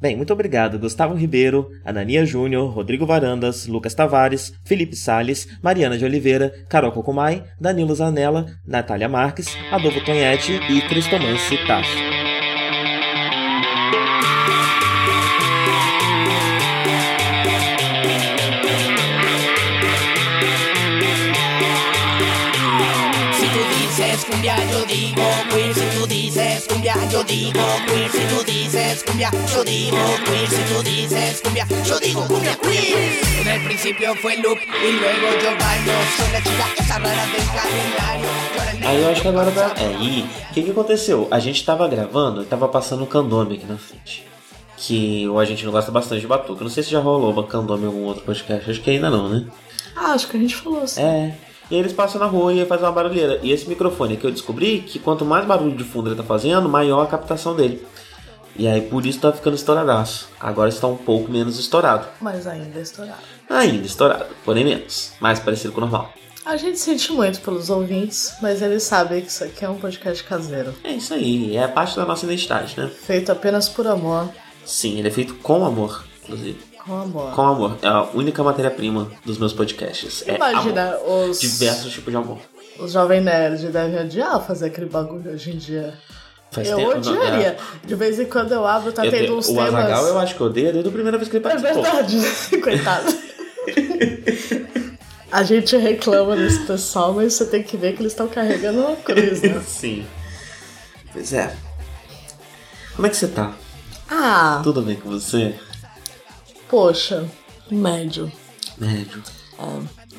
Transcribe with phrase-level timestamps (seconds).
[0.00, 6.06] Bem, muito obrigado Gustavo Ribeiro, Anania Júnior, Rodrigo Varandas, Lucas Tavares, Felipe Sales, Mariana de
[6.06, 12.20] Oliveira, Carol Cocumai, Danilo Zanella, Natália Marques, Adolfo Tonhete e Cristomance Tasso.
[24.30, 25.22] cumbia, yo digo
[26.00, 30.82] tú dices cumbia, yo digo queer si tú dices cumbia, yo digo queer si tú
[30.82, 33.20] dices cumbia, yo digo cumbia queer.
[33.40, 37.46] En el principio fue loop y luego yo bailo, soy la chica esa rara del
[37.58, 38.30] calendário.
[38.82, 39.74] Aí eu acho que agora tá.
[39.76, 41.28] Aí, o que, que aconteceu?
[41.30, 44.26] A gente tava gravando e tava passando um candome aqui na frente.
[44.78, 46.64] Que o a gente não gosta bastante de batuca.
[46.64, 49.28] Não sei se já rolou uma candome em algum outro podcast, acho que ainda não,
[49.28, 49.44] né?
[49.94, 51.02] Ah, acho que a gente falou assim.
[51.02, 51.34] É.
[51.70, 53.38] E eles passam na rua e fazem uma barulheira.
[53.42, 56.68] E esse microfone que eu descobri que quanto mais barulho de fundo ele tá fazendo,
[56.68, 57.86] maior a captação dele.
[58.56, 60.28] E aí por isso tá ficando estouradaço.
[60.40, 62.08] Agora está um pouco menos estourado.
[62.20, 63.20] Mas ainda é estourado.
[63.48, 65.12] Ainda estourado, porém menos.
[65.20, 66.12] Mais parecido com o normal.
[66.44, 70.24] A gente sente muito pelos ouvintes, mas eles sabem que isso aqui é um podcast
[70.24, 70.74] caseiro.
[70.82, 72.88] É isso aí, é parte da nossa identidade, né?
[72.88, 74.28] Feito apenas por amor.
[74.64, 76.69] Sim, ele é feito com amor, inclusive.
[76.86, 77.32] Com amor.
[77.34, 77.78] Com amor.
[77.82, 80.22] É a única matéria-prima dos meus podcasts.
[80.26, 81.28] É Imagina amor.
[81.30, 81.40] os.
[81.40, 82.38] Diversos tipos de amor.
[82.78, 85.92] Os jovens nerds devem odiar fazer aquele bagulho hoje em dia.
[86.50, 87.46] Faz eu tempo, odiaria.
[87.48, 87.56] é.
[87.86, 89.74] De vez em quando eu abro, tá Eu tendo te- uns o temas.
[89.74, 91.82] Azagal eu acho que odeia desde a primeira vez que ele É participou.
[91.82, 92.20] verdade,
[92.60, 93.14] coitado.
[95.30, 98.96] A gente reclama desse pessoal, mas você tem que ver que eles estão carregando uma
[98.96, 99.62] cruz, né?
[99.64, 100.04] Sim.
[101.12, 101.54] Pois é.
[102.96, 103.52] Como é que você tá?
[104.10, 105.54] Ah, Tudo bem com você?
[106.70, 107.28] Poxa,
[107.70, 108.30] médio.
[108.78, 109.22] Médio.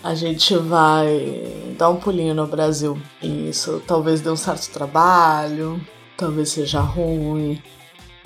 [0.04, 3.00] A gente vai dar um pulinho no Brasil.
[3.22, 5.80] E isso talvez dê um certo trabalho,
[6.18, 7.62] talvez seja ruim.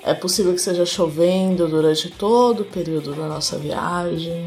[0.02, 4.46] É possível que seja chovendo durante todo o período da nossa viagem.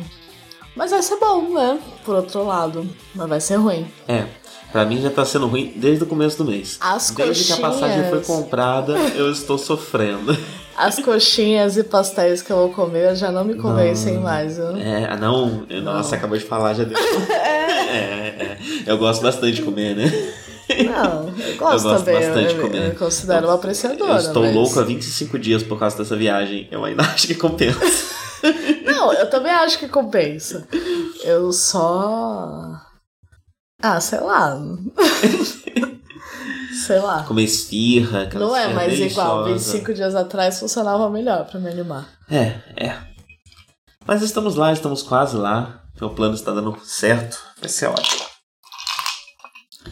[0.76, 1.80] Mas vai ser bom, né?
[2.06, 3.88] Por outro lado, mas vai ser ruim.
[4.08, 4.26] É.
[4.72, 6.78] Pra mim já tá sendo ruim desde o começo do mês.
[6.80, 8.44] As desde que a passagem foi coxinhas.
[8.44, 10.38] comprada, eu estou sofrendo.
[10.80, 14.78] As coxinhas e pastéis que eu vou comer já não me convencem mais, viu?
[14.78, 16.98] É, ah, não, nossa, acabou de falar, já deu.
[17.30, 18.58] é, é.
[18.86, 20.06] Eu gosto bastante de comer, né?
[20.86, 22.14] Não, eu gosto, Eu gosto também.
[22.22, 22.90] bastante eu, de comer.
[22.92, 24.12] eu considero uma apreciadora.
[24.14, 26.68] Eu estou mas- louco há 25 dias por causa dessa viagem.
[26.72, 27.80] Eu ainda acho que compensa.
[28.86, 30.66] Não, eu também acho que compensa.
[31.26, 32.80] Eu só.
[33.82, 34.58] Ah, sei lá.
[36.90, 37.24] sei lá.
[37.24, 39.44] Comer esfirra, Não é mais igual.
[39.44, 39.74] deliciosa.
[39.74, 42.10] 25 dias atrás funcionava melhor pra me animar.
[42.30, 42.98] É, é.
[44.08, 45.84] Mas estamos lá, estamos quase lá.
[46.02, 47.38] Meu plano está dando certo.
[47.60, 48.24] Vai ser ótimo.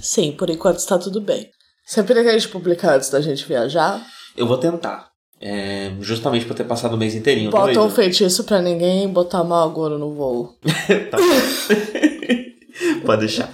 [0.02, 1.48] Sim, por enquanto está tudo bem.
[1.86, 4.02] Você pretende publicar antes da gente viajar?
[4.36, 5.10] Eu vou tentar.
[5.40, 7.52] É, justamente por ter passado o mês inteirinho.
[7.52, 7.94] Bota um doido.
[7.94, 10.56] feitiço pra ninguém botar mal agora no voo.
[11.12, 11.18] Tá.
[13.06, 13.50] Pode deixar.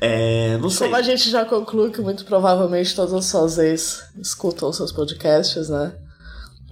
[0.00, 0.86] É, não sei.
[0.86, 5.68] Como a gente já conclui que muito provavelmente todas as suas ex escutam seus podcasts,
[5.68, 5.92] né?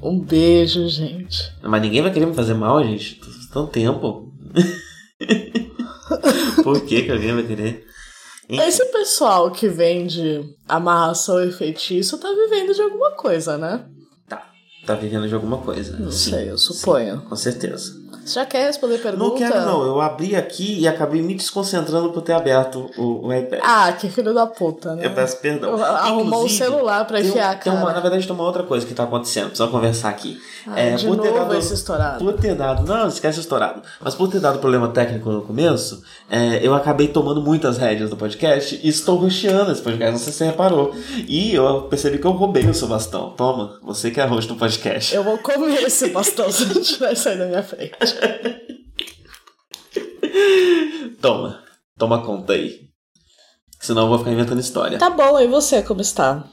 [0.02, 1.52] Um beijo, gente.
[1.62, 3.20] Mas ninguém vai querer me fazer mal, gente.
[3.52, 4.32] Tanto tempo.
[6.62, 7.84] Por que, que alguém vai querer?
[8.48, 13.84] Esse pessoal que vende amarração e feitiço tá vivendo de alguma coisa, né?
[14.28, 14.52] Tá.
[14.86, 15.98] Tá vivendo de alguma coisa.
[15.98, 17.22] Não Sim, sei, eu suponho.
[17.22, 17.92] Com certeza.
[18.26, 19.24] Você já quer responder pergunta?
[19.24, 19.82] Não quero, não.
[19.84, 23.60] Eu abri aqui e acabei me desconcentrando por ter aberto o, o iPad.
[23.62, 25.06] Ah, que filho da puta, né?
[25.06, 25.80] Eu peço perdão.
[25.82, 27.76] Arrumou um Inclusive, celular pra enfiar a cara.
[27.76, 29.46] uma, na verdade, tem uma outra coisa que tá acontecendo.
[29.46, 30.40] Precisamos conversar aqui.
[30.66, 32.24] Ah, de por ter novo dado- esse estourado.
[32.24, 32.82] Por ter dado.
[32.84, 33.80] Não, esquece estourado.
[34.00, 38.16] Mas por ter dado problema técnico no começo, é, eu acabei tomando muitas rédeas do
[38.16, 40.10] podcast e estou rosteando esse podcast.
[40.12, 40.92] Não sei se você reparou.
[41.28, 43.30] E eu percebi que eu roubei o seu bastão.
[43.36, 45.14] Toma, você que é host do podcast.
[45.14, 47.92] Eu vou comer esse bastão se não tiver sair da minha frente.
[51.20, 51.62] Toma.
[51.98, 52.86] Toma conta aí.
[53.80, 54.98] Senão eu vou ficar inventando história.
[54.98, 56.44] Tá bom, e você, como está?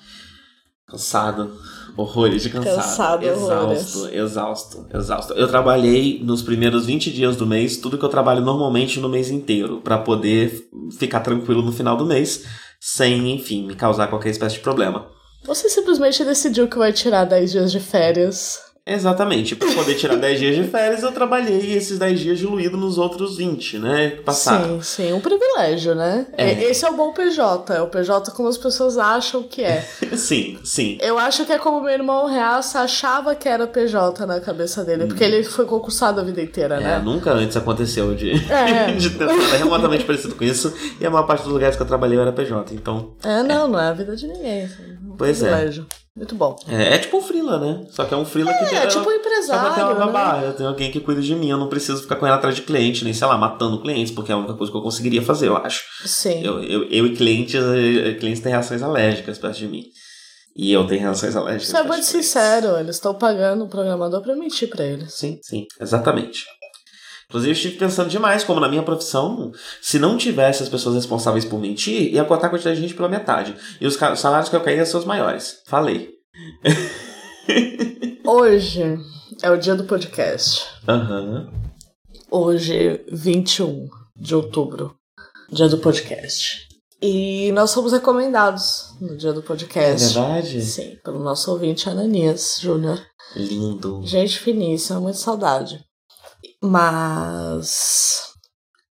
[0.88, 1.57] Cansado.
[1.95, 2.75] Horrores de cansado.
[2.75, 4.15] Cansado, exausto, horrores.
[4.15, 5.33] exausto, exausto.
[5.33, 9.30] Eu trabalhei nos primeiros 20 dias do mês, tudo que eu trabalho normalmente no mês
[9.30, 10.68] inteiro, pra poder
[10.98, 12.45] ficar tranquilo no final do mês,
[12.81, 15.07] sem, enfim, me causar qualquer espécie de problema.
[15.45, 18.60] Você simplesmente decidiu que vai tirar 10 dias de férias.
[18.85, 19.56] Exatamente.
[19.56, 23.38] Pra poder tirar 10 dias de férias, eu trabalhei esses 10 dias diluído nos outros
[23.38, 24.09] 20, né?
[24.12, 24.81] Que passaram.
[24.81, 26.25] Sim, sim, um privilégio, né?
[26.38, 26.51] É.
[26.53, 29.81] E- Esse é o bom PJ, é o PJ como as pessoas acham que é.
[30.18, 30.97] Sim, sim.
[31.01, 35.06] Eu acho que é como meu irmão Reaça achava que era PJ na cabeça dele,
[35.07, 36.75] porque ele foi concursado a vida inteira.
[36.75, 37.01] É, né?
[37.03, 38.91] nunca antes aconteceu de, É.
[38.97, 39.27] de ter
[39.59, 40.74] remotamente parecido com isso.
[41.00, 42.74] E a maior parte dos lugares que eu trabalhei eu era PJ.
[42.75, 44.65] Então, É, não, não é a vida de ninguém.
[45.06, 45.69] Um Pois é.
[46.15, 46.56] Muito bom.
[46.68, 47.88] é, é tipo um freela, né?
[47.89, 50.48] Só que é um freela que É, tipo um Só empresário, pra ter uma né?
[50.48, 53.04] eu tenho alguém que cuida de mim, eu não preciso ficar correndo atrás de cliente,
[53.04, 55.57] nem sei lá, matando clientes, porque é a única coisa que eu conseguiria fazer, eu
[55.57, 55.83] acho.
[56.06, 56.44] Sim.
[56.44, 59.83] Eu, eu, eu e clientes, eh, clientes têm reações alérgicas perto de mim.
[60.56, 61.69] E eu tenho reações alérgicas.
[61.69, 65.12] Isso é muito de sincero, eles estão pagando o programador pra mentir pra eles.
[65.15, 66.45] Sim, sim, exatamente.
[67.33, 69.51] Inclusive, eu estive pensando demais, como na minha profissão,
[69.81, 73.09] se não tivesse as pessoas responsáveis por mentir, ia cortar a quantidade de gente pela
[73.09, 73.56] metade.
[73.81, 75.63] E os salários que eu caí ser os maiores.
[75.65, 76.12] Falei.
[78.24, 79.00] Hoje
[79.41, 80.63] é o dia do podcast.
[80.88, 81.51] Aham.
[82.30, 84.94] Hoje, 21 de outubro,
[85.51, 86.68] dia do podcast.
[87.01, 90.13] E nós somos recomendados no dia do É podcast.
[90.13, 90.62] verdade?
[90.62, 93.01] Sim, pelo nosso ouvinte Ananias Júnior.
[93.36, 94.01] Lindo.
[94.06, 95.83] Gente finíssima, muito saudade.
[96.63, 98.24] Mas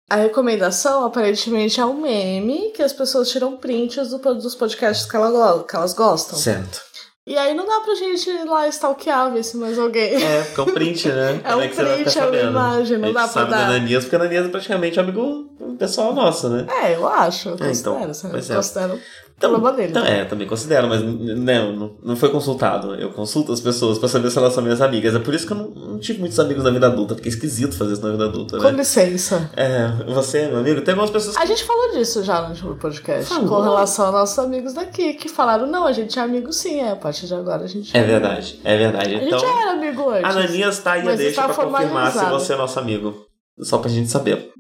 [0.09, 5.17] a recomendação aparentemente é um meme que as pessoas tiram prints do- dos podcasts que,
[5.17, 6.39] ela que elas gostam.
[6.39, 6.81] Certo.
[7.27, 10.23] E aí não dá pra gente ir lá stalkear, ver se mais alguém.
[10.23, 11.41] É, porque é um print, né?
[11.45, 13.57] É um ficar print, é uma imagem, não dá pra sabe dar.
[13.57, 16.67] da Ananias, porque a Ananias é praticamente amigo pessoal nosso, né?
[16.83, 18.33] É, eu acho, eu É, então, considero.
[18.33, 18.55] pois é.
[18.57, 19.01] considero
[19.41, 19.91] problema dele.
[19.91, 22.95] Então, é, também considero, mas não, não, não foi consultado.
[22.95, 25.15] Eu consulto as pessoas pra saber se elas são minhas amigas.
[25.15, 27.33] É por isso que eu não, não tive muitos amigos na vida adulta, porque é
[27.33, 28.71] esquisito fazer isso na vida adulta, Com né?
[28.79, 29.51] licença.
[29.57, 30.81] É, você é meu amigo?
[30.83, 31.47] Tem algumas pessoas A que.
[31.49, 33.49] gente falou disso já no podcast, Falou.
[33.49, 36.93] com relação aos nossos amigos daqui, que falaram, não, a gente é amigo sim, é,
[36.93, 39.15] a partir de agora a gente É verdade, é verdade.
[39.17, 40.25] A Então, gente já era amigo antes.
[40.37, 43.27] Ananias tá aí a deixa pra confirmar se você é nosso amigo.
[43.61, 44.53] Só pra gente saber.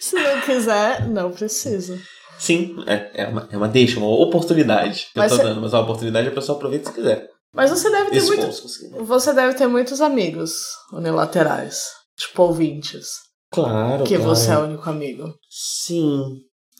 [0.00, 1.98] Se não quiser, não precisa.
[2.38, 5.60] Sim, é, é, uma, é uma deixa, uma oportunidade que Mas eu tô dando.
[5.60, 7.28] Mas a oportunidade a pessoa aproveita se quiser.
[7.52, 8.40] Mas você deve ter Isso muito.
[8.42, 8.98] vamos conseguir.
[9.02, 10.52] Você deve ter muitos amigos
[10.92, 11.82] unilaterais.
[12.16, 13.06] Tipo ouvintes.
[13.50, 14.34] Claro, Que claro.
[14.34, 15.34] você é o único amigo.
[15.50, 16.22] Sim.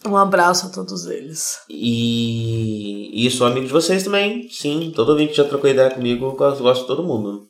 [0.07, 1.59] Um abraço a todos eles.
[1.69, 4.49] E, e sou amigo de vocês também.
[4.49, 7.48] Sim, todo ouvinte já trocou ideia comigo, gosto de todo mundo.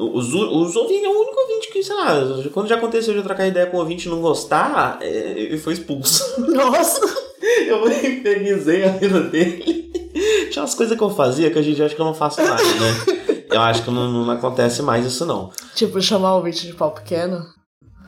[0.00, 2.16] Os, os ouvintes, é o único ouvinte que, sei lá,
[2.54, 5.06] quando já aconteceu de trocar ideia com o ouvinte e não gostar, é,
[5.36, 6.40] ele foi expulso.
[6.50, 7.30] Nossa!
[7.66, 9.90] Eu infernizei a vida dele.
[10.50, 12.40] Tinha umas coisas que eu fazia que hoje em dia acho que eu não faço
[12.42, 13.44] mais, né?
[13.50, 15.50] Eu acho que não, não acontece mais isso, não.
[15.74, 17.46] tipo, chamar o ouvinte de pau pequeno.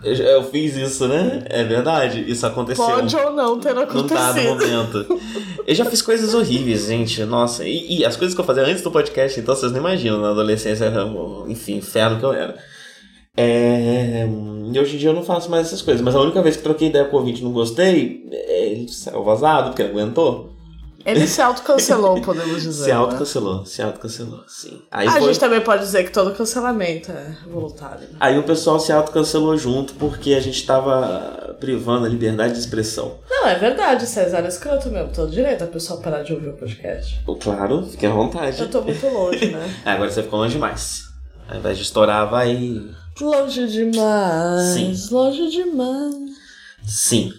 [0.04, 1.42] Eu, fiz isso, né?
[1.46, 2.84] É verdade, isso aconteceu.
[2.84, 4.48] Pode ou não ter Num dado acontecido.
[4.48, 5.20] momento.
[5.66, 7.24] Eu já fiz coisas horríveis, gente.
[7.24, 7.64] Nossa.
[7.64, 10.20] E, e as coisas que eu fazia antes do podcast, então vocês não imaginam.
[10.20, 10.92] Na adolescência,
[11.46, 12.56] enfim, inferno que eu era.
[13.36, 14.26] É...
[14.72, 16.02] E hoje em dia eu não faço mais essas coisas.
[16.02, 18.88] Mas a única vez que troquei ideia com o ouvinte e não gostei, é, ele
[18.88, 20.51] saiu vazado, porque não aguentou.
[21.04, 22.84] Ele se autocancelou, podemos dizer.
[22.84, 22.94] Se né?
[22.94, 24.80] autocancelou, se autocancelou, sim.
[24.90, 25.22] Aí, A foi...
[25.22, 28.00] gente também pode dizer que todo cancelamento é voluntário.
[28.08, 28.16] né?
[28.20, 33.18] Aí o pessoal se autocancelou junto porque a gente tava privando a liberdade de expressão.
[33.28, 35.12] Não, é verdade, César é escroto mesmo.
[35.12, 37.20] Todo direito a pessoa parar de ouvir o podcast.
[37.40, 38.60] Claro, fique à vontade.
[38.60, 39.74] Eu tô muito longe, né?
[39.84, 41.02] É, agora você ficou longe demais.
[41.48, 42.80] Ao invés de estourar, vai.
[43.20, 44.62] longe demais.
[44.74, 45.14] Sim.
[45.14, 46.14] Longe demais.
[46.86, 47.32] Sim.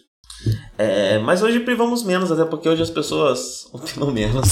[0.77, 4.49] É, mas hoje privamos menos, até porque hoje as pessoas opinam menos.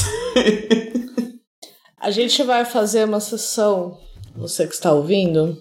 [2.00, 3.98] A gente vai fazer uma sessão,
[4.36, 5.55] você que está ouvindo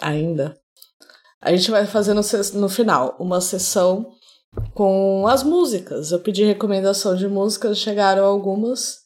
[0.00, 0.54] ainda,
[1.40, 2.20] a gente vai fazer no,
[2.54, 4.12] no final uma sessão
[4.74, 6.10] com as músicas.
[6.10, 8.98] Eu pedi recomendação de músicas, chegaram algumas.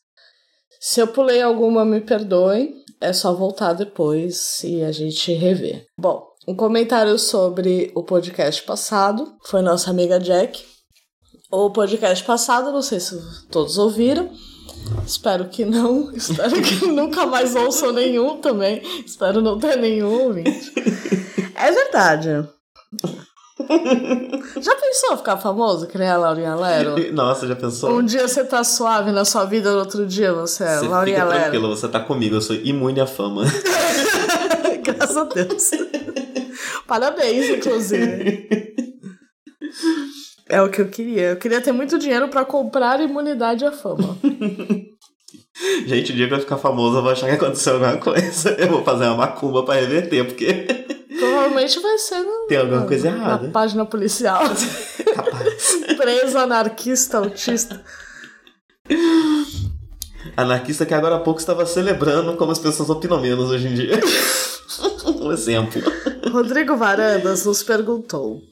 [0.80, 2.80] Se eu pulei alguma, me perdoem.
[3.00, 5.84] É só voltar depois e a gente rever.
[5.98, 10.62] Bom, um comentário sobre o podcast passado foi nossa amiga Jack.
[11.50, 13.20] O podcast passado, não sei se
[13.50, 14.30] todos ouviram.
[15.06, 16.10] Espero que não.
[16.16, 18.82] Espero que nunca mais ouçam nenhum também.
[19.06, 20.72] Espero não ter nenhum ouvinte.
[21.54, 22.48] É verdade.
[24.60, 26.96] Já pensou ficar famoso, que nem a Laurinha Lero?
[27.14, 27.92] Nossa, já pensou?
[27.92, 31.18] Um dia você tá suave na sua vida, no outro dia você é Você Laurinha
[31.18, 31.42] fica Lero.
[31.42, 33.44] tranquilo, você tá comigo, eu sou imune à fama.
[34.82, 35.70] Graças a Deus.
[36.92, 38.46] Parabéns, inclusive.
[40.46, 41.30] É o que eu queria.
[41.30, 44.18] Eu queria ter muito dinheiro pra comprar imunidade à fama.
[45.86, 48.50] Gente, o dia que eu ficar famoso, eu vou achar que aconteceu alguma coisa.
[48.58, 50.66] Eu vou fazer uma macumba pra reverter, porque.
[51.18, 53.48] Provavelmente vai ser no, Tem alguma coisa na errada.
[53.48, 54.42] página policial.
[55.14, 55.96] Capaz.
[55.96, 57.82] Preso anarquista autista.
[60.36, 63.98] Anarquista que agora há pouco estava celebrando como as pessoas opinam menos hoje em dia.
[65.22, 65.80] um exemplo.
[66.32, 68.42] Rodrigo Varandas nos perguntou: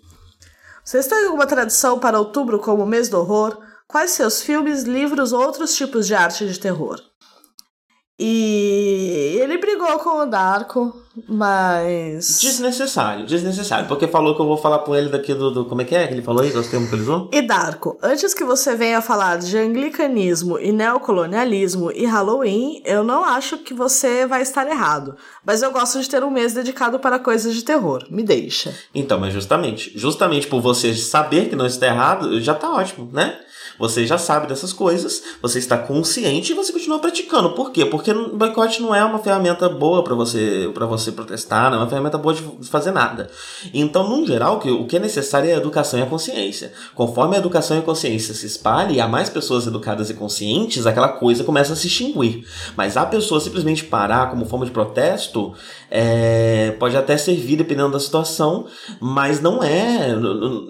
[0.85, 3.59] Vocês têm alguma tradição para outubro como mês do horror?
[3.89, 7.01] Quais seus filmes, livros ou outros tipos de arte de terror?
[8.23, 10.95] E ele brigou com o Darko,
[11.29, 12.39] mas.
[12.41, 13.89] Desnecessário, desnecessário.
[13.89, 15.51] Porque falou que eu vou falar com ele daqui do.
[15.51, 16.51] do- como é que é que ele falou aí?
[16.51, 17.29] Qual o termo que ele usou?
[17.33, 23.25] E Darko, antes que você venha falar de anglicanismo e neocolonialismo e Halloween, eu não
[23.25, 25.17] acho que você vai estar errado.
[25.45, 28.07] Mas eu gosto de ter um mês dedicado para coisas de terror.
[28.11, 28.75] Me deixa.
[28.95, 33.39] Então, mas justamente, justamente por você saber que não está errado, já tá ótimo, né?
[33.81, 37.51] Você já sabe dessas coisas, você está consciente e você continua praticando.
[37.55, 37.87] Por quê?
[37.87, 41.81] Porque o boicote não é uma ferramenta boa para você para você protestar, não é
[41.81, 43.31] uma ferramenta boa de fazer nada.
[43.73, 46.73] Então, no geral, o que- o que é necessário é a educação e a consciência.
[46.95, 51.09] Conforme a educação e a consciência se espalha há mais pessoas educadas e conscientes, aquela
[51.09, 52.45] coisa começa a se extinguir.
[52.77, 55.55] Mas a pessoa simplesmente parar como forma de protesto
[55.91, 58.67] é, pode até servir dependendo da situação,
[59.01, 60.11] mas não é.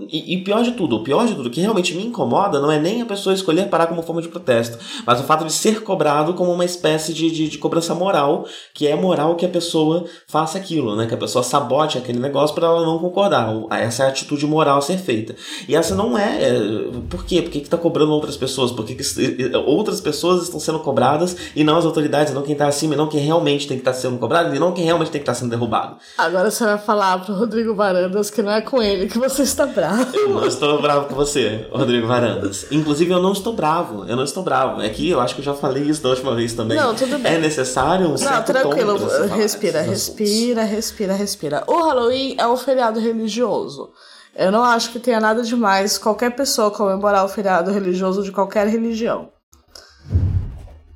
[0.09, 2.71] E, e pior de tudo, o pior de tudo, o que realmente me incomoda não
[2.71, 5.83] é nem a pessoa escolher parar como forma de protesto, mas o fato de ser
[5.83, 10.05] cobrado como uma espécie de, de, de cobrança moral, que é moral que a pessoa
[10.27, 11.07] faça aquilo, né?
[11.07, 13.51] Que a pessoa sabote aquele negócio para ela não concordar.
[13.71, 15.35] Essa é a atitude moral a ser feita.
[15.69, 16.43] E essa não é.
[16.43, 16.61] é,
[17.09, 17.43] Por quê?
[17.43, 18.71] Por que, que tá cobrando outras pessoas?
[18.71, 22.67] Por que, que outras pessoas estão sendo cobradas e não as autoridades, não quem tá
[22.67, 25.21] acima, e não quem realmente tem que estar sendo cobrado e não quem realmente tem
[25.21, 25.97] que estar sendo derrubado?
[26.19, 29.67] Agora você vai falar pro Rodrigo Varandas que não é com ele que você está
[29.67, 30.17] bravo.
[30.17, 32.67] Eu não estou bravo com você, Rodrigo Varandas.
[32.71, 34.05] Inclusive, eu não estou bravo.
[34.07, 34.81] Eu não estou bravo.
[34.81, 36.79] É que eu acho que eu já falei isso da última vez também.
[36.79, 37.35] Não, tudo bem.
[37.35, 38.97] É necessário um Não, tranquilo.
[39.37, 41.65] Respira, respira, respira, respira.
[41.67, 43.91] O Halloween é um feriado religioso.
[44.35, 48.67] Eu não acho que tenha nada demais qualquer pessoa comemorar o feriado religioso de qualquer
[48.67, 49.29] religião.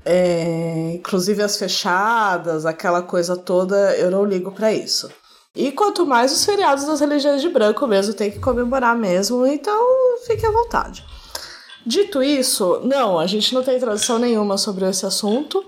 [0.05, 5.11] É, inclusive as fechadas, aquela coisa toda, eu não ligo pra isso.
[5.55, 10.19] E quanto mais os feriados das religiões de branco mesmo, tem que comemorar mesmo, então
[10.27, 11.05] fique à vontade.
[11.87, 15.63] Dito isso, não, a gente não tem tradição nenhuma sobre esse assunto,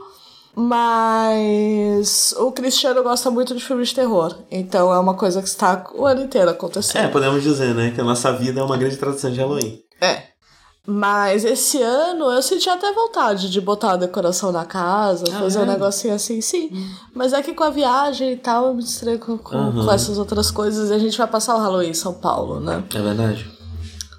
[0.55, 5.85] mas o Cristiano gosta muito de filmes de terror, então é uma coisa que está
[5.95, 7.13] o ano inteiro É, acontecendo.
[7.13, 7.91] podemos dizer, né?
[7.95, 9.81] Que a nossa vida é uma grande tradição de Halloween.
[10.01, 10.23] É.
[10.89, 15.59] Mas esse ano eu senti até vontade de botar a decoração na casa, Ah, fazer
[15.59, 15.63] é?
[15.63, 16.71] um negocinho assim, sim.
[17.13, 19.85] Mas é que com a viagem e tal, eu me distraí com, com, Uhum.
[19.85, 22.85] com essas outras coisas e a gente vai passar o Halloween em São Paulo, né?
[22.95, 23.51] É verdade?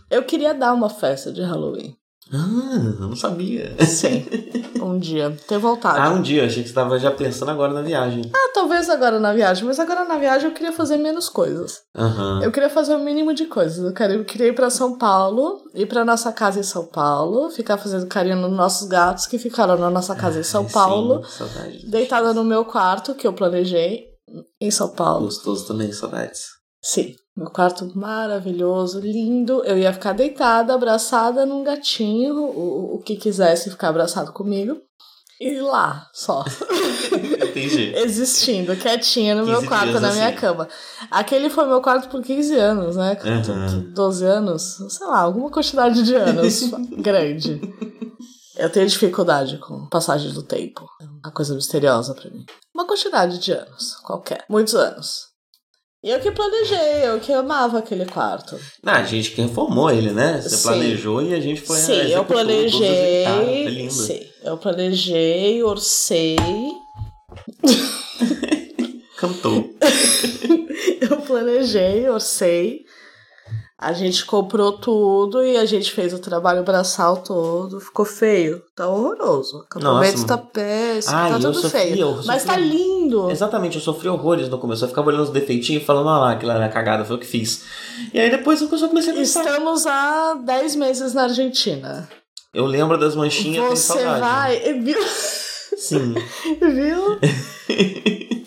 [0.09, 1.95] Eu queria dar uma festa de Halloween.
[2.33, 3.73] Ah, eu não sabia.
[3.85, 4.25] Sim.
[4.81, 5.37] um dia.
[5.47, 5.97] Ter vontade.
[5.99, 6.45] Ah, um dia.
[6.45, 8.29] Achei que você estava já pensando agora na viagem.
[8.35, 11.79] Ah, talvez agora na viagem, mas agora na viagem eu queria fazer menos coisas.
[11.95, 12.41] Aham.
[12.43, 13.77] Eu queria fazer o mínimo de coisas.
[13.83, 17.49] Eu queria, eu queria ir pra São Paulo, ir pra nossa casa em São Paulo,
[17.49, 21.23] ficar fazendo carinho nos nossos gatos que ficaram na nossa casa em São Ai, Paulo,
[21.23, 21.89] Sim, saudades.
[21.89, 24.05] deitada no meu quarto que eu planejei
[24.59, 25.25] em São Paulo.
[25.25, 26.47] Gostoso também, saudades.
[26.83, 29.63] Sim, meu quarto maravilhoso, lindo.
[29.63, 34.75] Eu ia ficar deitada, abraçada num gatinho, o, o que quisesse ficar abraçado comigo.
[35.39, 36.44] E lá, só.
[37.48, 37.94] Entendi.
[37.96, 40.38] existindo, quietinha no meu 15 quarto, na minha assim.
[40.38, 40.67] cama.
[41.12, 43.15] Aquele foi meu quarto por 15 anos, né?
[43.24, 43.94] Uhum.
[43.94, 47.62] 12 anos, sei lá, alguma quantidade de anos grande.
[48.58, 50.89] Eu tenho dificuldade com passagem do tempo.
[51.00, 52.44] É uma coisa misteriosa pra mim.
[52.74, 54.44] Uma quantidade de anos, qualquer.
[54.50, 55.37] Muitos anos.
[56.07, 58.57] Eu que planejei, eu que amava aquele quarto.
[58.81, 60.41] Não, a gente que reformou ele, né?
[60.41, 60.63] Você Sim.
[60.63, 63.67] planejou e a gente foi sim, eu planejei.
[63.67, 63.91] lindo.
[63.91, 66.37] Sim, eu planejei, orcei.
[69.17, 69.69] Cantou.
[71.01, 72.85] Eu planejei, orcei.
[73.79, 77.79] A gente comprou tudo e a gente fez o trabalho braçal todo.
[77.79, 78.63] Ficou feio.
[78.75, 79.57] Tá horroroso.
[79.57, 81.15] O acampamento Nossa, tá péssimo.
[81.15, 82.19] Ai, tá tudo sofri, feio.
[82.25, 83.29] Mas tá lindo.
[83.29, 84.84] Exatamente, eu sofri horrores no começo.
[84.84, 87.27] Eu ficava olhando os defeitinhos e falando, ah lá, aquilo era cagada, foi o que
[87.27, 87.65] fiz.
[88.12, 89.46] E aí depois eu comecei a pensar.
[89.46, 92.10] Estamos há 10 meses na Argentina.
[92.51, 94.74] Eu lembro das manchinhas Você vai.
[94.81, 95.00] Viu?
[95.77, 96.15] Sim.
[96.60, 97.19] Viu?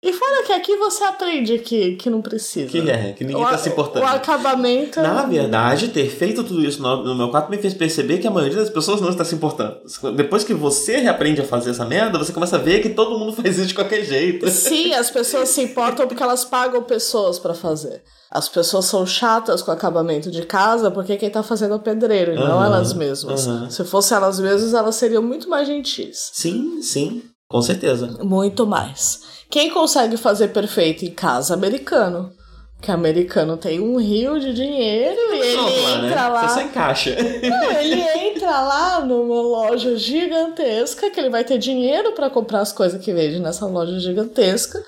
[0.00, 2.70] E fora que aqui você aprende que, que não precisa.
[2.70, 4.04] Que é, que ninguém o, tá se importando.
[4.04, 5.00] O acabamento.
[5.00, 8.30] Na verdade, ter feito tudo isso no, no meu quarto me fez perceber que a
[8.30, 9.80] maioria das pessoas não está se importando.
[10.14, 13.32] Depois que você reaprende a fazer essa merda, você começa a ver que todo mundo
[13.42, 14.48] faz isso de qualquer jeito.
[14.48, 18.04] Sim, as pessoas se importam porque elas pagam pessoas para fazer.
[18.30, 21.80] As pessoas são chatas com o acabamento de casa porque quem tá fazendo é o
[21.80, 23.48] pedreiro, e não Aham, elas mesmas.
[23.48, 23.68] aham.
[23.68, 26.30] Se fosse elas mesmas, elas seriam muito mais gentis.
[26.34, 28.18] Sim, sim, com certeza.
[28.22, 29.37] Muito mais.
[29.50, 31.54] Quem consegue fazer perfeito em casa?
[31.54, 32.32] Americano.
[32.80, 36.06] Que americano tem um rio de dinheiro e ele lá, né?
[36.06, 36.48] entra lá.
[36.48, 37.16] Você encaixa.
[37.42, 42.72] Não, ele entra lá numa loja gigantesca que ele vai ter dinheiro pra comprar as
[42.72, 44.80] coisas que vende nessa loja gigantesca.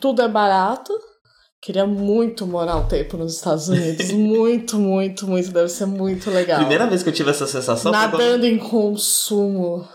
[0.00, 0.92] Tudo é barato.
[1.62, 4.10] Queria muito morar um tempo nos Estados Unidos.
[4.12, 5.50] muito, muito, muito.
[5.50, 6.58] Deve ser muito legal.
[6.58, 8.12] Primeira vez que eu tive essa sensação quando...
[8.12, 9.86] Nadando em consumo.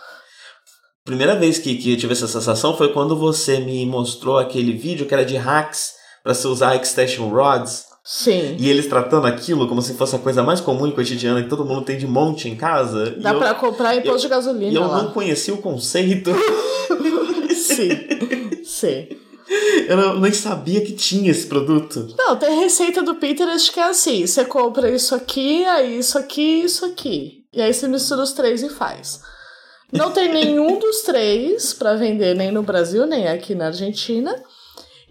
[1.03, 5.05] Primeira vez que, que eu tive essa sensação foi quando você me mostrou aquele vídeo
[5.08, 5.93] que era de hacks
[6.24, 7.86] pra se usar extension rods.
[8.03, 8.55] Sim.
[8.60, 11.65] E eles tratando aquilo como se fosse a coisa mais comum e cotidiana que todo
[11.65, 13.15] mundo tem de monte em casa.
[13.20, 15.03] Dá pra comprar em posto de gasolina E eu lá.
[15.03, 16.31] não conhecia o conceito.
[17.53, 17.89] Sim.
[18.63, 19.08] Sim.
[19.88, 22.08] Eu não- nem sabia que tinha esse produto.
[22.17, 26.62] Não, tem receita do Pinterest que é assim: você compra isso aqui, aí isso aqui,
[26.63, 27.43] isso aqui.
[27.53, 29.22] E aí você mistura os três e faz.
[29.91, 34.33] Não tem nenhum dos três pra vender nem no Brasil, nem aqui na Argentina.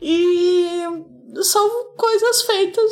[0.00, 0.82] E
[1.42, 2.90] são coisas feitas,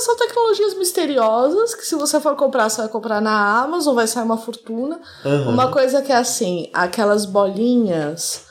[0.00, 4.24] são, tecnologias misteriosas que se você for comprar, você vai comprar na Amazon, vai sair
[4.24, 5.00] uma fortuna.
[5.24, 5.50] Aham.
[5.50, 8.45] Uma coisa que é assim, aquelas bolinhas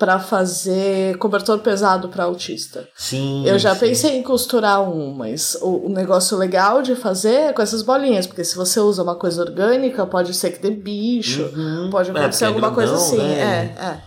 [0.00, 2.88] pra fazer cobertor pesado pra autista.
[2.96, 3.46] Sim.
[3.46, 3.80] Eu já sim.
[3.80, 8.26] pensei em costurar um, mas o, o negócio legal de fazer é com essas bolinhas,
[8.26, 11.90] porque se você usa uma coisa orgânica, pode ser que dê bicho, Uhum.
[11.90, 13.18] pode É, acontecer é alguma coisa grandão, assim.
[13.18, 13.74] né?
[13.78, 14.00] É, é.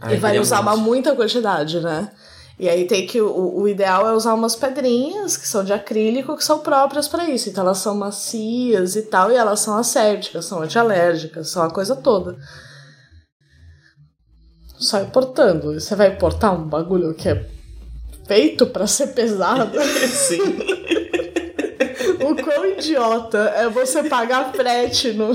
[0.00, 2.10] Ai, e vai usar uma muita quantidade, né?
[2.58, 3.20] E aí tem que.
[3.20, 7.28] O, o ideal é usar umas pedrinhas que são de acrílico, que são próprias pra
[7.30, 7.48] isso.
[7.48, 11.94] Então elas são macias e tal, e elas são assépticas, são antialérgicas, são a coisa
[11.96, 12.36] toda.
[14.84, 15.72] Só importando.
[15.72, 17.46] Você vai importar um bagulho que é
[18.26, 19.78] feito pra ser pesado?
[19.80, 20.42] Sim.
[22.20, 25.28] o quão idiota é você pagar frete no.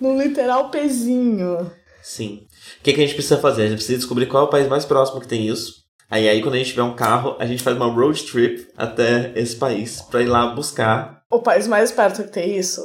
[0.00, 1.70] no literal pezinho.
[2.02, 2.46] Sim.
[2.80, 3.62] O que, que a gente precisa fazer?
[3.62, 5.80] A gente precisa descobrir qual é o país mais próximo que tem isso.
[6.10, 9.32] Aí, aí quando a gente tiver um carro, a gente faz uma road trip até
[9.36, 11.22] esse país pra ir lá buscar.
[11.30, 12.82] O país mais perto que tem isso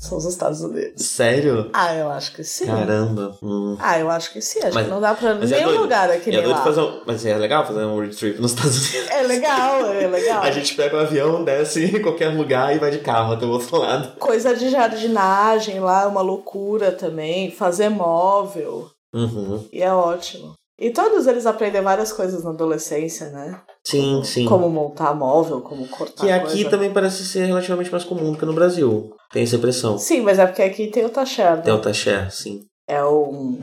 [0.00, 1.04] são os Estados Unidos.
[1.04, 1.70] Sério?
[1.72, 2.66] Ah, eu acho que sim.
[2.66, 3.36] Caramba.
[3.42, 3.76] Hum.
[3.80, 4.60] Ah, eu acho que sim.
[4.60, 5.80] Acho Mas- que não dá pra é nenhum doido.
[5.82, 6.62] lugar aqui é lá.
[6.62, 7.02] fazer um...
[7.06, 9.10] Mas é legal fazer um road trip nos Estados Unidos.
[9.10, 10.42] É legal, é legal.
[10.42, 13.50] A gente pega um avião, desce em qualquer lugar e vai de carro até o
[13.50, 14.16] outro lado.
[14.18, 17.50] Coisa de jardinagem lá é uma loucura também.
[17.50, 18.90] Fazer móvel.
[19.14, 19.66] Uhum.
[19.72, 20.54] E é ótimo.
[20.78, 23.58] E todos eles aprendem várias coisas na adolescência, né?
[23.86, 24.46] Sim, sim.
[24.46, 26.70] Como montar móvel, como cortar Que aqui coisa.
[26.70, 29.14] também parece ser relativamente mais comum do que no Brasil.
[29.32, 29.96] Tem essa impressão.
[29.96, 31.62] Sim, mas é porque aqui tem o Tacher, né?
[31.62, 32.64] Delta Share, sim.
[32.88, 33.60] É um.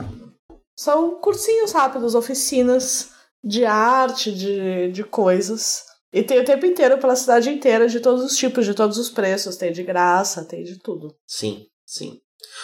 [0.79, 3.09] São cursinhos rápidos, oficinas
[3.43, 5.83] de arte, de, de coisas.
[6.13, 9.09] E tem o tempo inteiro pela cidade inteira, de todos os tipos, de todos os
[9.09, 9.57] preços.
[9.57, 11.13] Tem de graça, tem de tudo.
[11.27, 12.13] Sim, sim.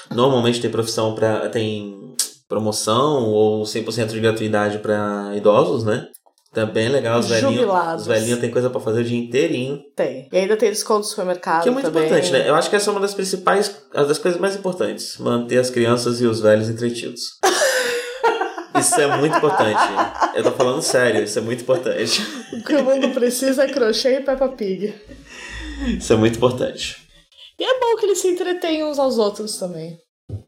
[0.10, 2.16] Normalmente tem profissão para tem
[2.48, 6.08] promoção ou 100% de gratuidade para idosos, né?
[6.52, 8.02] Tá bem legal, os velhinhos.
[8.02, 9.84] Os velhinhos têm coisa para fazer o dia inteirinho.
[9.96, 10.28] Tem.
[10.32, 12.06] E ainda tem desconto no supermercado Que é muito também.
[12.06, 12.50] importante, né?
[12.50, 15.18] Eu acho que essa é uma das principais, uma das coisas mais importantes.
[15.20, 17.22] Manter as crianças e os velhos entretidos.
[18.80, 19.82] Isso é muito importante.
[20.34, 22.22] Eu tô falando sério, isso é muito importante.
[22.54, 24.96] O que o mundo precisa é crochê e Peppa Pig.
[25.98, 26.96] Isso é muito importante.
[27.60, 29.98] E é bom que eles se entretêm uns aos outros também.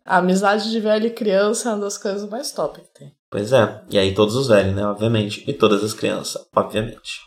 [0.05, 3.11] A amizade de velho e criança é uma das coisas mais top que tem.
[3.31, 3.81] Pois é.
[3.89, 4.85] E aí todos os velhos, né?
[4.85, 5.43] Obviamente.
[5.49, 7.21] E todas as crianças, obviamente.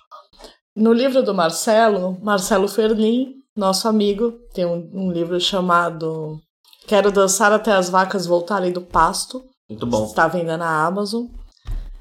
[0.76, 6.38] No livro do Marcelo, Marcelo Ferlin, nosso amigo, tem um, um livro chamado
[6.86, 9.42] Quero Dançar Até as Vacas Voltarem do Pasto.
[9.70, 10.04] Muito bom.
[10.04, 11.26] Está à venda na Amazon.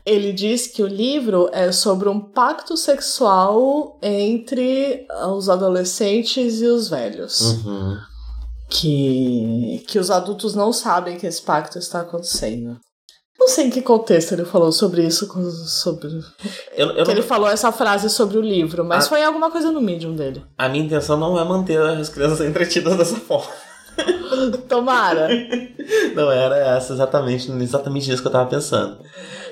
[0.06, 6.90] Ele diz que o livro é sobre um pacto sexual entre os adolescentes e os
[6.90, 7.40] velhos.
[7.40, 7.98] Uhum.
[8.70, 12.78] Que, que os adultos não sabem que esse pacto está acontecendo.
[13.44, 15.28] Não sei em que contexto ele falou sobre isso,
[15.68, 16.08] sobre
[16.78, 19.10] Eu, eu que ele não, falou essa frase sobre o livro, mas Ah.
[19.10, 20.42] foi alguma coisa no medium dele.
[20.58, 23.52] a minha intenção não é manter as crianças entretidas dessa forma.
[24.70, 25.28] Tomara,
[26.16, 28.98] Não era essa exatamente, exatamente isso que eu tava pensando.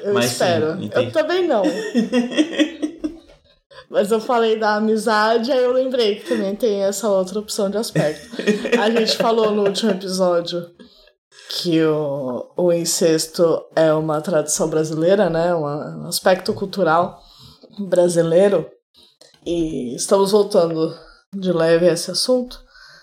[0.04, 0.72] eu Mas sim, espero.
[0.82, 1.06] entendi.
[1.08, 1.64] eu também não.
[3.90, 7.78] mas eu falei da amizade, aí eu lembrei que também tem essa outra opção de
[7.78, 8.26] aspecto.
[8.82, 10.66] A gente falou no último episódio
[11.54, 15.54] que o, o incesto é uma tradição brasileira, né?
[15.54, 17.22] Um aspecto cultural
[17.78, 18.70] brasileiro.
[19.46, 20.96] E estamos voltando
[21.36, 22.58] de leve a esse assunto.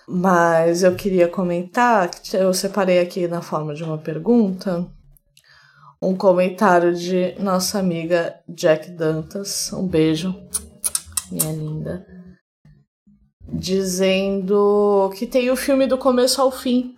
[0.07, 4.87] Mas eu queria comentar, eu separei aqui na forma de uma pergunta,
[6.01, 9.71] um comentário de nossa amiga Jack Dantas.
[9.71, 10.33] Um beijo,
[11.31, 12.03] minha linda.
[13.47, 16.95] Dizendo que tem o filme do começo ao fim,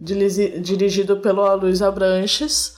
[0.00, 2.74] dirigido pelo Luiz Abranches,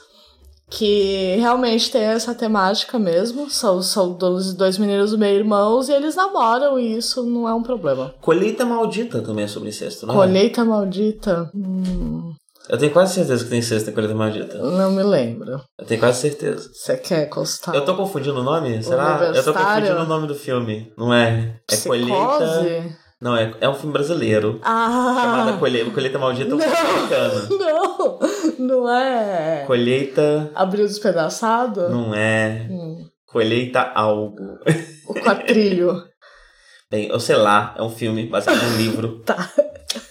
[0.70, 3.50] que realmente tem essa temática mesmo.
[3.50, 8.14] São, são dois, dois meninos meio-irmãos e eles namoram e isso não é um problema.
[8.20, 10.16] Colheita Maldita também é sobre incesto, não é?
[10.16, 11.50] Colheita Maldita?
[11.54, 12.32] Hum.
[12.68, 14.58] Eu tenho quase certeza que tem em Colheita Maldita.
[14.58, 15.60] Não me lembro.
[15.76, 16.70] Eu tenho quase certeza.
[16.72, 17.74] Você quer constar?
[17.74, 18.80] Eu tô confundindo o nome?
[18.80, 19.32] Será?
[19.34, 20.92] Eu tô confundindo o nome do filme.
[20.96, 21.56] Não é?
[21.68, 22.04] É Psicose?
[22.04, 22.99] Colheita...
[23.20, 24.58] Não, é, é um filme brasileiro.
[24.62, 25.18] Ah!
[25.20, 28.18] Chamada Colheita, Colheita Maldita, é um filme Não,
[28.58, 29.64] não é.
[29.66, 30.50] Colheita.
[30.54, 31.90] Abril despedaçado?
[31.90, 32.66] Não é.
[32.70, 33.04] Hum.
[33.26, 34.58] Colheita algo.
[35.06, 36.02] O quatrilho.
[36.90, 39.20] Bem, eu sei lá, é um filme baseado num livro.
[39.24, 39.48] tá.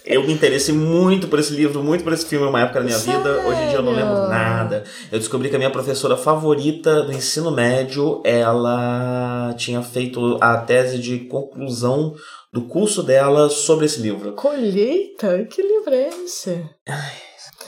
[0.04, 2.98] Eu me interessei muito por esse livro, muito por esse filme, uma época da minha
[2.98, 3.20] Sério?
[3.20, 3.46] vida.
[3.46, 4.84] Hoje em dia eu não lembro nada.
[5.10, 10.98] Eu descobri que a minha professora favorita do ensino médio, ela tinha feito a tese
[10.98, 12.14] de conclusão
[12.52, 14.32] do curso dela sobre esse livro.
[14.34, 15.44] Colheita?
[15.44, 16.68] Que livro é esse?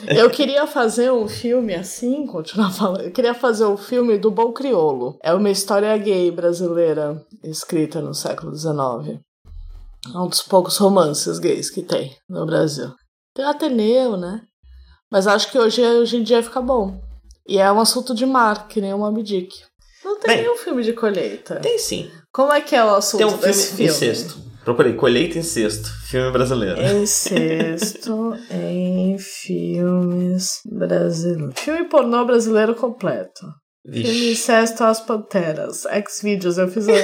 [0.08, 3.02] Eu queria fazer um filme assim, continuar falando.
[3.02, 5.18] Eu queria fazer um filme do Bom Criolo.
[5.22, 9.20] É uma história gay brasileira escrita no século XIX.
[10.12, 12.92] É um dos poucos romances gays que tem no Brasil.
[13.34, 14.42] Tem o Ateneu, né?
[15.10, 17.00] Mas acho que hoje, hoje em dia fica bom.
[17.46, 19.54] E é um assunto de mar, que nem o Moby Dick.
[20.04, 21.56] Não tem Bem, nenhum filme de colheita.
[21.60, 22.10] Tem sim.
[22.32, 23.84] Como é que é o assunto Tem um filme desse filme?
[23.92, 24.51] incesto.
[24.64, 26.80] Procurei Colheita Incesto, filme brasileiro.
[26.80, 31.54] Incesto em filmes brasileiros.
[31.58, 33.46] Filme pornô brasileiro completo.
[33.84, 34.30] Filme Vixe.
[34.30, 35.84] Incesto às Panteras.
[35.86, 36.88] X-Videos, eu fiz.
[36.88, 36.92] A...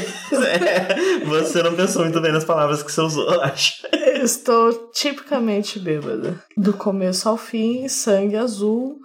[0.48, 3.82] É, você não pensou muito bem nas palavras que você usou, eu acho.
[4.22, 6.40] Estou tipicamente bêbada.
[6.56, 8.98] Do começo ao fim, sangue azul.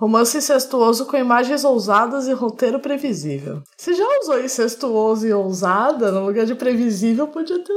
[0.00, 3.62] Romance incestuoso com imagens ousadas e roteiro previsível.
[3.76, 7.28] Você já usou incestuoso e ousada no lugar de previsível?
[7.28, 7.74] Podia ter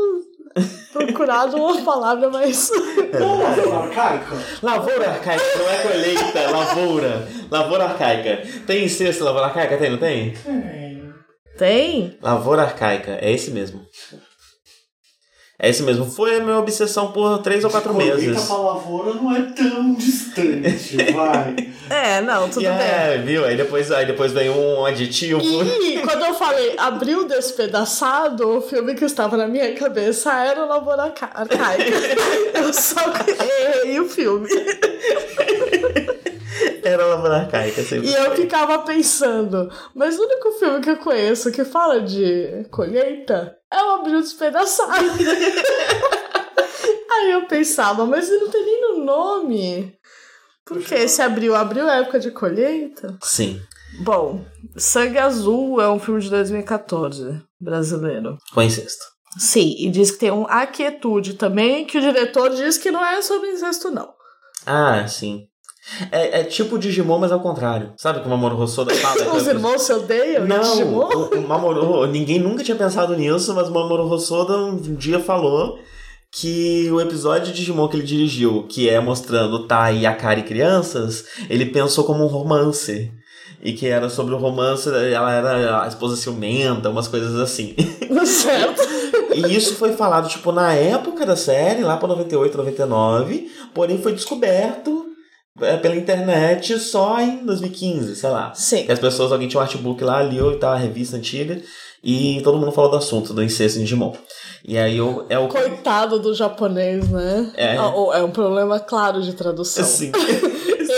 [0.94, 2.72] procurado uma palavra mais.
[3.12, 4.38] Lavoura arcaica?
[4.62, 7.28] Lavoura arcaica, não é colheita, lavoura.
[7.52, 8.48] Lavoura arcaica.
[8.66, 9.78] Tem incesto lavoura arcaica?
[9.78, 10.32] Tem, não tem?
[10.32, 11.14] Tem.
[11.58, 12.18] Tem?
[12.22, 13.82] Lavoura arcaica, é esse mesmo.
[15.60, 16.06] É esse mesmo.
[16.10, 18.44] Foi a minha obsessão por três ou quatro Colheita meses.
[18.46, 21.56] pra lavoura não é tão distante, vai.
[21.90, 22.74] É, não, tudo E bem.
[22.76, 23.46] é, viu?
[23.46, 25.40] Aí depois, aí depois vem um aditivo.
[25.42, 31.04] E quando eu falei abril despedaçado, o filme que estava na minha cabeça era Lavoura
[31.04, 31.84] Arca- Arcaica.
[32.60, 33.00] Eu só
[33.40, 34.48] errei o filme.
[36.84, 38.10] Era lavoura arcaica, sempre.
[38.10, 43.56] E eu ficava pensando, mas o único filme que eu conheço que fala de colheita
[43.72, 44.94] é o Abril Despedaçado.
[47.12, 49.98] Aí eu pensava, mas ele não tem nem no nome.
[50.66, 51.56] Por que esse abril?
[51.56, 53.18] Abril é época de colheita?
[53.22, 53.62] Sim.
[54.00, 54.44] Bom,
[54.76, 58.38] Sangue Azul é um filme de 2014, brasileiro.
[58.54, 59.04] Com incesto.
[59.38, 63.22] Sim, e diz que tem um Aquietude também, que o diretor diz que não é
[63.22, 64.14] sobre incesto, não.
[64.66, 65.48] Ah, sim.
[66.12, 67.94] É, é tipo Digimon, mas ao contrário.
[67.98, 69.36] Sabe que o Mamoru Hosoda fala?
[69.36, 70.46] Os irmãos se odeiam?
[70.46, 71.10] Não, Digimon?
[71.10, 75.78] o, o Mamoru, ninguém nunca tinha pensado nisso, mas o Mamoru Hosoda um dia falou
[76.32, 81.26] que o episódio de Digimon que ele dirigiu, que é mostrando Tai e Akari crianças,
[81.50, 83.12] ele pensou como um romance.
[83.62, 87.74] E que era sobre o romance, ela era a esposa ciumenta, umas coisas assim.
[88.26, 88.82] certo.
[89.34, 94.12] E isso foi falado, tipo, na época da série, lá pra 98, 99, porém foi
[94.12, 95.13] descoberto
[95.58, 98.54] pela internet só em 2015, sei lá.
[98.56, 98.86] Sim.
[98.90, 101.62] As pessoas, alguém tinha um artbook lá, leu e tal, a revista antiga,
[102.04, 104.14] e todo mundo falou do assunto, do incesto em Digimon.
[104.66, 105.48] E aí eu, é o.
[105.48, 107.52] Coitado do japonês, né?
[107.56, 107.78] É.
[107.78, 109.84] Ah, oh, É um problema claro de tradução.
[109.84, 110.12] Sim.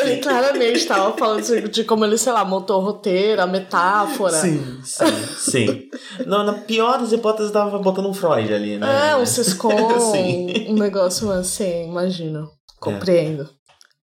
[0.01, 4.33] Ele claramente estava falando de, de como ele, sei lá, montou o roteiro, a metáfora.
[4.33, 5.05] Sim, sim,
[5.37, 5.89] sim.
[6.25, 9.11] Não, na pior das hipóteses, tava botando um Freud ali, né?
[9.11, 10.67] É, um Sim.
[10.69, 12.49] um negócio assim, imagino.
[12.79, 13.49] Compreendo.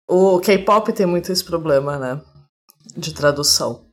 [0.09, 2.21] O K-pop tem muito esse problema, né?
[2.97, 3.87] De tradução.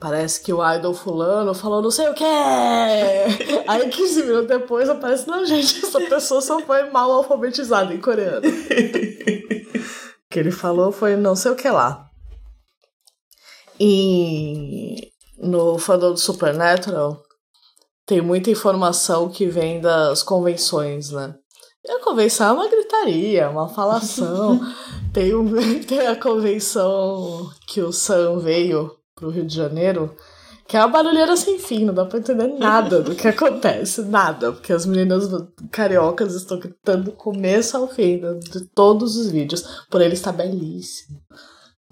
[0.00, 2.24] Parece que o idol fulano falou não sei o quê.
[3.68, 8.40] Aí 15 minutos depois aparece, não, gente, essa pessoa só foi mal alfabetizada em coreano.
[8.40, 8.42] O
[10.28, 12.10] que ele falou foi não sei o que lá.
[13.78, 17.22] E no fandom do Supernatural
[18.04, 21.34] tem muita informação que vem das convenções, né?
[21.84, 24.60] E a convenção é uma gritaria, uma falação.
[25.12, 25.46] Tem, um,
[25.86, 30.16] tem a convenção que o Sam veio pro Rio de Janeiro,
[30.66, 34.52] que é uma barulheira sem fim, não dá pra entender nada do que acontece, nada,
[34.52, 35.28] porque as meninas
[35.70, 41.20] cariocas estão gritando do começo ao fim de todos os vídeos, por ele está belíssimo.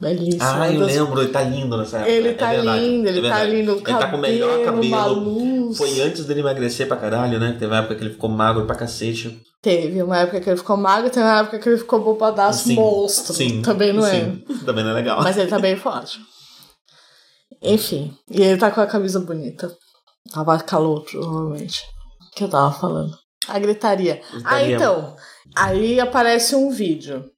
[0.01, 0.43] Belíssimo.
[0.43, 2.11] Ah, eu lembro, ele tá lindo nessa época.
[2.11, 3.73] Ele tá é lindo, ele é tá lindo.
[3.73, 5.75] Ele tá com o melhor cabelo.
[5.75, 7.53] Foi antes dele emagrecer pra caralho, né?
[7.53, 9.43] Teve uma época que ele ficou magro pra cacete.
[9.61, 12.77] Teve uma época que ele ficou magro, teve uma época que ele ficou bobadaço Sim,
[12.77, 13.35] monstro.
[13.35, 13.61] Sim.
[13.61, 14.43] Também não sim.
[14.49, 14.55] é.
[14.65, 15.23] Também não é legal.
[15.23, 16.19] Mas ele tá bem forte.
[17.63, 19.71] Enfim, e ele tá com a camisa bonita.
[20.33, 21.83] Tava calor, provavelmente.
[22.35, 23.15] que eu tava falando?
[23.47, 24.23] A gritaria.
[24.45, 24.77] Ah, Gritaria.
[24.77, 25.17] então.
[25.55, 27.31] Aí aparece um vídeo.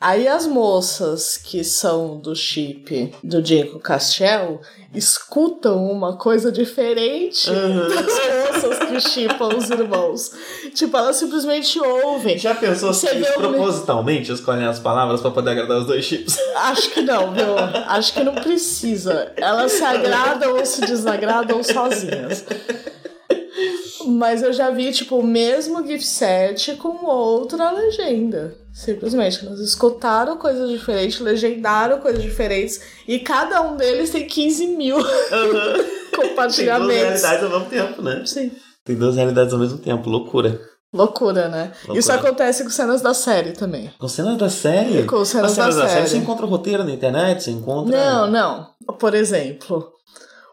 [0.00, 4.60] Aí as moças que são do chip do Diego Castiel
[4.94, 7.88] escutam uma coisa diferente Uhum.
[7.88, 10.30] das moças que chipam os irmãos.
[10.74, 12.36] Tipo, elas simplesmente ouvem.
[12.38, 16.36] Já pensou se eles propositalmente escolhem as palavras pra poder agradar os dois chips?
[16.56, 17.56] Acho que não, viu?
[17.86, 19.32] Acho que não precisa.
[19.36, 22.44] Elas se agradam ou se desagradam sozinhas.
[24.06, 28.54] Mas eu já vi, tipo, o mesmo gift set com outra legenda.
[28.72, 29.44] Simplesmente.
[29.44, 32.80] Elas escutaram coisas diferentes, legendaram coisas diferentes.
[33.08, 34.96] E cada um deles tem 15 mil
[35.28, 37.22] Tem duas compartilhamentos.
[37.22, 38.22] realidades ao mesmo tempo, né?
[38.26, 38.52] Sim.
[38.84, 40.60] Tem duas realidades ao mesmo tempo, loucura.
[40.92, 41.72] Loucura, né?
[41.80, 41.98] Loucura.
[41.98, 43.90] Isso acontece com cenas da série também.
[43.98, 45.02] Com cenas da série?
[45.04, 46.00] Com cenas As cenas da da série.
[46.02, 46.10] série.
[46.10, 47.96] Você encontra o roteiro na internet, você encontra.
[47.96, 48.68] Não, não.
[48.98, 49.90] Por exemplo,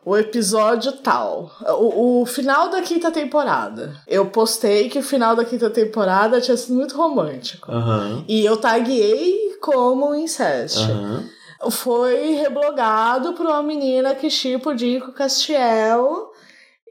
[0.06, 1.52] o episódio tal.
[1.80, 3.96] O, o final da quinta temporada.
[4.08, 7.72] Eu postei que o final da quinta temporada tinha sido muito romântico.
[7.72, 8.26] Aham.
[8.28, 10.80] E eu taguei como incest.
[10.80, 11.24] Aham.
[11.72, 16.32] Foi reblogado por uma menina que chipa o Dico Castiel.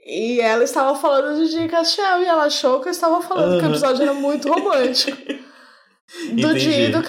[0.07, 2.23] E ela estava falando de Dico Castiel.
[2.23, 5.17] E ela achou que eu estava falando que o episódio era muito romântico.
[6.35, 7.09] Do Entendi, do entendi.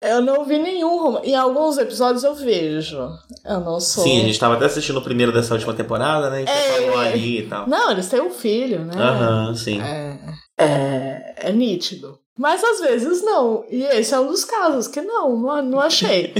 [0.00, 1.26] Eu não vi nenhum romance.
[1.28, 2.98] Em alguns episódios eu vejo.
[3.44, 4.04] Eu não sou.
[4.04, 6.36] Sim, a gente tava até assistindo o primeiro dessa última temporada, né?
[6.36, 6.82] A gente É.
[6.82, 7.68] falou ali e tal.
[7.68, 8.94] Não, eles têm um filho, né?
[8.96, 9.80] Aham, sim.
[9.80, 10.18] É,
[10.56, 12.18] é, é nítido.
[12.38, 13.64] Mas às vezes não.
[13.68, 16.32] E esse é um dos casos que não, não, não achei.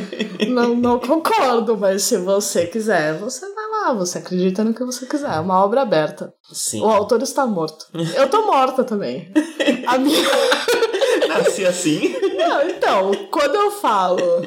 [0.49, 5.07] não, não concordo, mas se você quiser, você vai lá, você acredita no que você
[5.07, 5.35] quiser.
[5.35, 6.33] É uma obra aberta.
[6.53, 6.83] Sim.
[6.83, 7.87] O autor está morto.
[8.15, 9.33] Eu tô morta também.
[9.87, 10.23] A minha.
[11.27, 12.15] Nasci assim.
[12.37, 14.47] Não, então, quando eu falo.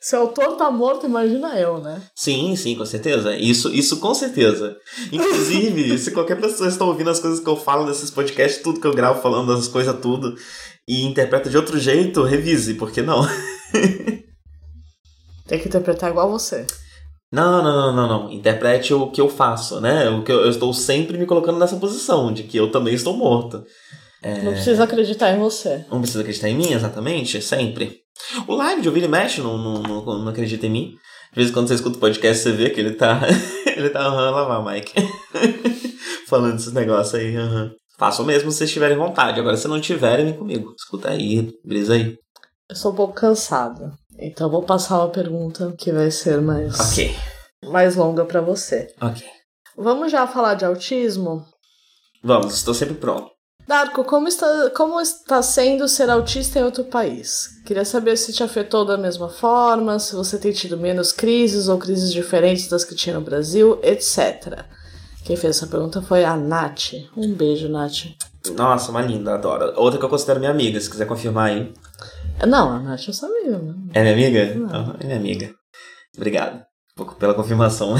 [0.00, 2.00] Se o autor tá morto, imagina eu, né?
[2.14, 3.36] Sim, sim, com certeza.
[3.36, 4.76] Isso, isso com certeza.
[5.10, 8.86] Inclusive, se qualquer pessoa está ouvindo as coisas que eu falo nesses podcasts, tudo que
[8.86, 10.36] eu gravo falando das coisas tudo,
[10.86, 13.26] e interpreta de outro jeito, revise, por que não?
[15.46, 16.64] Tem que interpretar igual você.
[17.32, 18.32] Não, não, não, não, não.
[18.32, 20.08] Interprete o que eu faço, né?
[20.10, 23.16] O que eu, eu estou sempre me colocando nessa posição, de que eu também estou
[23.16, 23.64] morto.
[24.22, 25.84] Não precisa acreditar em você.
[25.90, 28.00] Não precisa acreditar em mim, exatamente, sempre.
[28.46, 30.94] O live de ouvir e mexe não, não, não, não acredita em mim.
[31.30, 33.20] Às vezes quando você escuta o podcast, você vê que ele tá.
[33.76, 34.92] ele tá aham, lá vai, Mike.
[36.28, 37.70] Falando esses negócios aí, aham.
[37.98, 39.40] Façam mesmo se vocês tiverem vontade.
[39.40, 40.72] Agora, se não tiverem, vem comigo.
[40.78, 42.16] Escuta aí, brisa aí.
[42.70, 43.92] Eu sou um pouco cansada.
[44.18, 47.14] Então vou passar uma pergunta que vai ser mais, Ok,
[47.64, 48.88] mais longa pra você.
[49.00, 49.24] ok.
[49.76, 51.44] Vamos já falar de autismo?
[52.22, 53.30] Vamos, estou sempre pronto.
[53.68, 57.50] Darko, como está, como está sendo ser autista em outro país?
[57.66, 61.76] Queria saber se te afetou da mesma forma, se você tem tido menos crises ou
[61.78, 64.64] crises diferentes das que tinha no Brasil, etc.
[65.22, 66.94] Quem fez essa pergunta foi a Nath.
[67.14, 68.06] Um beijo, Nath.
[68.56, 69.74] Nossa, uma linda, adoro.
[69.76, 71.70] Outra que eu considero minha amiga, se quiser confirmar aí.
[72.46, 73.58] Não, a Nath é sua amiga.
[73.58, 73.74] né?
[73.92, 74.54] É minha amiga?
[74.54, 74.74] Não.
[74.74, 75.54] Aham, É minha amiga.
[76.16, 76.62] Obrigado
[77.18, 77.96] pela confirmação.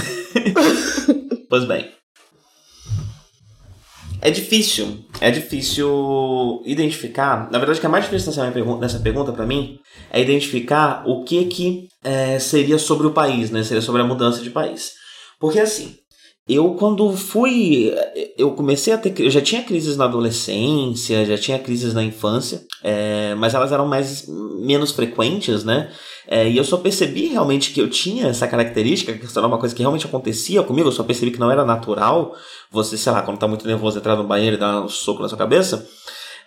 [1.50, 1.97] pois bem.
[4.20, 5.04] É difícil.
[5.20, 7.50] É difícil identificar.
[7.50, 9.78] Na verdade, o que é mais difícil nessa, pergunta, nessa pergunta para mim
[10.10, 13.62] é identificar o que que é, seria sobre o país, né?
[13.62, 14.92] Seria sobre a mudança de país.
[15.40, 15.96] Porque assim,
[16.48, 17.92] eu quando fui.
[18.36, 19.12] Eu comecei a ter.
[19.20, 23.86] Eu já tinha crises na adolescência, já tinha crises na infância, é, mas elas eram
[23.86, 24.24] mais
[24.60, 25.90] menos frequentes, né?
[26.30, 29.56] É, e eu só percebi realmente que eu tinha essa característica, que isso era uma
[29.56, 32.36] coisa que realmente acontecia comigo, eu só percebi que não era natural
[32.70, 35.28] você, sei lá, quando tá muito nervoso, entrar no banheiro e dar um soco na
[35.28, 35.88] sua cabeça.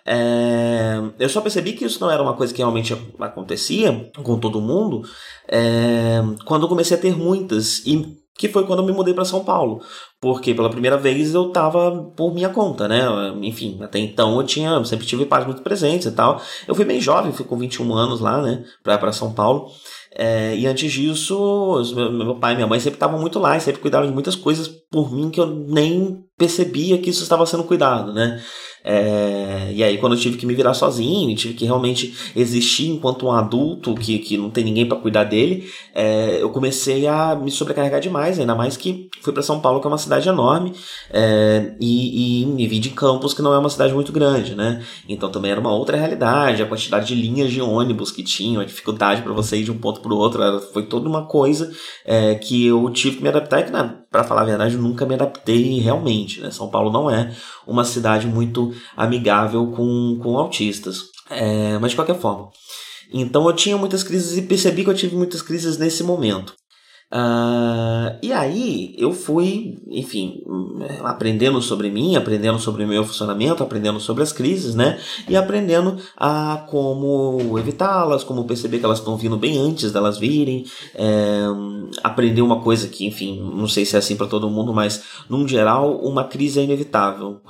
[0.06, 4.60] É, eu só percebi que isso não era uma coisa que realmente acontecia com todo
[4.60, 5.02] mundo
[5.48, 7.84] é, quando eu comecei a ter muitas.
[7.84, 9.80] E que foi quando eu me mudei para São Paulo.
[10.20, 13.02] Porque pela primeira vez eu tava por minha conta, né?
[13.42, 16.40] Enfim, até então eu tinha, eu sempre tive pais muito presentes e tal.
[16.66, 18.64] Eu fui bem jovem, fui com 21 anos lá, né?
[18.82, 19.68] Pra São Paulo.
[20.14, 23.80] É, e antes disso, meu pai e minha mãe sempre estavam muito lá e sempre
[23.80, 28.12] cuidavam de muitas coisas por mim que eu nem percebia que isso estava sendo cuidado,
[28.12, 28.42] né?
[28.84, 33.26] É, e aí, quando eu tive que me virar sozinho, tive que realmente existir enquanto
[33.26, 37.50] um adulto que, que não tem ninguém para cuidar dele, é, eu comecei a me
[37.50, 40.72] sobrecarregar demais, ainda mais que fui para São Paulo, que é uma cidade enorme,
[41.10, 44.82] é, e, e me vi de Campos, que não é uma cidade muito grande, né?
[45.08, 48.64] Então também era uma outra realidade, a quantidade de linhas de ônibus que tinham, a
[48.64, 51.72] dificuldade para você ir de um ponto para o outro, era, foi toda uma coisa
[52.04, 53.72] é, que eu tive que me adaptar e que,
[54.12, 56.50] para falar a verdade, eu nunca me adaptei realmente, né?
[56.50, 57.34] São Paulo não é
[57.66, 61.10] uma cidade muito amigável com, com autistas.
[61.30, 62.50] É, mas de qualquer forma.
[63.12, 66.54] Então eu tinha muitas crises e percebi que eu tive muitas crises nesse momento.
[67.12, 70.42] Uh, e aí eu fui, enfim,
[71.04, 74.98] aprendendo sobre mim, aprendendo sobre o meu funcionamento, aprendendo sobre as crises, né?
[75.28, 80.64] E aprendendo a como evitá-las, como perceber que elas estão vindo bem antes delas virem.
[80.94, 81.42] É,
[82.02, 85.46] aprender uma coisa que, enfim, não sei se é assim para todo mundo, mas num
[85.46, 87.42] geral, uma crise é inevitável.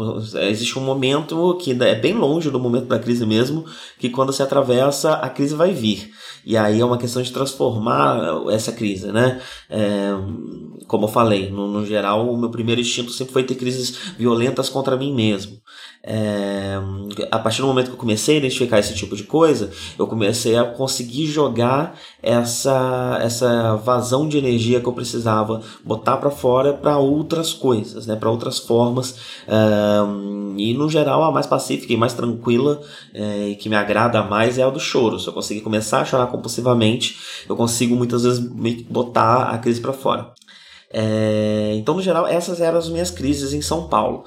[0.51, 3.65] Existe um momento que é bem longe do momento da crise mesmo,
[3.97, 6.11] que quando se atravessa, a crise vai vir.
[6.45, 9.41] E aí é uma questão de transformar essa crise, né?
[9.71, 10.11] É,
[10.87, 14.69] como eu falei, no, no, geral, o meu primeiro instinto sempre foi ter crises violentas
[14.69, 15.62] contra mim mesmo.
[16.05, 16.81] É,
[17.31, 20.57] a partir do momento que eu comecei a identificar esse tipo de coisa, eu comecei
[20.57, 26.99] a conseguir jogar essa, essa vazão de energia que eu precisava botar para fora para
[26.99, 28.17] outras coisas, né?
[28.17, 29.17] para outras formas.
[29.47, 32.81] É, e no geral, a mais pacífica e mais tranquila
[33.15, 35.21] é, e que me agrada mais é a do choro.
[35.21, 37.17] Se eu conseguir começar a chorar compulsivamente,
[37.49, 38.41] eu consigo muitas vezes
[38.89, 40.33] botar a crise para fora.
[40.93, 44.25] É, então, no geral, essas eram as minhas crises em São Paulo.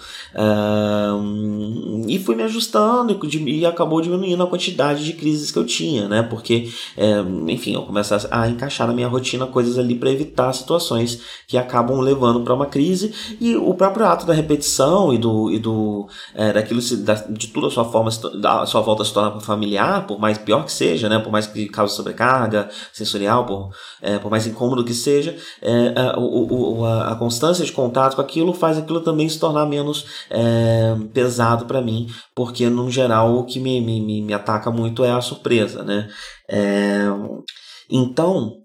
[2.07, 6.07] e fui me ajustando e, e, acabou diminuindo a quantidade de crises que eu tinha,
[6.07, 6.23] né?
[6.23, 11.21] Porque, é, enfim, eu começo a, encaixar na minha rotina coisas ali para evitar situações
[11.47, 13.13] que acabam levando para uma crise.
[13.39, 17.67] E o próprio ato da repetição e do, e do é, daquilo da, de tudo
[17.67, 21.19] a sua forma, sua volta se tornar familiar, por mais pior que seja, né?
[21.19, 23.69] Por mais que cause sobrecarga sensorial, por,
[24.01, 28.15] é, por mais incômodo que seja, é, é, o o, a, a, constância de contato
[28.15, 33.35] com aquilo faz aquilo também se tornar menos é, pesado para mim, porque no geral
[33.35, 36.09] o que me, me, me ataca muito é a surpresa, né?
[36.49, 37.05] É,
[37.89, 38.57] então,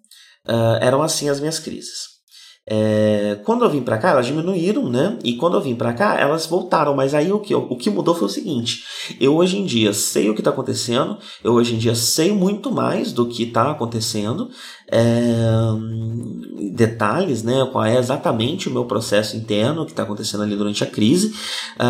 [0.48, 2.19] uh, eram assim as minhas crises.
[2.72, 5.18] É, quando eu vim para cá, elas diminuíram, né?
[5.24, 6.94] E quando eu vim para cá, elas voltaram.
[6.94, 8.84] Mas aí o que, o que mudou foi o seguinte:
[9.20, 12.70] eu hoje em dia sei o que está acontecendo, eu hoje em dia sei muito
[12.70, 14.50] mais do que está acontecendo,
[14.86, 15.36] é,
[16.72, 17.68] detalhes, né?
[17.72, 21.34] Qual é exatamente o meu processo interno que está acontecendo ali durante a crise.
[21.76, 21.84] É,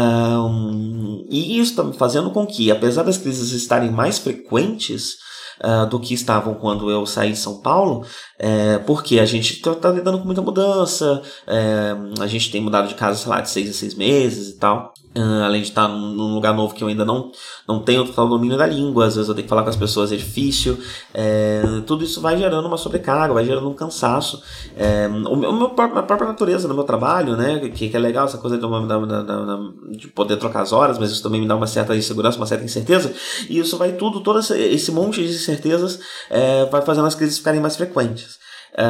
[1.28, 5.18] e isso está fazendo com que, apesar das crises estarem mais frequentes,
[5.64, 8.04] uh, do que estavam quando eu saí de São Paulo,
[8.38, 12.88] é, porque a gente está tá lidando com muita mudança, é, a gente tem mudado
[12.88, 14.92] de casa, sei lá, de seis a seis meses e tal.
[15.12, 17.32] Uh, além de estar num lugar novo que eu ainda não,
[17.66, 20.12] não tenho total domínio da língua, às vezes eu tenho que falar com as pessoas,
[20.12, 20.78] é difícil.
[21.12, 24.40] É, tudo isso vai gerando uma sobrecarga, vai gerando um cansaço.
[24.76, 28.38] É, o meu, a própria natureza do meu trabalho, né, que, que é legal essa
[28.38, 29.58] coisa de, uma, da, da, da,
[29.90, 32.64] de poder trocar as horas, mas isso também me dá uma certa insegurança, uma certa
[32.64, 33.12] incerteza.
[33.48, 35.98] E isso vai tudo, todo esse, esse monte de incertezas
[36.30, 38.38] é, vai fazendo as crises ficarem mais frequentes.
[38.78, 38.84] É,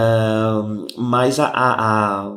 [0.98, 2.33] mas a, a, a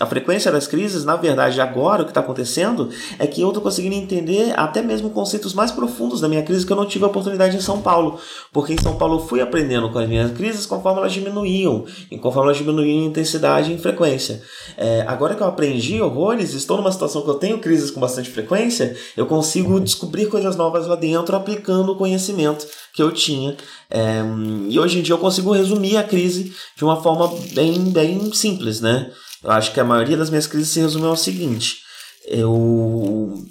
[0.00, 3.62] a frequência das crises, na verdade, agora o que está acontecendo é que eu estou
[3.62, 7.08] conseguindo entender até mesmo conceitos mais profundos da minha crise que eu não tive a
[7.08, 8.18] oportunidade em São Paulo.
[8.52, 12.18] Porque em São Paulo eu fui aprendendo com as minhas crises conforme elas diminuíam, e
[12.18, 14.42] conforme elas diminuíam em intensidade e em frequência.
[14.76, 18.30] É, agora que eu aprendi horrores, estou numa situação que eu tenho crises com bastante
[18.30, 23.56] frequência, eu consigo descobrir coisas novas lá dentro aplicando o conhecimento que eu tinha.
[23.90, 24.22] É,
[24.68, 28.80] e hoje em dia eu consigo resumir a crise de uma forma bem, bem simples,
[28.80, 29.10] né?
[29.42, 31.78] Eu acho que a maioria das minhas crises se resume ao seguinte:
[32.26, 33.46] eu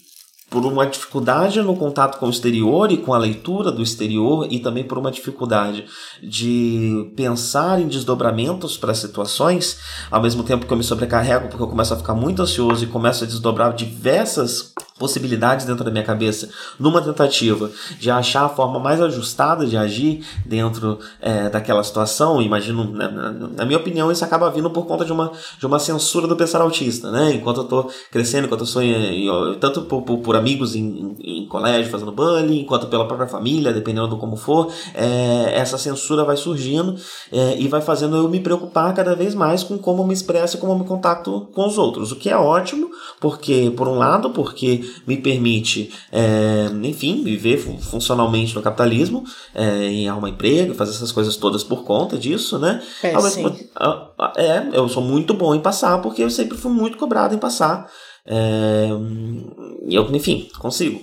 [0.50, 4.60] por uma dificuldade no contato com o exterior e com a leitura do exterior e
[4.60, 5.86] também por uma dificuldade
[6.23, 9.78] de pensar em desdobramentos para situações,
[10.10, 12.88] ao mesmo tempo que eu me sobrecarrego porque eu começo a ficar muito ansioso e
[12.88, 18.79] começo a desdobrar diversas possibilidades dentro da minha cabeça numa tentativa de achar a forma
[18.79, 22.41] mais ajustada de agir dentro é, daquela situação.
[22.41, 25.79] Imagino, na, na, na, minha opinião, isso acaba vindo por conta de uma, de uma
[25.79, 27.33] censura do pensar autista, né?
[27.33, 31.15] Enquanto eu estou crescendo, enquanto eu sou em, em, tanto por, por, por amigos em,
[31.21, 36.23] em, colégio fazendo bullying, quanto pela própria família, dependendo do como for, é, essa censura
[36.23, 36.95] vai surgindo
[37.31, 40.60] é, e vai fazendo eu me preocupar cada vez mais com como me expresso e
[40.60, 44.87] como me contato com os outros, o que é ótimo, porque por um lado, porque
[45.06, 49.23] me permite, é, enfim, viver funcionalmente no capitalismo,
[49.54, 52.81] é, em arrumar emprego, fazer essas coisas todas por conta disso, né?
[53.04, 53.56] É, mesmo,
[54.38, 57.90] é, eu sou muito bom em passar, porque eu sempre fui muito cobrado em passar.
[58.25, 58.90] É,
[59.90, 61.00] eu, enfim, consigo.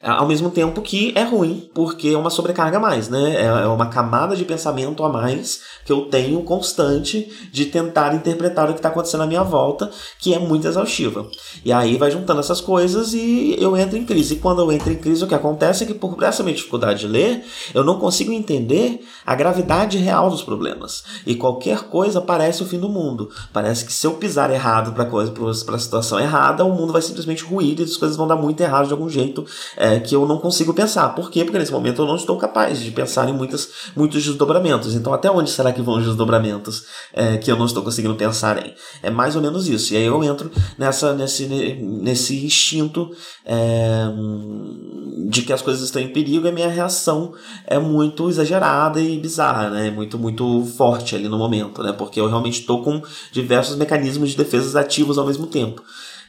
[0.00, 3.34] Ao mesmo tempo que é ruim, porque é uma sobrecarga a mais, né?
[3.34, 8.66] É, é uma camada de pensamento a mais que eu tenho constante de tentar interpretar
[8.68, 9.90] o que está acontecendo à minha volta,
[10.20, 11.28] que é muito exaustiva.
[11.64, 14.34] E aí vai juntando essas coisas e eu entro em crise.
[14.34, 17.00] E quando eu entro em crise, o que acontece é que, por essa minha dificuldade
[17.00, 17.44] de ler,
[17.74, 21.02] eu não consigo entender a gravidade real dos problemas.
[21.26, 23.30] E qualquer coisa parece o fim do mundo.
[23.52, 27.02] Parece que se eu pisar errado para coisa, para a situação errada, o mundo vai
[27.02, 29.44] simplesmente ruir e as coisas vão dar muito errado de algum jeito.
[29.76, 31.08] É, é, que eu não consigo pensar.
[31.10, 31.44] Por quê?
[31.44, 34.94] Porque nesse momento eu não estou capaz de pensar em muitas, muitos desdobramentos.
[34.94, 38.64] Então, até onde será que vão os desdobramentos é, que eu não estou conseguindo pensar
[38.64, 38.74] em?
[39.02, 39.94] É mais ou menos isso.
[39.94, 43.10] E aí eu entro nessa, nesse, nesse instinto
[43.44, 44.04] é,
[45.28, 47.32] de que as coisas estão em perigo e a minha reação
[47.66, 49.90] é muito exagerada e bizarra, né?
[49.90, 51.92] Muito, muito forte ali no momento, né?
[51.92, 53.00] Porque eu realmente estou com
[53.32, 55.82] diversos mecanismos de defesa ativos ao mesmo tempo.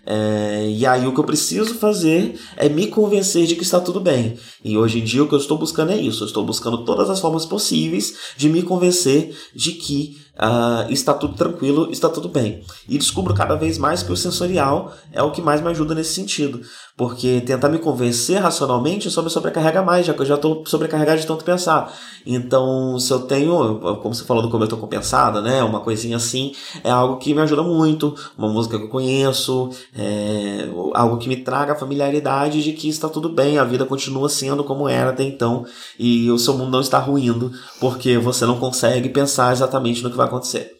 [0.06, 4.00] É, e aí o que eu preciso fazer é me convencer de que está tudo
[4.00, 4.38] bem.
[4.64, 6.24] E hoje em dia o que eu estou buscando é isso.
[6.24, 11.36] Eu estou buscando todas as formas possíveis de me convencer de que uh, está tudo
[11.36, 12.64] tranquilo, está tudo bem.
[12.88, 16.14] E descubro cada vez mais que o sensorial é o que mais me ajuda nesse
[16.14, 16.62] sentido.
[16.96, 21.22] Porque tentar me convencer racionalmente só me sobrecarrega mais, já que eu já estou sobrecarregado
[21.22, 21.94] de tanto pensar.
[22.26, 25.64] Então, se eu tenho, como você falou do como eu estou compensada, né?
[25.64, 28.14] Uma coisinha assim, é algo que me ajuda muito.
[28.38, 33.08] Uma música que eu conheço, é algo que me traga a familiaridade de que está
[33.10, 35.66] tudo bem, a vida continua sendo como era até então,
[35.98, 40.18] e o seu mundo não está ruindo, porque você não consegue pensar exatamente no que
[40.18, 40.80] vai acontecer.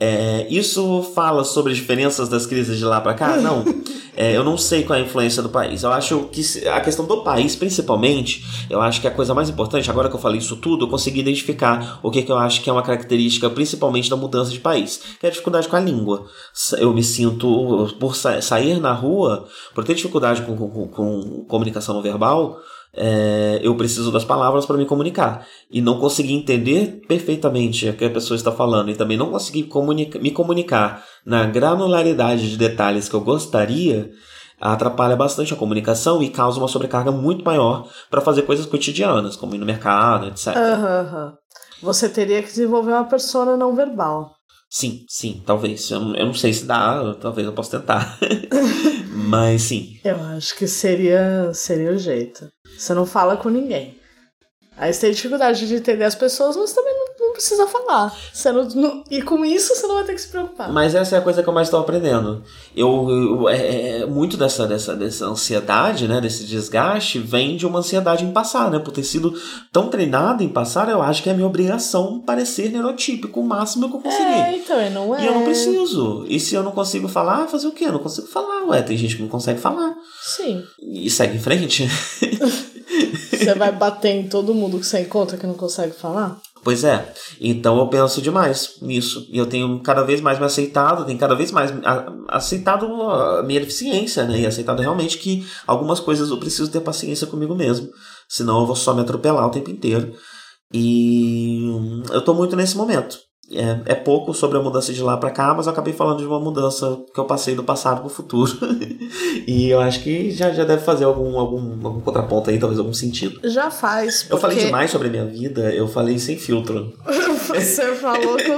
[0.00, 3.36] É, isso fala sobre as diferenças das crises de lá para cá?
[3.36, 3.64] Não.
[4.20, 5.84] É, eu não sei qual é a influência do país.
[5.84, 9.88] Eu acho que a questão do país, principalmente, eu acho que a coisa mais importante,
[9.88, 12.68] agora que eu falei isso tudo, eu consegui identificar o que, que eu acho que
[12.68, 16.26] é uma característica, principalmente da mudança de país, que é a dificuldade com a língua.
[16.78, 22.02] Eu me sinto, por sair na rua, por ter dificuldade com, com, com comunicação não
[22.02, 22.58] verbal,
[23.00, 25.46] é, eu preciso das palavras para me comunicar.
[25.70, 29.64] E não conseguir entender perfeitamente o que a pessoa está falando e também não conseguir
[29.64, 34.10] comunica me comunicar na granularidade de detalhes que eu gostaria,
[34.60, 39.54] atrapalha bastante a comunicação e causa uma sobrecarga muito maior para fazer coisas cotidianas, como
[39.54, 40.48] ir no mercado, etc.
[40.56, 41.32] Uhum.
[41.82, 44.37] Você teria que desenvolver uma persona não verbal.
[44.70, 45.90] Sim, sim, talvez.
[45.90, 48.18] Eu, eu não sei se dá, talvez eu possa tentar.
[49.10, 49.98] Mas sim.
[50.04, 52.48] Eu acho que seria, seria o jeito.
[52.76, 53.98] Você não fala com ninguém.
[54.76, 56.94] Aí você tem dificuldade de entender as pessoas, mas também
[57.38, 58.14] precisa falar.
[58.32, 60.72] Você não, não, e com isso você não vai ter que se preocupar.
[60.72, 62.42] Mas essa é a coisa que eu mais estou aprendendo.
[62.76, 67.78] Eu, eu é, é, muito dessa, dessa, dessa ansiedade, né, desse desgaste, vem de uma
[67.78, 68.78] ansiedade em passar, né?
[68.78, 69.32] Por ter sido
[69.72, 73.96] tão treinado em passar, eu acho que é minha obrigação parecer neurotípico o máximo que
[73.96, 74.24] eu conseguir.
[74.24, 75.22] É, então, e não é.
[75.22, 76.24] E eu não preciso.
[76.28, 77.84] E se eu não consigo falar, fazer o quê?
[77.84, 78.64] Eu não consigo falar.
[78.66, 79.94] Ué, tem gente que não consegue falar.
[80.20, 80.62] Sim.
[80.80, 81.88] E segue em frente.
[83.30, 86.38] você vai bater em todo mundo que você encontra que não consegue falar?
[86.64, 89.26] Pois é, então eu penso demais nisso.
[89.30, 91.72] E eu tenho cada vez mais me aceitado, tenho cada vez mais
[92.28, 94.40] aceitado a minha deficiência, né?
[94.40, 97.88] E aceitado realmente que algumas coisas eu preciso ter paciência comigo mesmo.
[98.28, 100.14] Senão eu vou só me atropelar o tempo inteiro.
[100.72, 101.70] E
[102.10, 105.54] eu tô muito nesse momento é, é pouco sobre a mudança de lá para cá,
[105.54, 108.52] mas eu acabei falando de uma mudança que eu passei do passado pro futuro.
[109.46, 112.92] e eu acho que já, já deve fazer algum, algum, algum contraponto aí, talvez algum
[112.92, 113.40] sentido.
[113.48, 114.22] Já faz.
[114.22, 114.34] Porque...
[114.34, 116.92] Eu falei demais sobre a minha vida, eu falei sem filtro.
[117.48, 118.52] Você falou que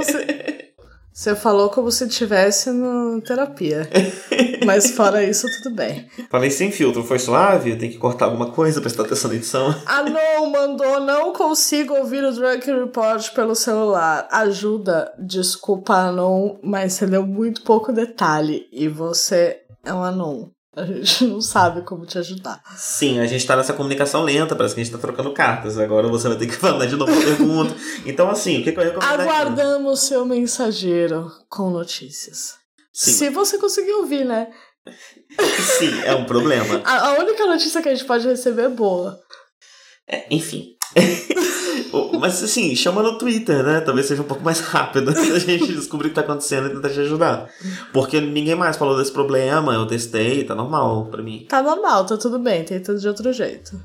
[1.20, 1.36] você.
[1.36, 3.88] Falou como se estivesse na terapia.
[4.64, 6.08] Mas fora isso, tudo bem.
[6.30, 7.76] Falei sem filtro, foi suave?
[7.76, 9.74] Tem que cortar alguma coisa, prestar atenção na edição.
[9.86, 14.28] Ah, não, mandou, não consigo ouvir o Drunk Report pelo celular.
[14.30, 18.66] Ajuda, desculpa, não, mas você deu muito pouco detalhe.
[18.72, 20.48] E você é um anon.
[20.76, 22.62] A gente não sabe como te ajudar.
[22.76, 25.76] Sim, a gente tá nessa comunicação lenta, parece que a gente tá trocando cartas.
[25.76, 27.74] Agora você vai ter que falar de novo a pergunta.
[28.06, 29.20] Então, assim, o que, que eu recomendo?
[29.20, 32.54] Aguardamos seu mensageiro com notícias.
[32.92, 33.12] Sim.
[33.12, 34.48] Se você conseguir ouvir, né?
[35.78, 36.80] Sim, é um problema.
[36.86, 39.18] A, a única notícia que a gente pode receber é boa.
[40.08, 40.76] É, enfim.
[42.20, 43.80] Mas assim, chama no Twitter, né?
[43.80, 46.90] Talvez seja um pouco mais rápido a gente descobrir o que tá acontecendo e tentar
[46.90, 47.48] te ajudar.
[47.92, 51.46] Porque ninguém mais falou desse problema, eu testei, tá normal pra mim.
[51.48, 53.80] Tá normal, tá tudo bem, tem tudo de outro jeito.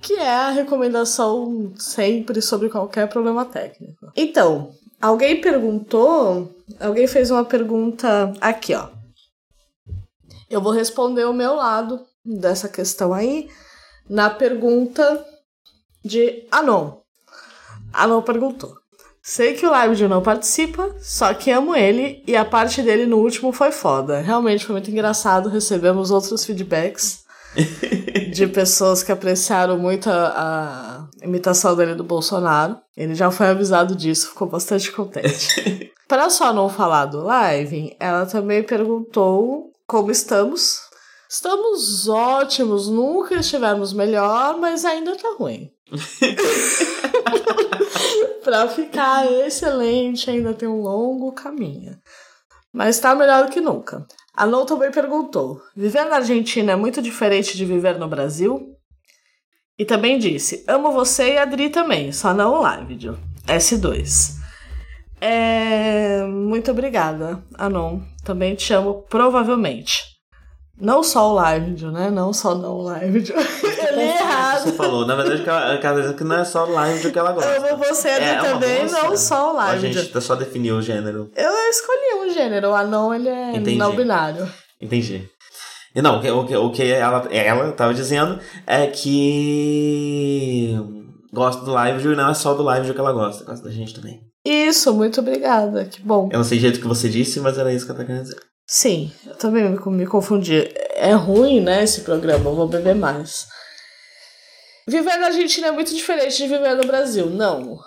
[0.00, 4.10] Que é a recomendação sempre sobre qualquer problema técnico.
[4.16, 8.88] Então, alguém perguntou, alguém fez uma pergunta aqui, ó.
[10.48, 13.48] Eu vou responder o meu lado dessa questão aí
[14.08, 15.24] na pergunta
[16.04, 16.98] de Anon.
[17.92, 18.74] Anon perguntou:
[19.22, 23.18] Sei que o Live não participa, só que amo ele e a parte dele no
[23.18, 24.20] último foi foda.
[24.20, 25.48] Realmente foi muito engraçado.
[25.48, 27.24] Recebemos outros feedbacks
[28.32, 32.78] de pessoas que apreciaram muito a, a imitação dele do Bolsonaro.
[32.96, 35.92] Ele já foi avisado disso, ficou bastante contente.
[36.08, 40.80] Para só não falar do live, ela também perguntou como estamos.
[41.28, 45.70] Estamos ótimos, nunca estivemos melhor, mas ainda tá ruim.
[48.44, 51.98] Para ficar excelente, ainda tem um longo caminho.
[52.72, 54.06] Mas tá melhor do que nunca.
[54.34, 58.74] A Nou também perguntou: viver na Argentina é muito diferente de viver no Brasil?
[59.78, 63.12] E também disse: amo você e a Adri também, só não o live.
[63.46, 64.38] S2.
[65.20, 66.24] É...
[66.24, 68.00] Muito obrigada, Anon.
[68.24, 70.19] Também te amo, provavelmente.
[70.80, 72.10] Não só o live, né?
[72.10, 73.30] Não só não o live.
[73.30, 74.62] Eu li errado.
[74.62, 77.50] Você falou, na verdade, ela dizer que não é só o live que ela gosta.
[77.50, 79.92] Eu amo você É, é também, não só o A live.
[79.92, 81.30] gente só definiu o gênero.
[81.36, 83.76] Eu escolhi um gênero, o anão ele é Entendi.
[83.76, 84.48] não binário.
[84.80, 85.28] Entendi.
[85.94, 90.76] E não, o que, o que, o que ela, ela tava dizendo é que
[91.32, 93.94] gosta do live e não é só do live que ela gosta, gosta da gente
[93.94, 94.20] também.
[94.44, 96.28] Isso, muito obrigada, que bom.
[96.32, 98.22] Eu não sei o jeito que você disse, mas era isso que ela tá querendo
[98.22, 98.38] dizer.
[98.72, 100.72] Sim, eu também me, confundi.
[100.94, 103.48] É ruim, né, esse programa, eu vou beber mais.
[104.86, 107.80] Viver na Argentina é muito diferente de viver no Brasil, não.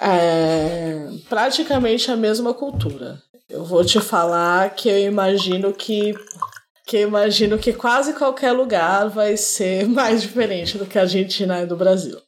[0.00, 3.20] É praticamente a mesma cultura.
[3.46, 6.14] Eu vou te falar que eu imagino que
[6.86, 11.58] que eu imagino que quase qualquer lugar vai ser mais diferente do que a Argentina
[11.58, 12.18] é do Brasil.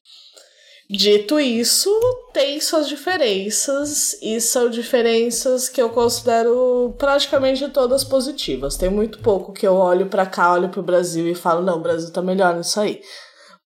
[0.88, 1.90] Dito isso,
[2.32, 8.76] tem suas diferenças e são diferenças que eu considero praticamente todas positivas.
[8.76, 11.82] Tem muito pouco que eu olho pra cá, olho pro Brasil e falo, não, o
[11.82, 13.00] Brasil tá melhor nisso aí.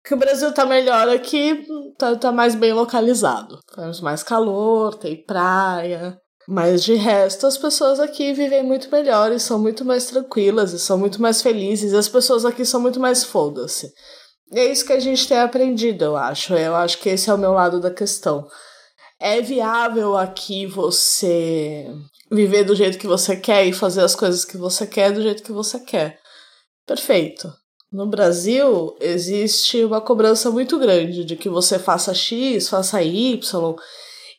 [0.02, 1.66] Porque o Brasil tá melhor aqui,
[1.98, 3.58] tá, tá mais bem localizado.
[3.74, 6.20] Temos mais calor, tem praia.
[6.46, 10.78] Mas de resto, as pessoas aqui vivem muito melhor e são muito mais tranquilas e
[10.78, 11.92] são muito mais felizes.
[11.92, 13.92] E as pessoas aqui são muito mais foda-se.
[14.52, 16.54] É isso que a gente tem aprendido, eu acho.
[16.54, 18.46] Eu acho que esse é o meu lado da questão.
[19.18, 21.86] É viável aqui você
[22.30, 25.42] viver do jeito que você quer e fazer as coisas que você quer do jeito
[25.42, 26.20] que você quer.
[26.86, 27.52] Perfeito.
[27.90, 33.76] No Brasil, existe uma cobrança muito grande de que você faça X, faça Y.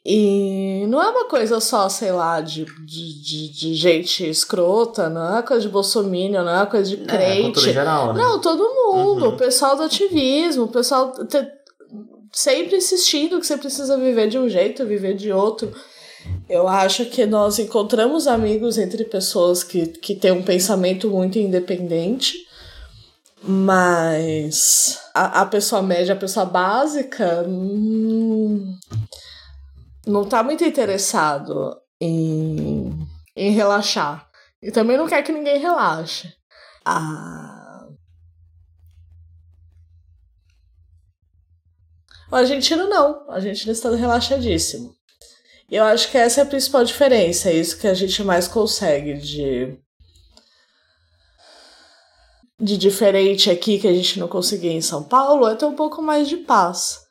[0.09, 5.21] E não é uma coisa só, sei lá, de, de, de, de gente escrota, não
[5.21, 7.41] é uma coisa de bolsominion, não é uma coisa de É, crente.
[7.43, 8.21] cultura geral, né?
[8.23, 9.25] Não, todo mundo.
[9.25, 9.33] Uhum.
[9.33, 11.45] O pessoal do ativismo, o pessoal te-
[12.31, 15.73] sempre insistindo que você precisa viver de um jeito, viver de outro.
[16.49, 22.33] Eu acho que nós encontramos amigos entre pessoas que, que têm um pensamento muito independente,
[23.43, 28.73] mas a, a pessoa média, a pessoa básica, hum,
[30.07, 32.89] não tá muito interessado em,
[33.35, 34.27] em relaxar.
[34.61, 36.33] E também não quer que ninguém relaxe.
[36.85, 37.87] Ah.
[42.31, 43.25] O argentino não.
[43.27, 44.95] O argentino está relaxadíssimo.
[45.69, 47.49] E eu acho que essa é a principal diferença.
[47.49, 49.77] É isso que a gente mais consegue de.
[52.59, 56.01] De diferente aqui que a gente não conseguia em São Paulo é ter um pouco
[56.01, 57.06] mais de paz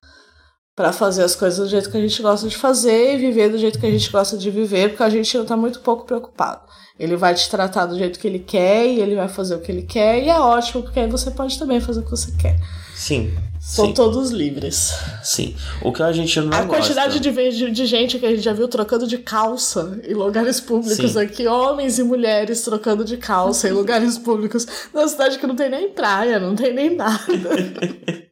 [0.76, 3.56] para fazer as coisas do jeito que a gente gosta de fazer e viver do
[3.56, 6.60] jeito que a gente gosta de viver, porque a gente não tá muito pouco preocupado.
[6.98, 9.72] Ele vai te tratar do jeito que ele quer e ele vai fazer o que
[9.72, 12.58] ele quer, e é ótimo, porque aí você pode também fazer o que você quer.
[12.94, 13.34] Sim.
[13.58, 14.92] São sim, todos livres.
[15.24, 15.56] sim.
[15.80, 16.82] O que a gente não a gosta...
[16.82, 20.60] quantidade de, de, de gente que a gente já viu trocando de calça em lugares
[20.60, 21.18] públicos Sim.
[21.18, 25.70] aqui, homens e mulheres trocando de calça em lugares públicos, numa cidade que não tem
[25.70, 27.24] nem praia, não tem nem nada.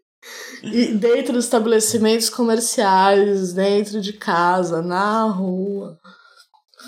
[0.73, 5.99] e dentro dos estabelecimentos comerciais, dentro de casa, na rua.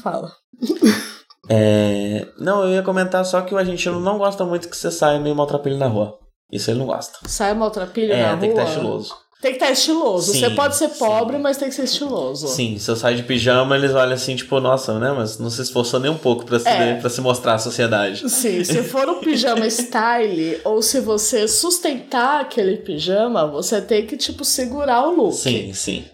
[0.03, 0.33] Fala.
[1.49, 2.27] É...
[2.41, 5.37] Não, eu ia comentar só que o argentino não gosta muito que você saia meio
[5.37, 6.19] maltrapilho na rua.
[6.51, 7.19] Isso ele não gosta.
[7.29, 8.65] Sai maltrapilho É, na tem que rua.
[8.65, 9.15] estar estiloso.
[9.47, 10.33] Tem que estar estiloso.
[10.33, 10.99] Sim, Você pode ser sim.
[10.99, 12.49] pobre, mas tem que ser estiloso.
[12.49, 15.13] Sim, se eu sair de pijama, eles olham assim, tipo, nossa, né?
[15.17, 17.01] Mas não se esforçou nem um pouco pra se, É.
[17.09, 18.29] se mostrar à sociedade.
[18.29, 24.17] Sim, se for um pijama style, ou se você sustentar aquele pijama, você tem que,
[24.17, 25.37] tipo, segurar o look.
[25.37, 26.05] Sim, sim.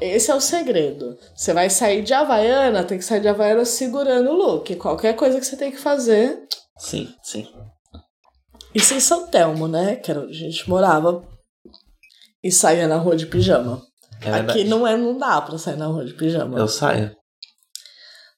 [0.00, 1.18] Esse é o segredo.
[1.36, 4.74] Você vai sair de Havaiana, tem que sair de Havaiana segurando o look.
[4.76, 6.38] Qualquer coisa que você tem que fazer.
[6.78, 7.46] Sim, sim.
[8.74, 9.96] Isso em São Telmo, né?
[9.96, 11.22] Que era onde a gente morava.
[12.44, 13.82] E saía na rua de pijama.
[14.20, 14.34] É.
[14.34, 16.58] Aqui não, é, não dá pra sair na rua de pijama.
[16.58, 17.16] Eu saio.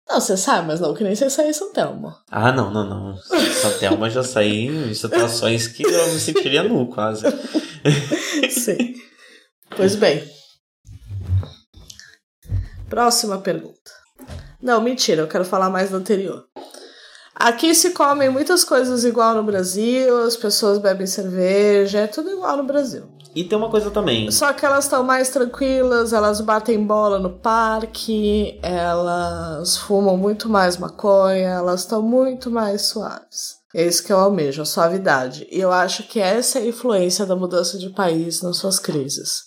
[0.09, 2.14] Não, você sai, mas não que nem você sair em São Telmo.
[2.30, 3.16] Ah, não, não, não.
[3.16, 7.24] Só Thelma já saí em situações que eu me sentiria nu, quase.
[8.48, 8.94] Sim.
[9.76, 10.22] Pois bem.
[12.88, 13.90] Próxima pergunta.
[14.62, 16.44] Não, mentira, eu quero falar mais do anterior.
[17.34, 22.57] Aqui se comem muitas coisas igual no Brasil, as pessoas bebem cerveja, é tudo igual
[22.57, 23.15] no Brasil.
[23.37, 24.30] E tem uma coisa também.
[24.30, 30.78] Só que elas estão mais tranquilas, elas batem bola no parque, elas fumam muito mais
[30.78, 33.57] maconha, elas estão muito mais suaves.
[33.74, 35.47] É isso que eu almejo, a suavidade.
[35.51, 39.43] E eu acho que essa é a influência da mudança de país nas suas crises.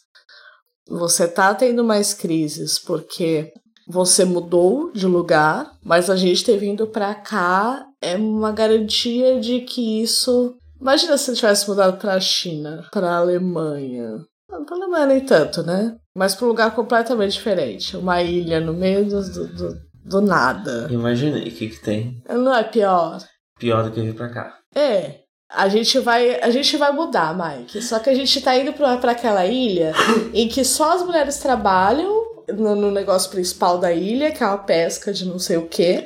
[0.88, 3.52] Você tá tendo mais crises porque
[3.88, 9.62] você mudou de lugar, mas a gente ter vindo pra cá é uma garantia de
[9.62, 10.59] que isso.
[10.80, 14.18] Imagina se tivesse mudado pra China, pra Alemanha.
[14.50, 15.96] Não, pra Alemanha nem tanto, né?
[16.16, 17.96] Mas pra um lugar completamente diferente.
[17.96, 20.88] Uma ilha no meio do, do, do, nada.
[20.90, 22.22] Imaginei o que, que tem.
[22.28, 23.20] Não é pior?
[23.60, 24.58] Pior do que vir pra cá.
[24.76, 25.20] É.
[25.52, 27.82] A gente vai, a gente vai mudar, Mike.
[27.82, 29.94] Só que a gente tá indo pra, pra aquela ilha
[30.34, 34.60] em que só as mulheres trabalham no, no negócio principal da ilha, que é uma
[34.60, 36.06] pesca de não sei o quê.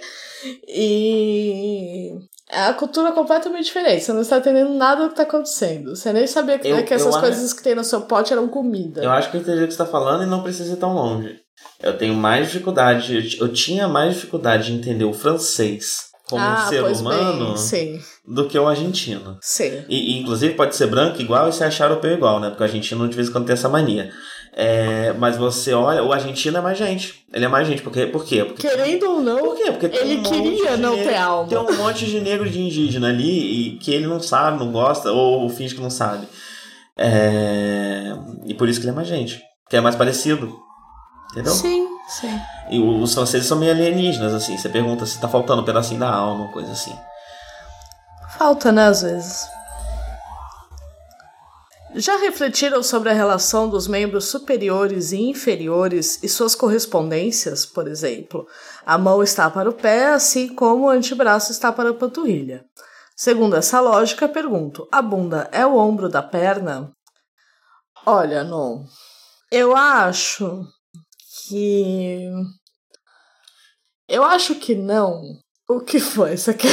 [0.67, 2.11] E
[2.53, 4.03] é a cultura completamente diferente.
[4.03, 5.95] Você não está entendendo nada do que está acontecendo.
[5.95, 9.03] Você nem sabia que, Eu- que essas coisas que tem no seu pote eram comida.
[9.03, 10.93] Eu acho que eu entendi o que você tá falando e não precisa ir tão
[10.93, 11.35] longe.
[11.81, 16.83] Eu tenho mais dificuldade, eu, tinha mais dificuldade de entender o francês como um ser
[16.83, 19.37] Ah, humano Bem, do que o argentino.
[19.41, 19.83] sim.
[19.89, 22.49] E, e, inclusive pode ser branco igual e se achar europeu igual, né?
[22.49, 24.09] Porque o argentino de vez em quando tem essa mania.
[24.55, 27.25] É, mas você olha, o argentino é mais gente.
[27.33, 27.81] Ele é mais gente.
[27.81, 28.45] Porque, por quê?
[28.45, 29.71] Porque, Querendo ou não, por quê?
[29.71, 31.49] Porque ele um queria não negro- ter alma.
[31.49, 35.11] Tem um monte de negro de indígena ali e que ele não sabe, não gosta,
[35.11, 36.27] ou finge que não sabe.
[36.95, 38.13] É,
[38.45, 39.41] e por isso que ele é mais gente.
[39.69, 40.55] Que é mais parecido.
[41.31, 41.51] Entendeu?
[41.51, 42.39] Sim, sim.
[42.69, 44.55] E os franceses são meio alienígenas, assim.
[44.55, 46.95] Você pergunta se tá faltando um pedacinho da alma, coisa assim.
[48.37, 49.47] Falta, né, às vezes.
[51.95, 58.47] Já refletiram sobre a relação dos membros superiores e inferiores e suas correspondências, por exemplo?
[58.83, 62.65] A mão está para o pé, assim como o antebraço está para a panturrilha.
[63.15, 66.91] Segundo essa lógica, pergunto: a bunda é o ombro da perna?
[68.05, 68.85] Olha, não.
[69.51, 70.65] Eu acho
[71.47, 72.27] que.
[74.07, 75.21] Eu acho que não.
[75.69, 76.35] O que foi?
[76.35, 76.69] Você quer.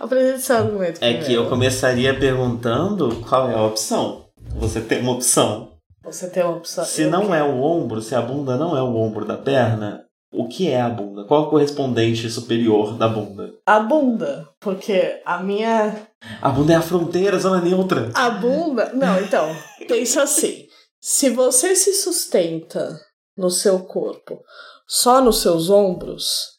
[0.00, 0.98] Apresente seu argumento.
[1.02, 1.48] É que eu primeiro.
[1.48, 4.26] começaria perguntando qual é a opção.
[4.56, 5.72] Você tem uma opção.
[6.04, 6.84] Você tem uma opção.
[6.84, 9.36] Se eu não quero- é o ombro, se a bunda não é o ombro da
[9.36, 11.24] perna, o que é a bunda?
[11.24, 13.52] Qual é o correspondente superior da bunda?
[13.66, 14.48] A bunda.
[14.60, 16.06] Porque a minha.
[16.40, 18.10] A bunda é a fronteira, zona neutra.
[18.14, 18.92] A bunda.
[18.94, 19.48] Não, então.
[19.88, 20.66] Pensa assim.
[21.00, 23.00] Se você se sustenta
[23.36, 24.40] no seu corpo
[24.86, 26.55] só nos seus ombros,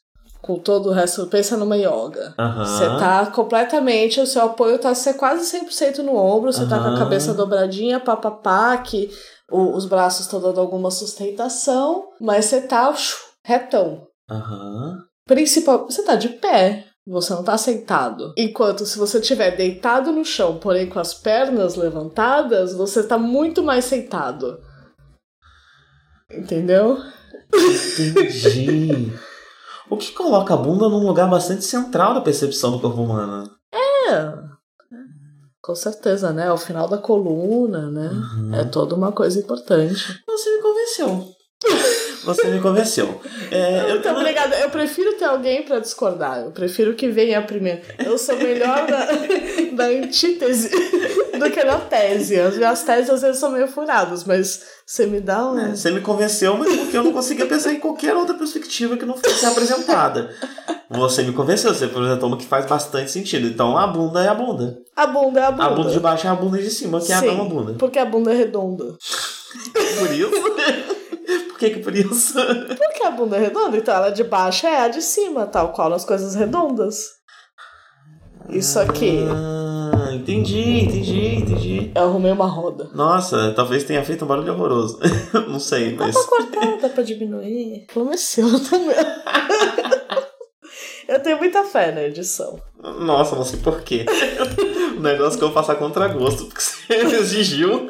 [0.47, 2.33] com todo o resto, pensa numa yoga.
[2.57, 6.87] Você tá completamente, o seu apoio tá ser quase 100% no ombro, você tá com
[6.87, 9.09] a cabeça dobradinha, papapá, que
[9.51, 12.93] o- os braços estão dando alguma sustentação, mas você tá
[13.45, 14.07] retão.
[14.31, 14.97] Aham.
[15.27, 18.33] Principal, você tá de pé, você não tá sentado.
[18.37, 23.61] Enquanto se você estiver deitado no chão, porém com as pernas levantadas, você tá muito
[23.61, 24.57] mais sentado.
[26.31, 26.97] Entendeu?
[27.53, 29.11] Entendi.
[29.89, 33.49] o que coloca a bunda num lugar bastante central da percepção do corpo humano?
[33.73, 34.47] É.
[35.61, 36.51] Com certeza, né?
[36.51, 38.09] O final da coluna, né?
[38.09, 38.55] Uhum.
[38.55, 40.23] É toda uma coisa importante.
[40.25, 41.36] Você me convenceu.
[42.27, 43.21] Você me convenceu.
[43.49, 44.55] É, eu Muito obrigada.
[44.57, 46.41] Eu prefiro ter alguém pra discordar.
[46.41, 47.81] Eu prefiro que venha primeiro.
[47.97, 49.07] Eu sou melhor da,
[49.71, 50.69] da antítese
[51.39, 52.37] do que na tese.
[52.37, 55.57] As minhas teses às vezes são meio furadas, mas você me dá um.
[55.57, 59.05] É, Você me convenceu, mas porque eu não conseguia pensar em qualquer outra perspectiva que
[59.05, 60.29] não fosse apresentada.
[60.89, 63.47] Você me convenceu, você apresentou uma que faz bastante sentido.
[63.47, 64.79] Então a bunda é a bunda.
[64.95, 65.63] A bunda é a bunda.
[65.65, 67.73] A bunda de baixo é a bunda de cima, que é a Sim, mesma bunda.
[67.77, 68.95] Porque a bunda é redonda.
[69.99, 70.31] Por isso?
[71.57, 72.35] Por que que por isso?
[72.77, 75.89] Porque a bunda é redonda, então ela de baixo é a de cima, tal qual
[75.89, 77.07] nas coisas redondas.
[78.47, 79.25] Isso aqui.
[79.27, 81.91] Ah, entendi, entendi, entendi.
[81.95, 82.91] Eu arrumei uma roda.
[82.93, 84.99] Nossa, talvez tenha feito um barulho horroroso.
[85.49, 86.15] não sei, Dá mas.
[86.15, 87.87] pra cortar, dá pra diminuir.
[87.91, 88.95] Promeceu também.
[91.07, 92.61] Eu tenho muita fé na edição.
[92.99, 94.05] Nossa, não sei porquê.
[94.97, 97.89] o negócio que eu vou passar contra gosto, porque você exigiu.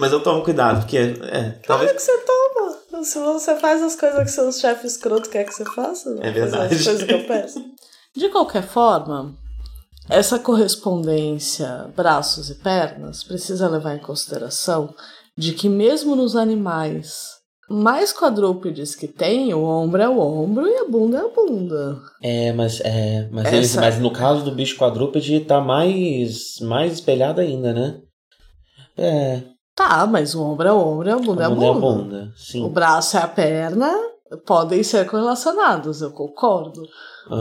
[0.00, 0.96] Mas eu tomo cuidado, porque.
[0.96, 1.90] É, talvez.
[1.90, 3.04] Claro que você toma.
[3.04, 6.74] Se você faz as coisas que seus chefes escroto quer que você faça, É verdade.
[6.74, 7.64] as coisas que eu peço.
[8.16, 9.34] De qualquer forma,
[10.08, 14.92] essa correspondência braços e pernas precisa levar em consideração
[15.38, 17.38] de que mesmo nos animais
[17.70, 21.98] mais quadrúpedes que tem, o ombro é o ombro e a bunda é a bunda.
[22.20, 26.94] É, mas, é, mas, Essa- eles- mas no caso do bicho quadrúpede tá mais, mais
[26.94, 28.00] espelhado ainda, né?
[28.98, 29.42] É.
[29.74, 31.72] Tá, mas o ombro é o ombro, a bunda, a é a bunda é a
[31.72, 32.02] bunda.
[32.02, 32.32] bunda.
[32.36, 32.64] Sim.
[32.64, 33.90] O braço é a perna,
[34.46, 36.82] podem ser correlacionados, eu concordo.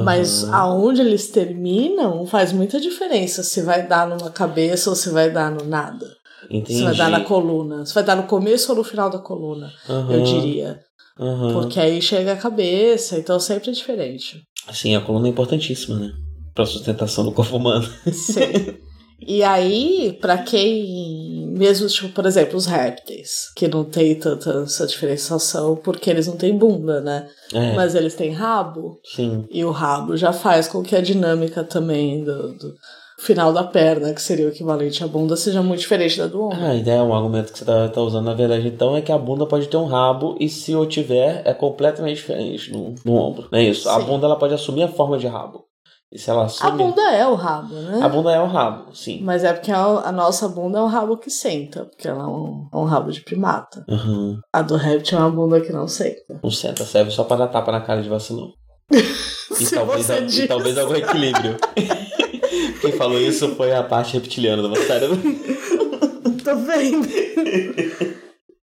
[0.06, 0.56] Mas Aham.
[0.56, 5.52] aonde eles terminam faz muita diferença se vai dar numa cabeça ou se vai dar
[5.52, 6.06] no nada.
[6.50, 6.80] Entendi.
[6.80, 7.86] Se vai dar na coluna.
[7.86, 10.14] Se vai dar no começo ou no final da coluna, Aham.
[10.14, 10.80] eu diria.
[11.20, 11.54] Aham.
[11.54, 14.42] Porque aí chega a cabeça, então sempre é diferente.
[14.72, 16.12] Sim, a coluna é importantíssima, né?
[16.54, 17.88] Pra sustentação do corpo humano.
[18.12, 18.78] Sim.
[19.22, 21.49] E aí, pra quem.
[21.60, 26.38] Mesmo, tipo, por exemplo, os répteis, que não tem tanta essa diferenciação porque eles não
[26.38, 27.28] têm bunda, né?
[27.54, 29.46] É, Mas eles têm rabo, sim.
[29.52, 32.74] e o rabo já faz com que a dinâmica também do, do
[33.20, 36.58] final da perna, que seria o equivalente à bunda, seja muito diferente da do ombro.
[36.62, 39.12] Ah, a ideia, um argumento que você tá, tá usando na verdade então é que
[39.12, 43.16] a bunda pode ter um rabo e se eu tiver é completamente diferente no, no
[43.16, 43.50] ombro.
[43.52, 43.90] Não é isso?
[43.90, 44.06] A Sim.
[44.06, 45.66] bunda ela pode assumir a forma de rabo.
[46.12, 46.78] E se ela A assume.
[46.84, 48.00] bunda é o rabo, né?
[48.02, 49.22] A bunda é o rabo, sim.
[49.22, 52.28] Mas é porque a, a nossa bunda é um rabo que senta, porque ela é
[52.28, 53.86] um, é um rabo de primata.
[53.88, 54.40] Aham.
[54.52, 56.40] A do réptil é uma bunda que não senta.
[56.44, 58.52] Não senta, serve só pra dar tapa na cara de vacilão.
[59.60, 61.58] E talvez, você e talvez algum equilíbrio.
[62.80, 65.18] Quem falou isso foi a parte reptiliana do meu cérebro.
[66.46, 67.06] Tô vendo.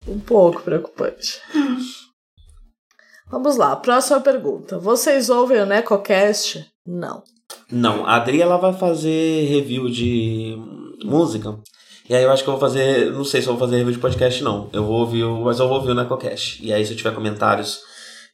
[0.08, 1.40] um pouco preocupante.
[3.30, 4.78] Vamos lá, próxima pergunta.
[4.78, 6.66] Vocês ouvem o NecoCast?
[6.86, 7.22] Não.
[7.70, 10.56] Não, a Adri ela vai fazer review de
[11.04, 11.58] música.
[12.08, 13.12] E aí eu acho que eu vou fazer.
[13.12, 14.68] Não sei se eu vou fazer review de podcast, não.
[14.72, 16.64] Eu vou ouvir, o- mas eu vou ouvir o NecoCast.
[16.64, 17.80] E aí, se eu tiver comentários,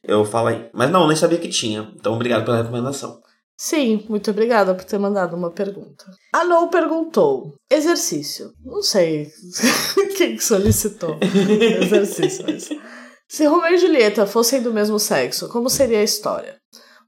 [0.03, 0.67] eu falo aí.
[0.73, 1.91] Mas não, nem sabia que tinha.
[1.95, 3.21] Então, obrigado pela recomendação.
[3.57, 6.05] Sim, muito obrigada por ter mandado uma pergunta.
[6.33, 8.51] A Nou perguntou: exercício.
[8.65, 9.27] Não sei
[10.17, 11.17] quem que solicitou
[11.81, 12.69] exercício, mas.
[13.27, 16.57] Se Romeu e Julieta fossem do mesmo sexo, como seria a história?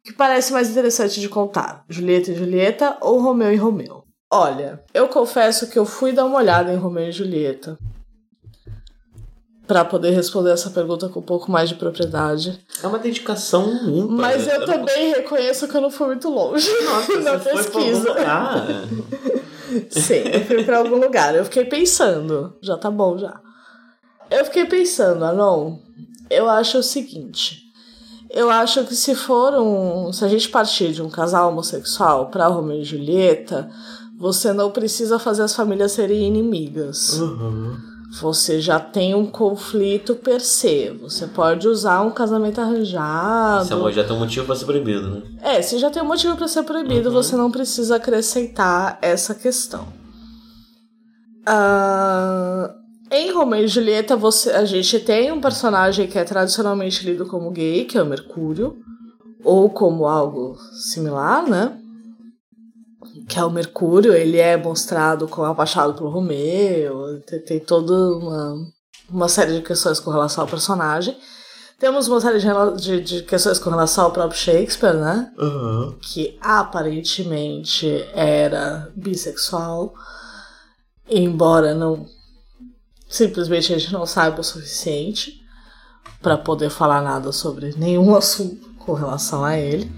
[0.04, 1.86] O que parece mais interessante de contar?
[1.88, 4.04] Julieta e Julieta ou Romeu e Romeu?
[4.32, 7.78] Olha, eu confesso que eu fui dar uma olhada em Romeu e Julieta
[9.68, 12.60] para poder responder essa pergunta com um pouco mais de propriedade.
[12.82, 14.16] É uma dedicação ímpar.
[14.16, 17.52] Mas eu não também reconheço que eu não fui muito longe Nossa, na você foi
[17.52, 18.10] pra algum pesquisa.
[18.10, 18.66] lugar.
[19.92, 21.36] Sim, eu fui pra algum lugar.
[21.36, 22.58] Eu fiquei pensando.
[22.62, 23.40] Já tá bom, já.
[24.30, 25.78] Eu fiquei pensando, Anon.
[26.30, 27.71] Eu acho o seguinte.
[28.34, 30.12] Eu acho que se for um.
[30.14, 33.70] Se a gente partir de um casal homossexual pra Romeu e Julieta,
[34.18, 37.20] você não precisa fazer as famílias serem inimigas.
[37.20, 37.76] Uhum.
[38.22, 40.90] Você já tem um conflito per se.
[41.02, 43.64] Você pode usar um casamento arranjado.
[43.64, 45.22] Esse amor já tem um motivo pra ser proibido, né?
[45.42, 47.16] É, se já tem um motivo pra ser proibido, Uhum.
[47.16, 49.88] você não precisa acrescentar essa questão.
[51.46, 52.70] Ah,
[53.12, 57.52] em Romeu e Julieta, você, a gente tem um personagem que é tradicionalmente lido como
[57.52, 58.78] gay, que é o Mercúrio,
[59.44, 61.78] ou como algo similar, né?
[63.28, 68.56] Que é o Mercúrio, ele é mostrado como apaixonado pelo Romeu, tem, tem toda uma,
[69.10, 71.18] uma série de questões com relação ao personagem.
[71.78, 72.40] Temos uma série
[72.78, 75.34] de, de questões com relação ao próprio Shakespeare, né?
[75.38, 75.98] Uhum.
[76.00, 79.94] que aparentemente era bissexual,
[81.10, 82.06] embora não
[83.12, 85.46] simplesmente a gente não saiba o suficiente
[86.22, 89.92] para poder falar nada sobre nenhum assunto com relação a ele.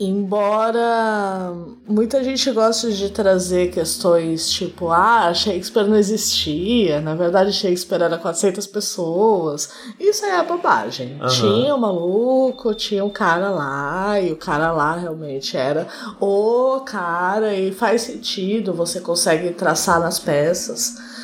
[0.00, 1.52] Embora
[1.88, 8.16] muita gente goste de trazer questões tipo, ah, Shakespeare não existia, na verdade Shakespeare era
[8.16, 9.68] 400 pessoas,
[9.98, 11.18] isso é bobagem.
[11.20, 11.28] Aham.
[11.28, 15.88] Tinha um maluco, tinha um cara lá, e o cara lá realmente era
[16.20, 21.17] o cara, e faz sentido, você consegue traçar nas peças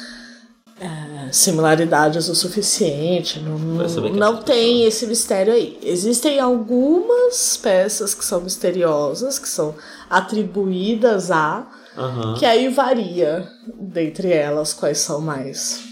[0.81, 5.79] é, similaridades o suficiente, não, que é não essa tem esse mistério aí.
[5.83, 9.75] Existem algumas peças que são misteriosas, que são
[10.11, 11.67] atribuídas a,
[11.97, 12.35] Aham.
[12.35, 15.85] que aí varia dentre elas quais são mais.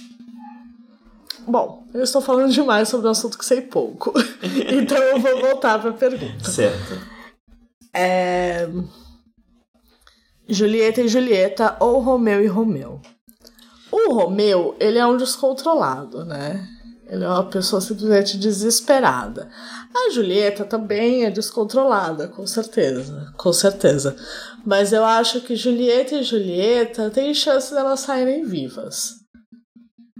[1.47, 4.13] Bom, eu estou falando demais sobre um assunto que sei pouco,
[4.43, 6.51] então eu vou voltar para a pergunta.
[6.51, 7.01] Certo.
[7.95, 8.69] É...
[10.49, 13.01] Julieta e Julieta ou Romeu e Romeu.
[13.93, 16.67] O Romeu, ele é um descontrolado, né?
[17.07, 19.51] Ele é uma pessoa simplesmente desesperada.
[19.95, 24.17] A Julieta também é descontrolada, com certeza, com certeza.
[24.65, 29.17] Mas eu acho que Julieta e Julieta têm chance delas saírem vivas.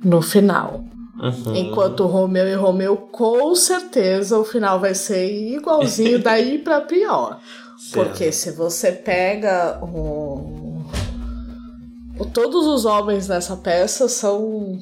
[0.05, 0.85] No final.
[1.19, 1.57] Uhum.
[1.57, 7.41] Enquanto Romeu e Romeu, com certeza, o final vai ser igualzinho daí pra pior.
[7.79, 7.93] Certo.
[7.93, 10.82] Porque se você pega o...
[12.33, 14.79] Todos os homens nessa peça são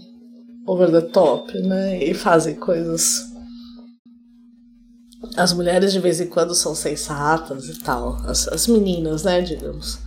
[0.66, 2.02] over the top, né?
[2.02, 3.30] E fazem coisas.
[5.36, 8.16] As mulheres de vez em quando são sensatas e tal.
[8.26, 9.98] As, as meninas, né, digamos.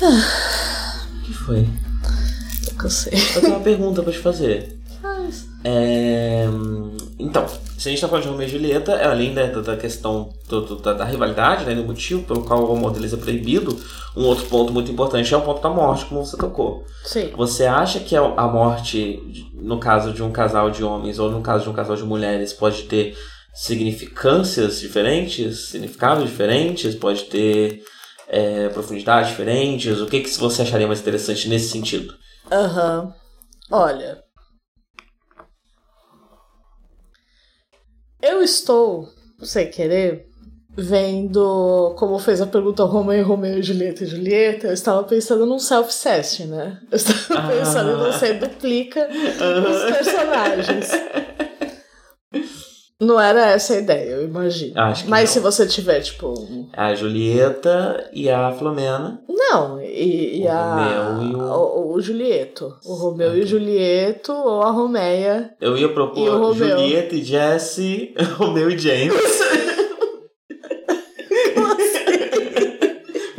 [0.00, 1.68] O que foi?
[2.82, 3.12] eu sei.
[3.34, 4.77] Eu tenho uma pergunta pra te fazer.
[5.64, 6.46] É,
[7.20, 7.46] Então,
[7.76, 10.76] se a gente tá falando de Romeu e Julieta, é além da, da questão do-
[10.76, 13.76] da, da rivalidade, né, do motivo pelo qual o homodelismo é proibido,
[14.16, 16.84] um outro ponto muito importante é o ponto da morte, como você tocou.
[17.04, 17.32] sim.
[17.36, 19.20] Você acha que a morte,
[19.54, 22.52] no caso de um casal de homens ou no caso de um casal de mulheres,
[22.52, 23.16] pode ter
[23.52, 27.82] significâncias diferentes, significados diferentes, pode ter
[28.28, 30.00] é, profundidades diferentes?
[30.00, 32.14] O que, que você acharia mais interessante nesse sentido?
[32.50, 33.12] Aham.
[33.70, 34.22] Olha.
[38.20, 39.08] Eu estou,
[39.42, 40.26] sem querer,
[40.76, 44.66] vendo como fez a pergunta Romeu, Romeu, Julieta e Julieta.
[44.68, 46.80] Eu estava pensando num self-cest, né?
[46.90, 47.48] Eu estava Ah.
[47.48, 50.90] pensando em você duplica os personagens.
[53.00, 54.72] Não era essa a ideia, eu imagino.
[54.80, 55.34] Acho que Mas não.
[55.34, 56.28] se você tiver, tipo.
[56.36, 59.22] um- A Julieta e a Filomena.
[59.28, 61.12] Não, e, e O a.
[61.14, 61.92] Romeu e o- o...
[61.94, 62.76] o Julieto.
[62.84, 65.54] O Romeu e o Julieto, ou a Romeia.
[65.60, 66.54] Eu ia E o propor?
[66.54, 69.14] Julieta e Jesse, Romeu e James.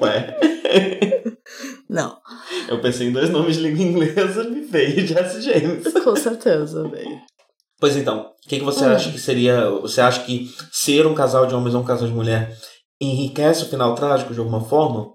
[0.02, 0.38] Ué,
[1.90, 2.18] Não,
[2.70, 5.92] eu pensei em dois nomes de língua inglesa, me veio Jesse e James.
[6.02, 7.20] com certeza, velho.
[7.80, 8.94] Pois então, o que, que você Hum.
[8.94, 9.70] acha que seria.
[9.82, 12.58] Você acha que ser um casal de homens ou um casal de mulher
[13.02, 15.08] enriquece o final trágico de alguma forma?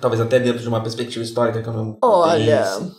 [0.00, 2.92] Talvez até dentro de uma perspectiva histórica que eu não Olha, pense.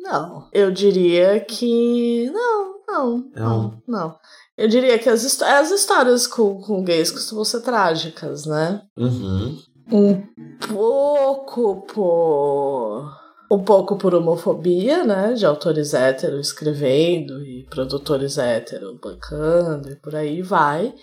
[0.00, 0.48] não.
[0.52, 2.30] Eu diria que.
[2.32, 4.16] Não, não, não, não.
[4.56, 8.82] Eu diria que as, histó- as histórias com, com gays costumam ser trágicas, né?
[8.98, 9.58] Uhum.
[9.92, 10.22] Um
[10.66, 13.19] pouco por.
[13.50, 15.32] Um pouco por homofobia, né?
[15.32, 20.94] De autores héteros escrevendo e produtores héteros bancando e por aí vai.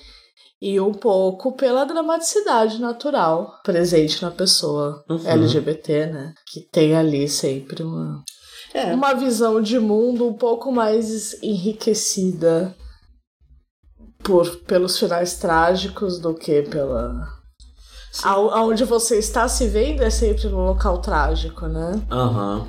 [0.61, 5.19] E um pouco pela dramaticidade natural presente na pessoa Uhum.
[5.27, 6.33] LGBT, né?
[6.51, 8.23] Que tem ali sempre uma,
[8.73, 8.93] É.
[8.93, 12.73] uma visão de mundo um pouco mais enriquecida
[14.23, 17.36] por, pelos finais trágicos do que pela.
[18.23, 22.01] Ao- Aonde você está se vendo é sempre no local trágico, né?
[22.11, 22.65] Aham.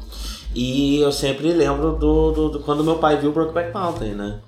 [0.55, 4.41] E eu sempre lembro do, do, do quando meu pai viu Brokeback Mountain, né?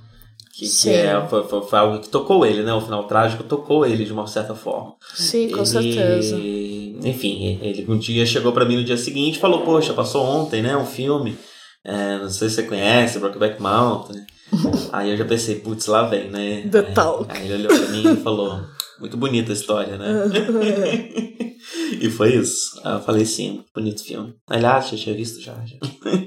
[0.53, 2.72] Que, que é, foi, foi, foi algo que tocou ele, né?
[2.74, 4.94] O final trágico tocou ele de uma certa forma.
[5.14, 6.36] Sim, com Ele- certeza.
[7.03, 10.61] Enfim, ele um dia chegou pra mim no dia seguinte e falou: Poxa, passou ontem,
[10.61, 10.76] né?
[10.76, 11.38] Um filme.
[11.82, 14.20] É, não sei se você conhece, Brokeback Mountain.
[14.92, 16.68] Aí eu já pensei: Putz, lá vem, né?
[16.70, 17.26] The Talk.
[17.30, 18.61] Aí ele olhou pra mim e falou:
[19.01, 20.24] Muito bonita a história, né?
[22.01, 22.80] e foi isso.
[22.84, 24.34] Aí eu falei: Sim, bonito filme.
[24.48, 25.55] Aliás, já tinha visto já.
[25.64, 25.76] já.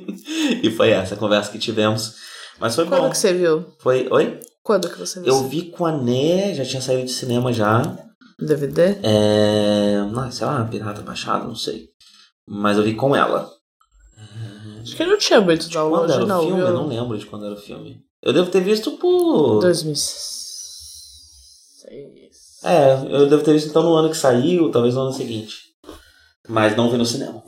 [0.63, 2.15] e foi essa a conversa que tivemos.
[2.59, 3.09] Mas foi Quando bom.
[3.09, 3.65] que você viu?
[3.80, 4.07] Foi.
[4.09, 4.39] Oi?
[4.63, 5.30] Quando que você viu?
[5.34, 7.82] Eu vi com a Né, já tinha saído de cinema já.
[8.39, 8.97] DVD?
[9.03, 9.97] É.
[10.15, 11.89] ah, sei lá, pirata baixado, não sei.
[12.47, 13.49] Mas eu vi com ela.
[14.82, 16.57] Acho que não tinha muito Quando download, era o não, filme?
[16.57, 16.67] viu?
[16.67, 18.01] Eu não lembro de quando era o filme.
[18.21, 19.59] Eu devo ter visto por.
[19.61, 20.34] 2006.
[22.64, 25.55] É, eu devo ter visto então no ano que saiu, talvez no ano seguinte.
[26.47, 27.41] Mas não vi no cinema.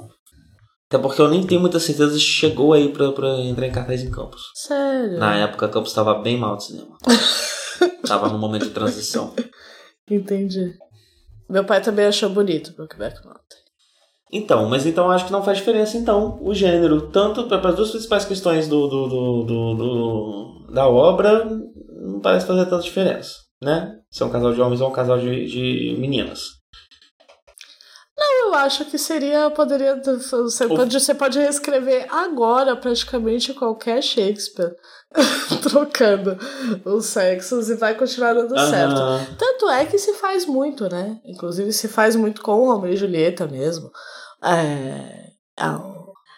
[0.88, 4.02] Até porque eu nem tenho muita certeza se chegou aí pra, pra entrar em cartaz
[4.04, 4.42] em Campos.
[4.54, 5.18] Sério?
[5.18, 6.96] Na época, Campos estava bem mal de cinema.
[8.08, 9.34] tava num momento de transição.
[10.10, 10.74] Entendi.
[11.50, 13.66] Meu pai também achou bonito o Brokeback Mountain.
[14.32, 17.10] Então, mas então acho que não faz diferença então o gênero.
[17.10, 22.46] Tanto para as duas principais questões do, do, do, do- do- da obra, não parece
[22.46, 24.00] fazer tanta diferença, né?
[24.12, 26.42] Se é um casal de homens ou um casal de, de meninas.
[28.18, 34.74] Eu acho que seria, poderia, você O- pode, você pode reescrever agora praticamente qualquer Shakespeare,
[35.62, 36.38] trocando
[36.86, 39.02] os sexos e vai continuar dando certo.
[39.38, 41.20] Tanto é que se faz muito, né?
[41.26, 43.92] Inclusive se faz muito com o Romeo e Julieta mesmo.
[44.44, 45.32] É...
[45.60, 45.95] a-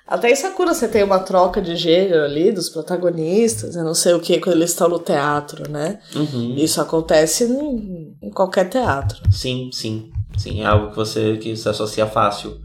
[0.08, 4.14] Até em Sakura você tem uma troca de gênero ali dos protagonistas, eu não sei
[4.14, 6.00] o que, quando eles estão no teatro, né?
[6.16, 6.56] Uhum.
[6.56, 9.22] Isso acontece em, em qualquer teatro.
[9.32, 10.10] Sim, sim.
[10.38, 12.58] Sim, é algo que você, que se associa fácil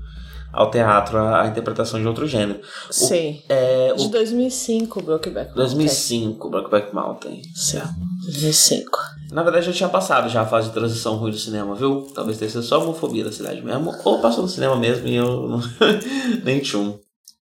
[0.53, 2.61] ao teatro, à, interpretação de outro gênero.
[2.90, 3.43] Sim.
[3.49, 5.64] É, De o 2005, Brokeback Mountain.
[5.64, 7.43] 2005, Brokeback Mountain.
[7.55, 7.80] Sim,
[8.24, 8.99] 2005.
[9.32, 12.07] Na verdade, já tinha passado já a fase de transição ruim do cinema, viu?
[12.14, 15.16] Talvez tenha sido só a homofobia da cidade mesmo, ou passou no cinema mesmo e
[15.16, 15.59] eu
[16.45, 16.99] nem tchum.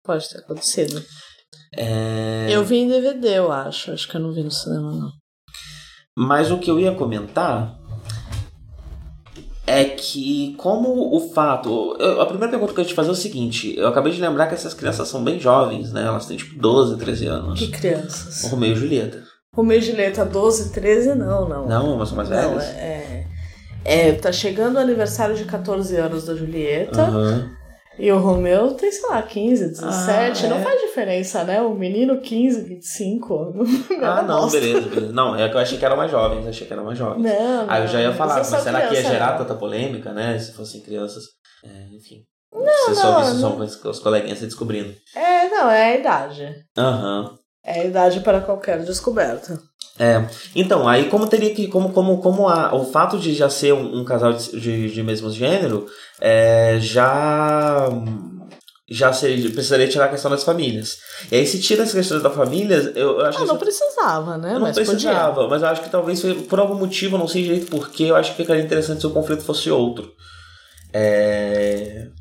[0.08, 1.04] Pode ter acontecido.
[1.76, 2.46] É...
[2.48, 3.92] Eu vi em DVD, eu acho.
[3.92, 5.12] Acho que eu não vi no cinema, não.
[6.16, 7.78] Mas o que eu ia comentar
[9.66, 11.94] é que, como o fato.
[12.00, 14.18] eu- a primeira pergunta que eu ia te fazer é o seguinte: eu acabei de
[14.20, 16.04] lembrar que essas crianças são bem jovens, né?
[16.04, 17.58] Elas têm tipo 12, 13 anos.
[17.60, 18.50] Que O crianças.
[18.50, 19.22] Romeu e Julieta.
[19.54, 21.66] Romeu e Julieta 12, 13, não, não.
[21.68, 22.64] Não, mas são mais Não, velhas.
[22.64, 23.26] é,
[23.84, 24.08] é.
[24.08, 27.02] É, tá chegando o aniversário de 14 anos da Julieta.
[27.02, 27.57] Aham.
[27.98, 30.46] E o Romeu tem, sei lá, 15, 17.
[30.46, 30.62] Ah, não é?
[30.62, 31.60] faz diferença, né?
[31.60, 33.54] O menino 15, 25.
[34.02, 34.60] Ah, não, bosta.
[34.60, 35.12] beleza, beleza.
[35.12, 37.22] Não, é que eu achei que eram mais jovens, achei que eram mais jovens.
[37.24, 39.38] Não, Aí eu já ia não, falar, você mas será que ia criança, gerar né?
[39.38, 40.38] tanta polêmica, né?
[40.38, 41.24] Se fossem crianças.
[41.64, 42.22] É, enfim.
[42.52, 43.56] Você só não, só não.
[43.56, 44.94] com os- coleguinhas se descobrindo.
[45.14, 46.54] É, não, é a idade.
[46.78, 47.34] Aham.
[47.64, 49.58] É a idade para qualquer descoberta.
[49.98, 50.24] É,
[50.54, 53.98] então, aí como teria que, como, como, como a, o fato de já ser um,
[54.00, 55.86] um casal de, de, de mesmo gênero,
[56.20, 57.88] é, já
[58.90, 60.96] já seria, precisaria tirar a questão das famílias.
[61.30, 64.38] E aí se tira as questões da família, eu, eu acho Ah, que não precisava,
[64.38, 64.54] né?
[64.54, 68.04] não Mas precisava, mas eu acho que talvez por algum motivo, não sei direito porquê,
[68.04, 70.10] eu acho que ficaria interessante se o conflito fosse outro.
[70.92, 72.06] É...
[72.06, 72.18] podia.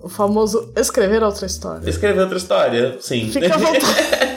[0.00, 1.88] O famoso escrever outra história.
[1.88, 3.30] Escrever outra história, sim.
[3.30, 3.84] Fica à vontade.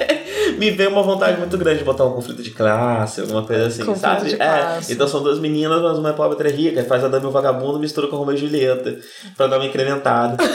[0.62, 3.84] Me veio uma vontade muito grande de botar um conflito de classe, alguma coisa assim,
[3.84, 4.30] Conflito sabe?
[4.30, 7.04] de É, então são duas meninas, mas uma é pobre e outra é rica, faz
[7.04, 9.00] a Dama e o Vagabundo, mistura com a Romeo e Julieta,
[9.36, 10.38] pra dar uma incrementada.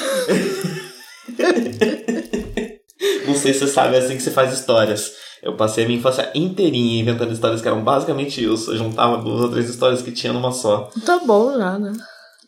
[3.26, 5.10] Não sei se você sabe, é assim que se faz histórias.
[5.42, 8.70] Eu passei a minha infância inteirinha inventando histórias que eram basicamente isso.
[8.70, 10.88] Eu juntava duas ou três histórias que tinha numa só.
[11.04, 11.92] Tá bom já, né?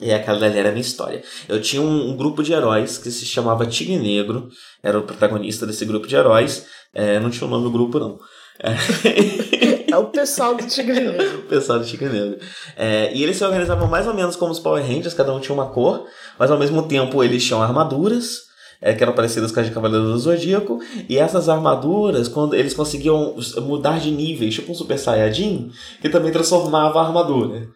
[0.01, 1.23] E aquela dali era a minha história.
[1.49, 4.49] Eu tinha um, um grupo de heróis que se chamava Tigre Negro.
[4.83, 6.67] Era o protagonista desse grupo de heróis.
[6.95, 8.19] É, não tinha o nome do grupo, não.
[8.61, 8.75] É.
[9.91, 11.39] É o pessoal do Tigre Negro.
[11.39, 12.39] o pessoal do Tigre Negro.
[12.77, 15.55] É, e eles se organizavam mais ou menos como os Power Rangers, cada um tinha
[15.55, 16.05] uma cor,
[16.39, 18.47] mas ao mesmo tempo eles tinham armaduras.
[18.81, 20.79] é, que eram parecidas com as de Cavaleiros do Zodíaco,
[21.09, 25.71] e essas armaduras, quando eles conseguiam mudar de níveis, tipo um Super Saiyajin,
[26.01, 27.69] que também transformava a armadura.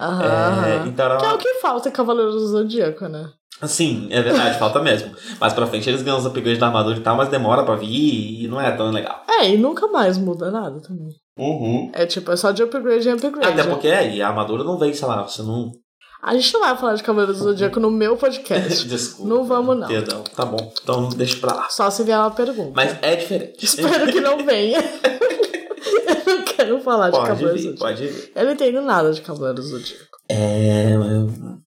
[0.00, 3.30] Aham, É, então era Que é o que falta em Cavaleiros do Zodíaco, né?
[3.66, 5.10] Sim, é verdade, falta mesmo.
[5.40, 8.44] Mais pra frente eles ganham os upgrades da armadura e tal, mas demora pra vir
[8.44, 9.24] e não é tão legal.
[9.28, 11.08] É, e nunca mais muda nada também.
[11.36, 11.90] Uhum.
[11.94, 13.48] É tipo, é só de upgrade em upgrade.
[13.60, 15.72] Até porque aí a armadura não vem, sei lá, você não.
[16.20, 18.86] A gente não vai falar de Cavaleiros do Zodíaco no meu podcast.
[18.88, 19.28] Desculpa.
[19.28, 19.86] Não vamos, não.
[19.86, 20.72] Perdão, tá bom.
[20.82, 21.68] Então deixa pra lá.
[21.70, 22.72] Só se vier uma pergunta.
[22.74, 23.64] Mas é diferente.
[23.64, 24.80] Espero que não venha.
[26.26, 27.78] eu não quero falar de Pode Cavaleiros do Zodíaco.
[27.78, 28.32] pode vir.
[28.34, 30.18] Eu não entendo nada de Cavaleiros do Zodíaco.
[30.28, 30.92] É.
[30.94, 31.58] Eu...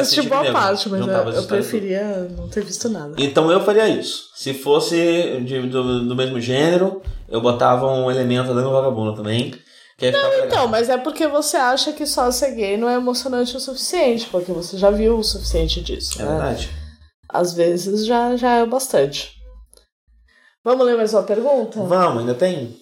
[0.00, 3.14] Assisti boa mesmo, parte, mas eu, eu preferia não ter visto nada.
[3.16, 4.24] Então eu faria isso.
[4.34, 9.54] Se fosse de- do, do mesmo gênero, eu botava um elemento da vagabunda também.
[10.00, 10.46] Ia ficar legal.
[10.46, 14.26] Então, mas é porque você acha que só ser gay não é emocionante o suficiente,
[14.30, 16.30] porque você já viu o suficiente disso, É né?
[16.30, 16.70] verdade.
[17.28, 19.32] Às vezes já, já é o bastante.
[20.64, 21.80] Vamos ler mais uma pergunta?
[21.84, 22.76] Vamos, ainda tem?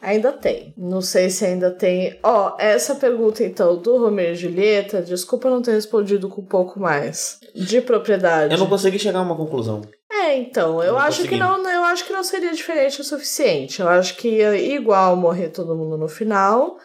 [0.00, 0.72] Ainda tem.
[0.76, 2.18] Não sei se ainda tem.
[2.22, 6.78] Ó, essa pergunta então do Romeu e Julieta, desculpa não ter respondido com um pouco
[6.78, 8.52] mais de propriedade.
[8.54, 9.82] Eu não consegui chegar a uma conclusão.
[10.10, 11.40] É, então, eu Não acho que consegui.
[11.40, 13.80] não, eu acho que não seria diferente o suficiente.
[13.80, 16.76] Eu acho que ia igual morrer todo mundo no final.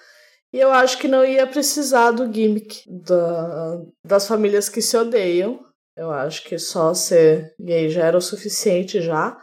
[0.51, 5.59] E eu acho que não ia precisar do gimmick da, das famílias que se odeiam.
[5.95, 9.37] Eu acho que só ser gay já era o suficiente já.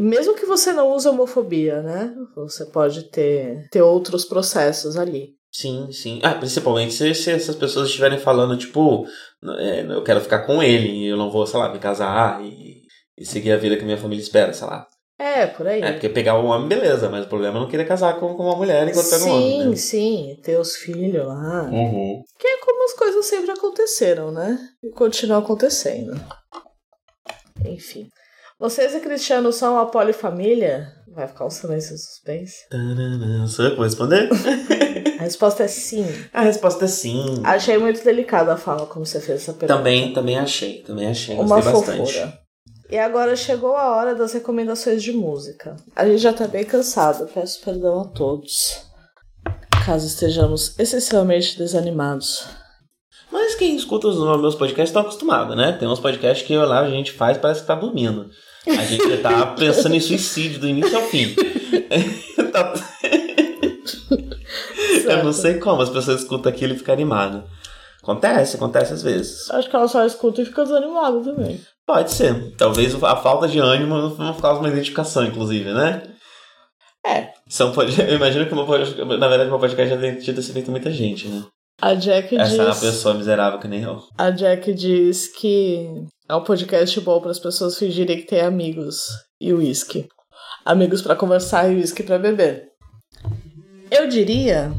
[0.00, 2.14] Mesmo que você não use homofobia, né?
[2.34, 5.36] Você pode ter, ter outros processos ali.
[5.52, 6.20] Sim, sim.
[6.22, 9.06] Ah, principalmente se, se essas pessoas estiverem falando, tipo,
[9.58, 12.82] é, eu quero ficar com ele e eu não vou, sei lá, me casar e,
[13.16, 14.86] e seguir a vida que minha família espera, sei lá.
[15.18, 15.80] É, por aí.
[15.80, 18.42] É, porque pegar um homem, beleza, mas o problema é não querer casar com, com
[18.42, 19.76] uma mulher enquanto pega um homem, sim, né?
[19.76, 21.62] sim, ter os filhos lá.
[21.72, 22.22] Uhum.
[22.38, 24.58] Que é como as coisas sempre aconteceram, né?
[24.82, 26.20] E continuam acontecendo.
[27.64, 28.10] Enfim.
[28.58, 30.90] Vocês e Cristiano são uma polifamília?
[31.14, 32.66] Vai ficar um silêncio suspense.
[32.70, 33.46] Tarará.
[33.48, 34.30] Sou eu que vou responder?
[35.20, 36.06] A resposta é sim.
[36.32, 37.40] A resposta é sim.
[37.42, 39.76] Achei muito delicada a fala como você fez essa pergunta.
[39.78, 41.98] Também, também achei, também achei, Uma gostei bastante.
[41.98, 42.38] fofura.
[42.90, 45.74] E agora chegou a hora das recomendações de música.
[45.96, 48.82] A gente já tá bem cansado, peço perdão a todos.
[49.84, 52.46] Caso estejamos excessivamente desanimados.
[53.32, 55.72] Mas quem escuta os meus podcasts estão acostumados, né?
[55.72, 58.30] Tem uns podcasts que lá a gente faz parece que tá dormindo.
[58.68, 61.34] A gente tá pensando em suicídio do início ao fim.
[62.52, 62.72] Tá-
[65.08, 67.42] Eu não sei como as pessoas escutam aquilo e ficam animadas.
[68.02, 69.50] Acontece, acontece às vezes.
[69.50, 71.60] Acho que ela só escuta e fica desanimada também.
[71.86, 72.54] Pode ser.
[72.56, 76.02] Talvez a falta de ânimo não cause uma identificação, inclusive, né?
[77.04, 77.28] É.
[77.48, 77.72] São.
[78.08, 78.94] Eu imagino que pod...
[79.18, 81.44] na verdade meu podcast já tido esse efeito muita gente, né?
[81.80, 82.58] A Jack Essa diz.
[82.58, 84.02] é uma pessoa miserável que nem eu.
[84.16, 85.86] A Jack diz que
[86.28, 89.06] é um podcast bom para as pessoas fingirem que têm amigos
[89.40, 90.08] e uísque.
[90.64, 92.64] Amigos para conversar e uísque para beber.
[93.90, 94.72] Eu diria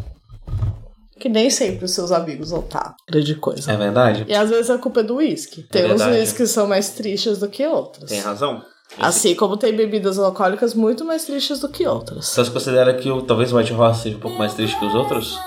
[1.18, 2.96] que nem sempre os seus amigos vão estar.
[3.10, 3.72] Grande coisa.
[3.72, 4.26] É verdade?
[4.28, 5.64] E às vezes a culpa é do uísque.
[5.64, 8.10] Tem uns uísques que são mais tristes do que outros.
[8.10, 8.62] Tem razão.
[8.98, 12.26] Assim como tem bebidas alcoólicas muito mais tristes do que outras.
[12.26, 14.96] Você considera que o, talvez o White Horse seja um pouco mais triste que os
[14.96, 15.38] outros?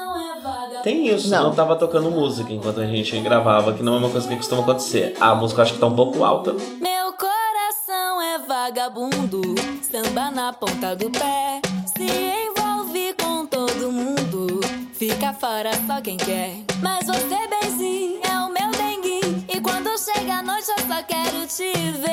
[0.82, 1.44] Tem isso, Não.
[1.44, 1.54] não.
[1.54, 5.14] tava tocando música enquanto a gente gravava, que não é uma coisa que costuma acontecer.
[5.20, 6.52] A música eu acho que tá um pouco alta.
[6.52, 9.42] Meu coração é vagabundo,
[9.82, 11.60] samba na ponta do pé.
[11.96, 14.60] Se envolve com todo mundo,
[14.94, 16.56] fica fora só quem quer.
[16.82, 19.44] Mas você, benzinho, é o meu dengue.
[19.48, 22.10] E quando chega a noite, eu só quero te ver.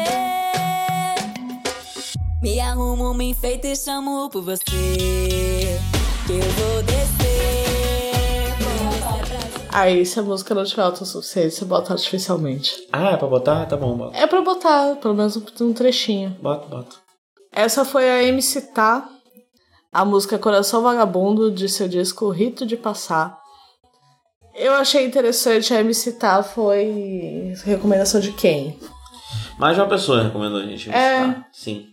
[2.42, 4.66] Me arrumo, me enfeito e chamo por você.
[4.66, 7.07] Que eu vou descer
[9.78, 12.74] Aí, se a música não tiver suficiente, você bota artificialmente.
[12.92, 13.64] Ah, é pra botar?
[13.68, 14.18] Tá bom, bota.
[14.18, 16.36] É pra botar, pelo menos um, trechinho.
[16.42, 16.96] Bota, bota.
[17.52, 19.08] Essa foi a MC Tá,
[19.94, 23.38] a música Coração Vagabundo de seu disco Rito de Passar.
[24.56, 28.80] Eu achei interessante, a MC Tá foi recomendação de quem?
[29.60, 31.22] Mais de uma pessoa recomendou a gente É.
[31.22, 31.48] visitar.
[31.54, 31.86] Sim.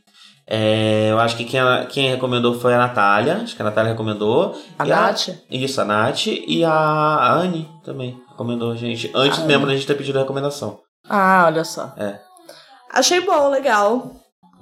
[0.46, 3.36] É, eu acho que quem, quem recomendou foi a Natália.
[3.42, 4.54] Acho que a Natália recomendou.
[4.78, 5.28] A E Nath?
[5.50, 6.26] Isso, a Nath.
[6.26, 9.10] E a Anne também recomendou a gente.
[9.14, 10.78] Antes A mesmo da gente ter pedido a recomendação.
[11.08, 11.92] Ah, olha só.
[11.96, 12.18] É.
[12.92, 14.10] Achei bom, legal.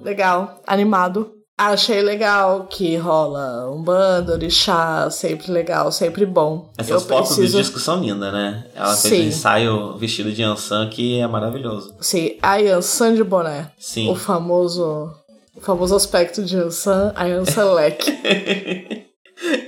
[0.01, 1.31] Legal, animado.
[1.55, 6.71] Achei legal que rola um bando, orixá, sempre legal, sempre bom.
[6.77, 8.65] Essas Eu fotos preciso- do disco são lindas, né?
[8.75, 9.27] Ela fez um Sim.
[9.27, 11.93] ensaio vestido de Ansan que é maravilhoso.
[12.01, 13.71] Sim, a Yansan de boné.
[13.77, 14.09] Sim.
[14.09, 15.11] O famoso,
[15.55, 18.11] o famoso aspecto de Yansan, a Yansan leque.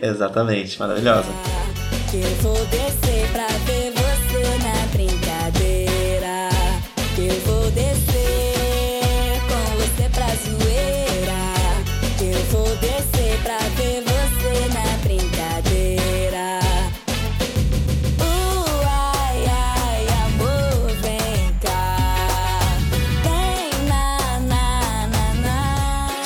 [0.02, 1.28] Exatamente, maravilhosa.
[2.10, 3.55] Que eu vou descer pra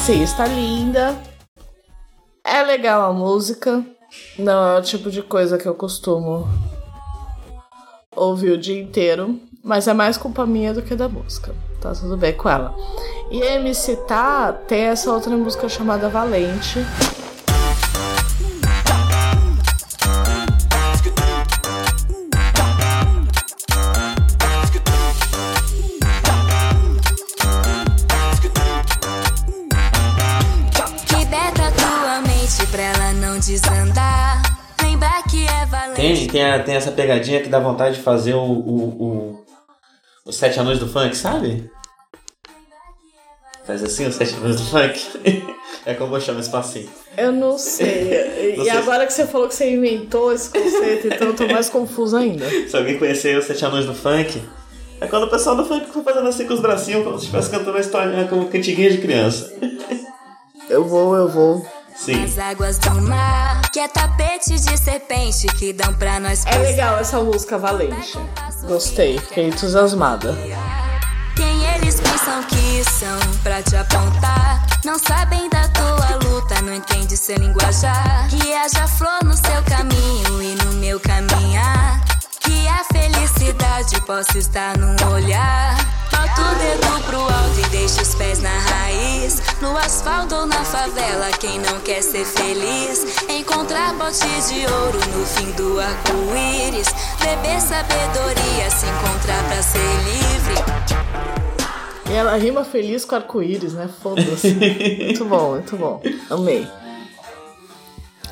[0.09, 0.13] na.
[0.13, 1.15] Sim, está linda.
[2.43, 3.85] É legal a música.
[4.37, 6.47] Não é o tipo de coisa que eu costumo
[8.15, 9.39] ouvir o dia inteiro.
[9.63, 11.53] Mas é mais culpa minha do que da música.
[11.79, 12.75] Tá tudo bem com ela.
[13.29, 16.79] E MC Tá tem essa outra música chamada Valente.
[36.31, 39.45] Tem, tem, a- tem essa pegadinha que dá vontade de fazer o, o, o,
[40.25, 41.69] os Sete Anões do Funk, sabe?
[43.65, 45.45] Faz assim os Sete Anões do Funk.
[45.85, 46.89] é como eu chamo esse passinho.
[47.17, 48.29] Eu não sei.
[48.59, 48.77] Não e sei.
[48.77, 52.45] agora que você falou que você inventou esse conceito, então eu tô mais confusa ainda.
[52.67, 54.41] Se alguém conhecer os Sete Anões do Funk,
[54.99, 57.49] é quando o pessoal do funk fica fazendo assim com os bracinhos, como se estivesse
[57.49, 59.53] cantando uma historinha com cantiguinha de criança.
[60.69, 61.65] Eu vou, eu vou.
[61.99, 62.23] Sim.
[62.23, 66.97] As águas do mar, que é tapete de serpente que dão pra nós É legal
[66.97, 68.17] essa música Valente.
[68.63, 70.33] Gostei, fiquei entusiasmada.
[71.35, 74.65] Quem eles pensam que são pra te apontar?
[74.85, 78.29] Não sabem da tua luta, não entende seu linguajar.
[78.29, 82.01] Que haja flor no seu caminho e no meu caminhar.
[82.39, 85.98] Que a felicidade possa estar num olhar.
[86.19, 89.41] Bota o dedo pro alto e deixa os pés na raiz.
[89.61, 93.05] No asfalto ou na favela, quem não quer ser feliz?
[93.29, 96.89] Encontrar bote de ouro no fim do arco-íris.
[97.21, 100.55] Beber sabedoria, se encontrar pra ser livre.
[102.11, 103.89] E ela rima feliz com arco-íris, né?
[104.01, 104.51] Foda-se.
[105.05, 106.01] muito bom, muito bom.
[106.29, 106.67] Amei.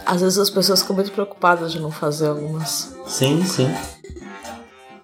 [0.05, 2.93] Às vezes as pessoas ficam muito preocupadas de não fazer algumas.
[3.07, 3.73] Sim, sim.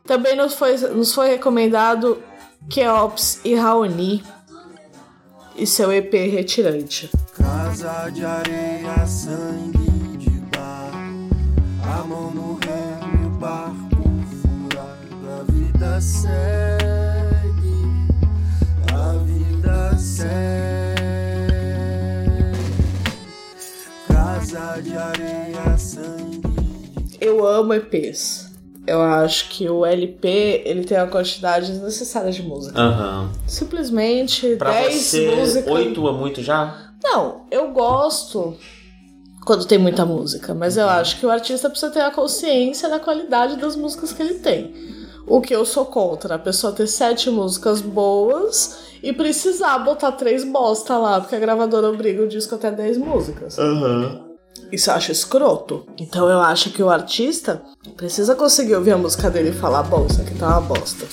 [0.06, 2.22] Também nos foi, nos foi recomendado
[2.70, 4.24] Keops e Raoni
[5.56, 7.10] e seu EP Retirante.
[7.36, 11.30] Casa de areia, sangue de barro,
[11.84, 14.04] a mão no remo, barco
[14.42, 16.34] furado, a vida segue,
[18.92, 20.34] a vida segue.
[24.08, 26.42] Casa de areia, sangue
[27.04, 28.43] de Eu amo EPs.
[28.86, 32.80] Eu acho que o LP ele tem a quantidade necessária de música.
[32.80, 33.30] Aham.
[33.48, 35.72] Simplesmente Pra 10 você, músicas.
[35.74, 36.92] oito é muito já?
[37.04, 38.56] Não, eu gosto
[39.46, 43.00] quando tem muita música, mas eu acho que o artista precisa ter a consciência da
[43.00, 44.74] qualidade das músicas que ele tem.
[45.26, 50.44] O que eu sou contra, a pessoa ter sete músicas boas e precisar botar três
[50.44, 53.58] bosta lá, porque a gravadora obriga o disco até 10 músicas.
[53.58, 54.23] Aham.
[54.74, 55.86] Isso eu acho escroto.
[56.00, 57.62] Então eu acho que o artista
[57.96, 61.06] precisa conseguir ouvir a música dele e falar: bom, isso aqui tá uma bosta.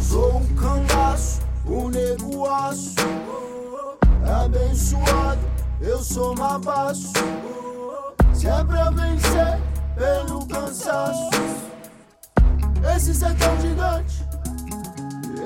[0.00, 2.94] Sou um cangaço, um nego aço
[4.44, 5.40] Abençoado,
[5.80, 7.12] eu sou mabaço
[8.32, 9.60] Se é pra vencer,
[9.96, 11.30] pelo cansaço.
[12.94, 14.24] Esse sertão gigante,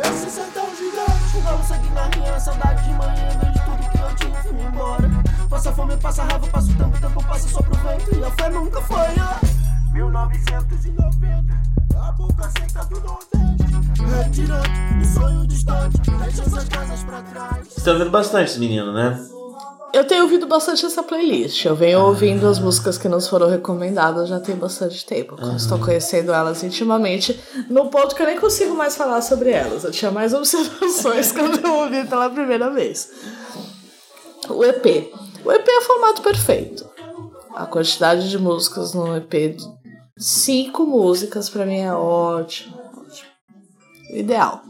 [0.09, 1.41] esse sertão gigante.
[1.43, 5.11] Vamos seguir na minha saudade de manhã, vejo tudo que eu tinha fui embora.
[5.49, 8.15] Passa fome, passa raiva, passa o tempo, o tempo passa só pro vento.
[8.15, 9.41] E a fé nunca foi a
[9.93, 11.62] 1990,
[11.97, 14.03] a boca seca do Nordeste.
[14.03, 17.69] Retirante, um sonho distante, deixa essas casas pra trás.
[17.69, 19.20] Você tá ouvindo bastante esse menino, né?
[19.93, 21.66] Eu tenho ouvido bastante essa playlist.
[21.66, 25.36] Eu venho ouvindo as músicas que nos foram recomendadas já tem bastante tempo.
[25.55, 27.39] Estou conhecendo elas intimamente,
[27.69, 29.85] no ponto que eu nem consigo mais falar sobre elas.
[29.85, 33.10] Eu tinha mais observações quando eu ouvi pela primeira vez.
[34.48, 35.12] O EP.
[35.44, 36.89] O EP é o formato perfeito.
[37.55, 39.59] A quantidade de músicas no EP,
[40.16, 42.74] cinco músicas, pra mim é ótimo.
[42.97, 43.28] ótimo.
[44.14, 44.62] Ideal.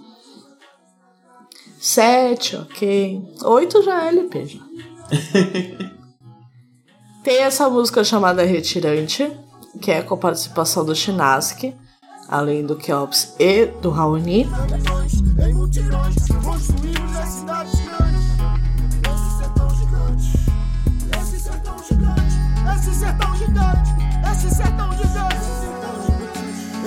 [1.78, 3.22] Sete, ok.
[3.44, 4.60] Oito já é LP já.
[7.22, 9.30] Tem essa música chamada Retirante,
[9.80, 11.74] que é com a participação do Chinaski,
[12.28, 14.48] além do Keops e do Raoni.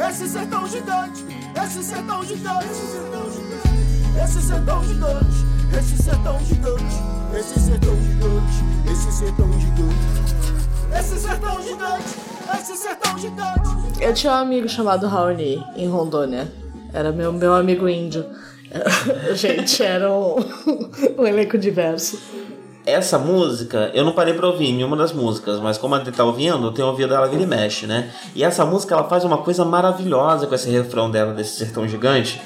[0.08, 1.26] Esse sertão gigante,
[1.64, 2.70] esse sertão gigante,
[4.24, 5.36] esse sertão gigante,
[5.78, 12.16] esse sertão gigante, esse sertão gigante, esse sertão gigante, esse sertão gigante,
[12.57, 14.02] esse sertão gigante.
[14.02, 16.52] Eu tinha um amigo chamado Raoni, em Rondônia.
[16.94, 18.26] Era meu, meu amigo índio.
[19.36, 20.36] Gente, era um,
[21.20, 22.18] um elenco diverso.
[22.86, 26.24] Essa música, eu não parei pra ouvir nenhuma das músicas, mas como a gente tá
[26.24, 28.12] ouvindo, eu tenho ouvido ela vira e mexe, né?
[28.36, 32.40] E essa música, ela faz uma coisa maravilhosa com esse refrão dela, desse sertão gigante,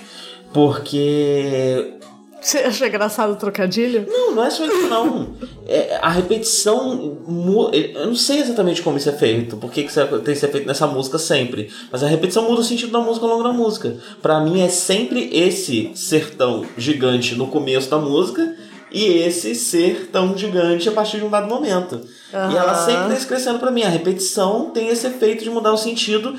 [0.54, 1.99] porque
[2.42, 4.06] Você acha engraçado o trocadilho?
[4.08, 5.30] Não, não é só isso não.
[5.68, 7.18] É, a repetição.
[7.28, 10.36] mu- Eu não sei exatamente como isso é feito, por que isso é- tem que
[10.36, 11.70] ser feito nessa música sempre.
[11.92, 13.98] Mas a repetição muda o sentido da música ao longo da música.
[14.22, 18.56] Pra mim é sempre esse sertão gigante no começo da música
[18.92, 22.02] e esse ser tão gigante a partir de um dado momento.
[22.32, 23.84] E ela sempre tá crescendo pra mim.
[23.84, 26.36] A repetição tem esse efeito de mudar o sentido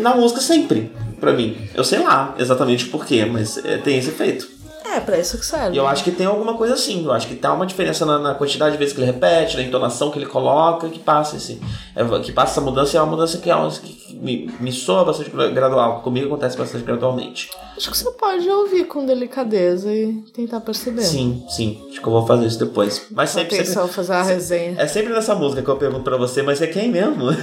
[0.00, 0.90] na música sempre,
[1.20, 1.56] pra mim.
[1.74, 4.48] Eu sei lá exatamente porquê, mas é, tem esse efeito.
[4.94, 5.74] É, pra isso que serve.
[5.74, 7.04] E eu acho que tem alguma coisa assim.
[7.04, 9.62] Eu acho que tá uma diferença na, na quantidade de vezes que ele repete, na
[9.62, 11.60] entonação que ele coloca, que passa esse.
[11.94, 14.72] é, que passa essa mudança e é uma mudança que, é uma, que, me, me
[14.72, 16.00] soa bastante gradual.
[16.02, 17.50] Comigo acontece bastante gradualmente.
[17.76, 21.02] Acho que você pode ouvir com delicadeza e tentar perceber.
[21.02, 21.80] Sim, sim.
[21.90, 23.06] Acho que eu vou fazer isso depois.
[23.10, 23.64] Mas sempre, sempre.
[23.64, 24.74] atenção, fazer a resenha.
[24.78, 27.26] É sempre nessa música que eu pergunto pra você, mas é quem mesmo?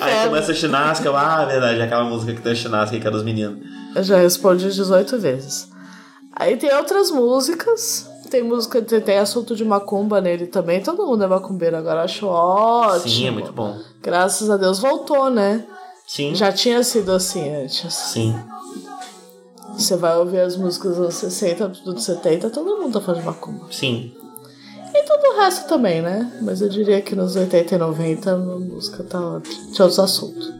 [0.00, 2.98] Aí começa a chinasca, eu, ah, é verdade, é aquela música que tem a chinasca
[2.98, 3.58] que é dos meninos.
[3.94, 5.73] Eu já respondi 18 vezes.
[6.36, 8.10] Aí tem outras músicas.
[8.30, 10.82] Tem música, tem, tem assunto de macumba nele também.
[10.82, 13.08] Todo mundo é macumbeiro agora, acho ótimo.
[13.08, 13.78] Sim, é muito bom.
[14.02, 15.64] Graças a Deus voltou, né?
[16.06, 16.34] Sim.
[16.34, 17.94] Já tinha sido assim antes.
[17.94, 18.34] Sim.
[19.74, 23.26] Você vai ouvir as músicas dos anos 60, dos 70, todo mundo tá falando de
[23.26, 23.66] macumba.
[23.70, 24.12] Sim.
[24.94, 26.38] E todo o resto também, né?
[26.40, 29.40] Mas eu diria que nos 80 e 90 a música tá
[29.72, 30.52] tinha outros assuntos.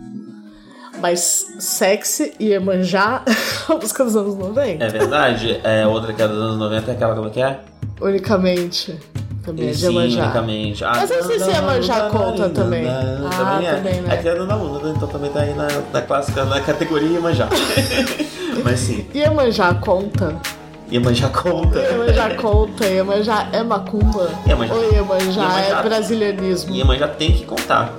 [1.09, 3.21] Mas sexy e Emanjá,
[3.69, 4.83] a música dos anos 90.
[4.83, 5.61] É verdade.
[5.63, 7.61] É, outra que é dos anos 90 é aquela como é que é?
[8.01, 8.99] Unicamente.
[9.45, 10.23] Também é de Sim, Emanjá.
[10.25, 10.83] unicamente.
[10.83, 12.89] Ah, Mas eu não sei se Iemanjá conta também.
[12.89, 13.75] Ah, também é.
[13.75, 14.15] também, né?
[14.15, 17.49] É que é da Luna, então também tá aí na, na clássica, na categoria Iemanjá.
[18.65, 20.35] Mas sim, Iemanjá conta.
[20.91, 21.81] Iemanjá conta.
[21.81, 22.87] Iemanjá conta.
[22.87, 24.31] Iemanjá é macumba.
[24.49, 26.75] Iemanjá- Ou Iemanjá, Iemanjá- é brasilianismo.
[26.75, 27.93] Iemanjá tem que contar.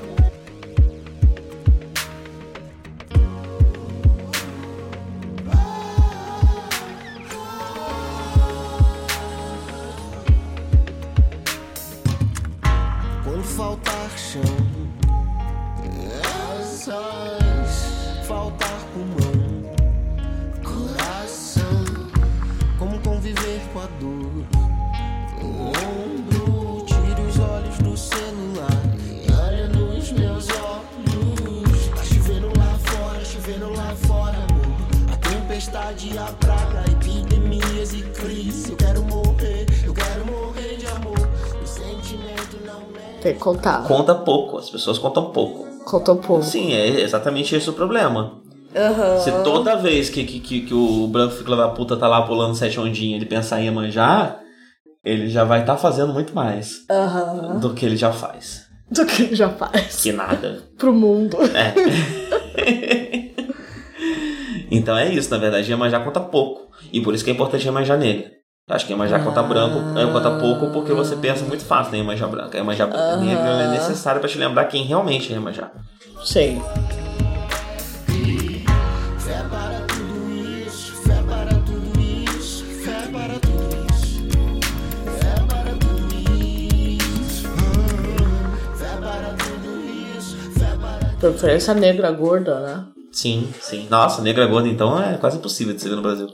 [35.95, 38.71] A praga, epidemias e crise.
[38.71, 41.17] Eu quero morrer, eu quero morrer de amor.
[41.63, 43.21] O sentimento não é.
[43.21, 43.83] Tem que contar.
[43.87, 45.65] Conta pouco, as pessoas contam pouco.
[45.85, 46.43] Conta um pouco.
[46.43, 48.41] Sim, é exatamente esse o problema.
[48.75, 49.19] Aham.
[49.19, 52.55] Se toda vez que, que, que, que o branco fica da puta tá lá pulando
[52.55, 54.37] sete ondinhas ele pensar em Iemanjá,
[55.03, 57.57] ele já vai estar fazendo muito mais Aham.
[57.59, 58.65] do que ele já faz.
[58.91, 60.01] Do que ele já faz.
[60.03, 60.61] Que nada.
[60.77, 61.37] Pro mundo.
[61.55, 63.04] É.
[64.75, 66.69] Então é isso, na verdade, é Iemanjá conta pouco.
[66.91, 68.31] E por isso que é importante é Iemanjá negra.
[68.69, 69.19] Acho que é Iemanjá ah.
[69.19, 69.79] conta branco,
[70.11, 72.57] conta pouco porque você pensa muito fácil né, em né, Iemanjá branca.
[72.57, 73.17] Iemanjá ah.
[73.17, 75.71] negra é necessário para te lembrar quem realmente é Iemanjá.
[76.23, 76.61] Sei.
[91.17, 92.94] Então, Preferência negra gorda, né?
[93.15, 93.87] Sim, sim.
[93.89, 96.27] Nossa, negra gorda então é quase impossível de se ver no Brasil.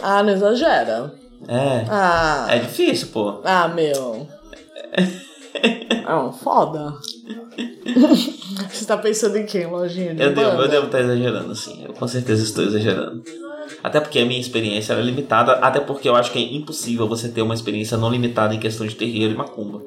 [0.00, 1.12] Ah, não exagera.
[1.48, 1.84] É.
[1.88, 2.46] Ah.
[2.48, 3.40] É difícil, pô.
[3.44, 4.28] Ah, meu.
[6.06, 6.94] É um foda.
[8.72, 9.66] Você tá pensando em quem?
[9.66, 10.68] Lojinha de Eu devo, eu banda?
[10.68, 11.84] devo estar exagerando, sim.
[11.84, 13.24] Eu com certeza estou exagerando.
[13.82, 17.28] Até porque a minha experiência era limitada, até porque eu acho que é impossível você
[17.28, 19.82] ter uma experiência não limitada em questão de terreiro e macumba.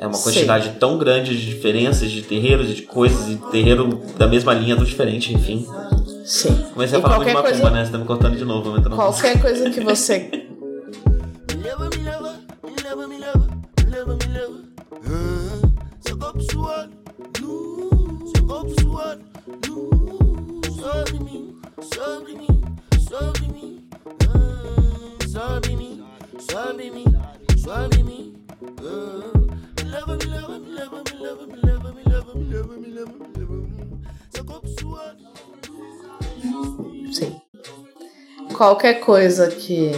[0.00, 0.72] É uma quantidade Sei.
[0.76, 5.34] tão grande de diferenças, de terreiros, de coisas, e terreiro da mesma linha, do diferente,
[5.34, 5.66] enfim.
[6.24, 6.56] Sim.
[6.72, 7.70] Comecei a e falar muito macumba, coisa...
[7.70, 7.84] né?
[7.84, 8.80] Você tá me cortando de novo.
[8.88, 10.46] Qualquer coisa que você...
[25.30, 26.02] Sobre mim,
[26.50, 27.04] sobre mim,
[27.58, 28.34] sobre mim.
[29.92, 30.76] Ah, sobre mim, sobre mim, sobre mim.
[30.76, 32.76] Ah, Me leva, me leva, me leva, me leva, me leva, me leva, me leva,
[32.76, 33.68] me leva, me leva.
[34.32, 35.18] Seu corpo suado.
[37.12, 37.40] Sim.
[38.54, 39.90] Qualquer coisa que.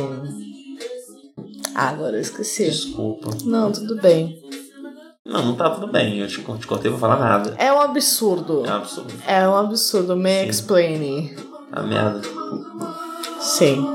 [1.75, 2.65] Ah, agora eu esqueci.
[2.65, 3.31] Desculpa.
[3.45, 4.41] Não, tudo bem.
[5.25, 6.19] Não, não tá tudo bem.
[6.19, 7.55] Eu te, te cortei pra falar nada.
[7.59, 8.65] É um absurdo.
[8.67, 9.15] É um absurdo.
[9.27, 10.17] É um absurdo.
[10.17, 11.35] Me explain.
[11.71, 12.21] A merda.
[13.41, 13.87] Sim.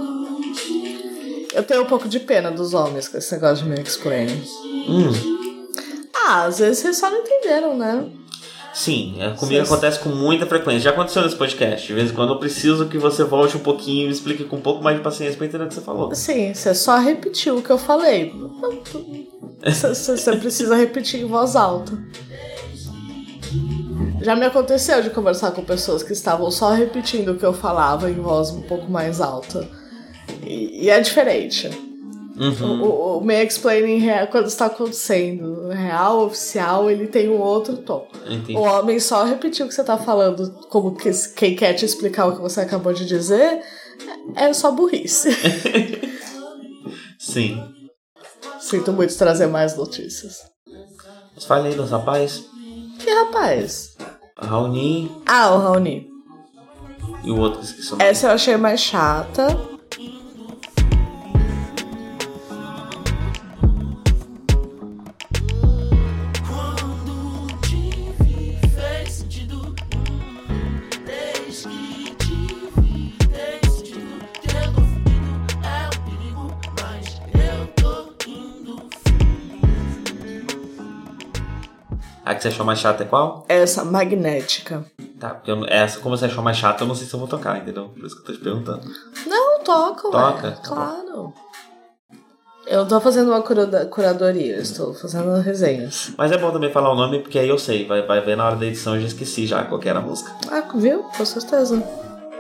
[1.54, 4.28] Eu tenho um pouco de pena dos homens com esse negócio de me explain.
[4.88, 5.37] Hum.
[6.28, 8.06] Ah, às vezes vocês só não entenderam, né?
[8.74, 9.72] Sim, é, comigo Sim.
[9.72, 10.82] acontece com muita frequência.
[10.82, 11.88] Já aconteceu nesse podcast.
[11.88, 14.58] De vez em quando eu preciso que você volte um pouquinho e me explique com
[14.58, 16.14] um pouco mais de paciência pra entender o que você falou.
[16.14, 18.34] Sim, você só repetiu o que eu falei.
[19.64, 21.98] Você precisa repetir em voz alta.
[24.22, 28.12] Já me aconteceu de conversar com pessoas que estavam só repetindo o que eu falava
[28.12, 29.66] em voz um pouco mais alta.
[30.44, 31.87] E, e é diferente.
[32.40, 32.82] Uhum.
[32.82, 37.78] O, o, o me explaining real, quando está acontecendo, real, oficial, ele tem um outro
[37.78, 38.08] tom.
[38.26, 38.56] Entendi.
[38.56, 42.28] O homem só repetiu o que você tá falando, como que quem quer te explicar
[42.28, 43.62] o que você acabou de dizer,
[44.36, 45.30] é só burrice.
[47.20, 47.60] Sim.
[48.60, 50.42] Sinto muito trazer mais notícias.
[51.34, 52.46] Mas fale aí dos rapazes.
[53.00, 53.96] Que rapaz?
[54.38, 56.08] Raoni Ah, o Raoni.
[57.24, 57.96] e o outro que esqueci.
[58.00, 59.48] Essa eu achei mais chata.
[82.28, 83.46] A que você achou mais chata é qual?
[83.48, 84.84] Essa magnética.
[85.18, 87.28] Tá, porque eu- essa, como você achou mais chata, eu não sei se eu vou
[87.28, 87.88] tocar, entendeu?
[87.90, 88.82] Por isso que eu tô te perguntando.
[89.26, 90.48] Não, toca, Toca?
[90.48, 90.58] ué.
[90.64, 91.34] Claro.
[92.66, 96.12] Eu tô fazendo uma cura- curadoria, eu estou fazendo resenhas.
[96.18, 97.88] Mas é bom também falar o nome, porque aí eu sei.
[97.88, 100.02] Vai, vai ver na hora da edição, eu já esqueci já qual que era a
[100.02, 100.30] música.
[100.52, 101.04] Ah, viu?
[101.04, 101.82] Com certeza.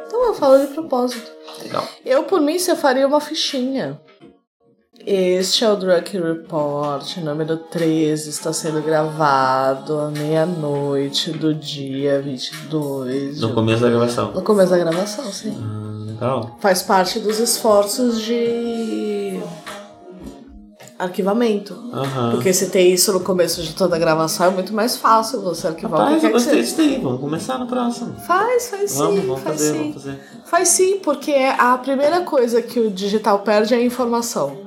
[0.05, 1.31] Então eu falo de propósito.
[1.64, 1.88] Legal.
[2.05, 3.97] Eu, por mim, você faria uma fichinha.
[5.09, 13.39] Este é o Drunk Report, número 13, está sendo gravado à meia-noite do dia 22.
[13.39, 14.34] No de- começo da gravação.
[14.34, 15.51] No começo da gravação, sim.
[15.51, 16.57] Hum, legal.
[16.59, 19.39] Faz parte dos esforços de
[20.99, 21.73] arquivamento.
[22.31, 25.67] Porque se tem isso no começo de toda a gravação, é muito mais fácil você
[25.67, 26.99] arquivar o Rapaz, que eu gostei disso daí.
[27.01, 28.13] Vamos começar no próximo.
[28.27, 29.77] Faz, faz sim, Vamos, vamos faz fazer, sim.
[29.77, 30.19] vamos fazer.
[30.43, 34.66] Faz sim, porque a primeira coisa que o digital perde é a informação.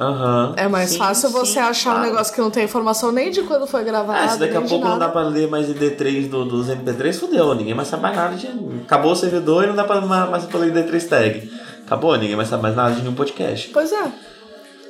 [0.00, 0.54] Aham.
[0.56, 2.10] É mais Sim, fácil sim, você achar um claro.
[2.10, 4.18] negócio que não tem informação nem de quando foi gravado.
[4.24, 7.54] Ah, se daqui a pouco não dá pra ler mais ID3 do, dos MP3, fudeu.
[7.54, 8.48] Ninguém mais sabe mais nada de.
[8.82, 11.52] Acabou o servidor e não dá pra mais, pra ler ID3 tag.
[11.84, 13.68] Acabou, ninguém mais sabe mais nada de nenhum podcast.
[13.68, 14.10] Pois é.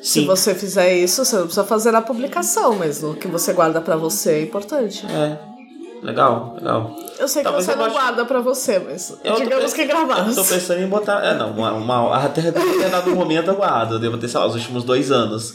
[0.00, 0.26] Se Sim.
[0.26, 3.96] você fizer isso, você não precisa fazer na publicação, mas o que você guarda pra
[3.96, 5.04] você é importante.
[5.06, 5.49] É.
[6.02, 6.96] Legal, legal.
[7.18, 10.30] Eu sei que Talvez você eu não guarda pra você, mas Eu digamos que gravasse.
[10.30, 11.24] Eu tô pensando em botar.
[11.24, 13.94] É, não, uma, uma, até determinado momento eu guardo.
[13.94, 15.52] Eu devo ter, sei lá, os últimos dois anos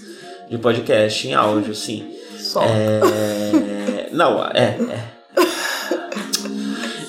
[0.50, 2.16] de podcast em áudio, sim.
[2.38, 2.62] Só.
[2.64, 4.10] É.
[4.12, 5.16] Não, é, é.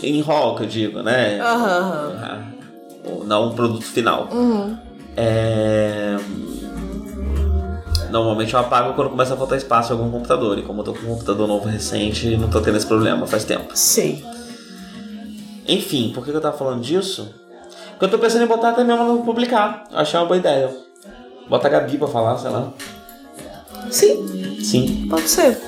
[0.03, 1.39] Em rock, eu digo, né?
[1.41, 2.13] Aham.
[2.23, 2.39] Ah,
[3.25, 4.29] Não um produto final.
[4.33, 4.79] Uhum.
[5.17, 6.17] É...
[8.17, 10.59] Normalmente eu apago quando começa a faltar espaço em algum computador.
[10.59, 13.45] E como eu tô com um computador novo recente, não tô tendo esse problema faz
[13.45, 13.71] tempo.
[13.75, 14.25] Sim.
[15.69, 17.35] Enfim, por que eu tava falando disso?
[17.91, 19.85] Porque eu tô pensando em botar até mesmo no publicar.
[19.91, 20.75] Eu Achei uma boa ideia.
[21.49, 22.73] Bota a Gabi pra falar, sei lá.
[23.91, 25.07] Sim, Sim.
[25.09, 25.59] pode ser.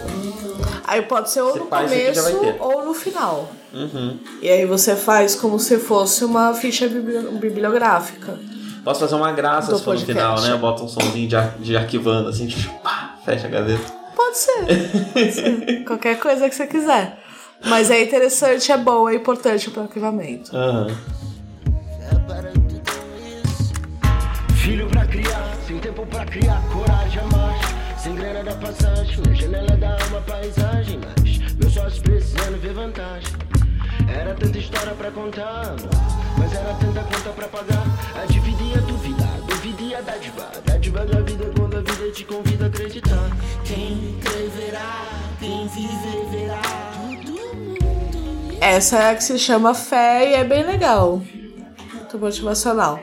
[0.85, 3.49] Aí pode ser ou Você no faz, começo ou no final.
[3.75, 4.19] Uhum.
[4.41, 8.39] E aí você faz como se fosse uma ficha bibli- bibliográfica.
[8.85, 10.51] Posso fazer uma graça se for no final, né?
[10.53, 13.93] Eu boto um somzinho de, ar- de arquivando, assim, tipo, pá, fecha a gaveta.
[14.17, 14.67] Pode ser.
[15.13, 15.85] Pode ser.
[15.87, 17.19] Qualquer coisa que você quiser.
[17.67, 20.57] Mas é interessante, é bom, é importante pro arquivamento.
[20.57, 20.87] Aham.
[24.57, 28.01] Filho pra criar, sem tempo pra criar, coragem a mais.
[28.01, 31.01] Sem grana da passagem, na janela da alma, paisagem.
[31.17, 33.33] Mas meus sócios precisando ver vantagem.
[34.09, 35.77] Era tanta história pra contar,
[36.39, 37.85] mas era tanta conta pra pagar.
[38.15, 40.51] A dividir a duvidar, duvidar a dádiva.
[40.65, 43.31] Dádiva da vida quando a vida te convida a acreditar.
[43.65, 45.05] Quem crer verá,
[45.39, 46.63] quem viver verá.
[47.25, 51.23] Todo mundo Essa é a que se chama Fé e é bem legal.
[51.93, 52.99] Muito motivacional.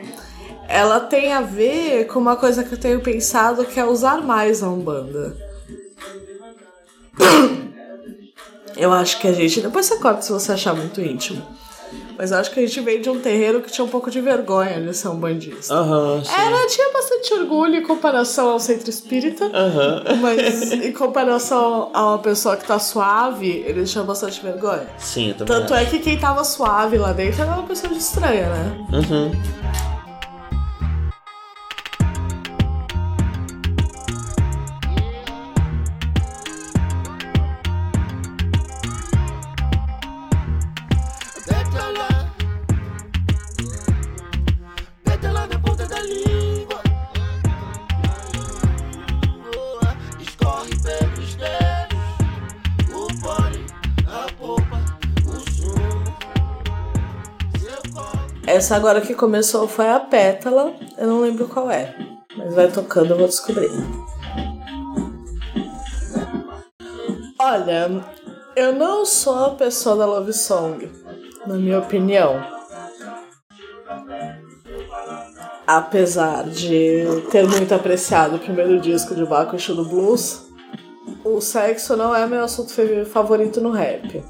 [0.68, 4.60] Ela tem a ver com uma coisa que eu tenho pensado que é usar mais
[4.62, 5.36] a Umbanda.
[8.76, 9.60] Eu acho que a gente.
[9.60, 11.42] Depois você corta se você achar muito íntimo.
[12.18, 14.20] Mas eu acho que a gente veio de um terreiro que tinha um pouco de
[14.20, 15.72] vergonha de ser um bandista.
[15.74, 16.32] Aham, sim.
[16.32, 19.44] Ela tinha bastante orgulho em comparação ao centro espírita.
[19.52, 20.02] Aham.
[20.20, 24.86] Mas em comparação a uma pessoa que tá suave, eles tinham bastante vergonha.
[24.98, 25.82] Sim, eu também Tanto acho.
[25.82, 28.86] é que quem tava suave lá dentro era uma pessoa estranha, né?
[28.92, 29.32] Uhum.
[58.66, 61.94] Essa agora que começou foi a pétala, eu não lembro qual é.
[62.36, 63.70] Mas vai tocando, eu vou descobrir.
[67.38, 68.04] Olha,
[68.56, 70.90] eu não sou a pessoa da Love Song,
[71.46, 72.44] na minha opinião.
[75.64, 80.44] Apesar de ter muito apreciado o primeiro disco de Baco e do Blues,
[81.24, 82.72] o sexo não é meu assunto
[83.04, 84.24] favorito no rap.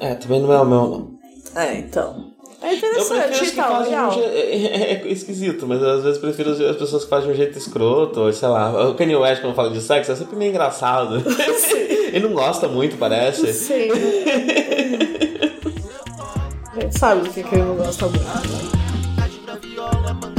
[0.00, 1.18] É, também não é o meu, não.
[1.54, 2.36] É, então.
[2.60, 4.08] É Eu prefiro interessante, as que fazem de legal.
[4.08, 4.28] um jeito.
[4.68, 7.56] É, é esquisito, mas às vezes prefiro as as pessoas que fazem de um jeito
[7.56, 8.88] escroto, ou sei lá.
[8.88, 11.22] O Kanye West, quando fala de sexo, é sempre meio engraçado.
[12.12, 13.52] Ele não gosta muito, parece.
[13.52, 13.88] Sim.
[16.74, 18.78] A gente sabe do que, que ele não gosta muito.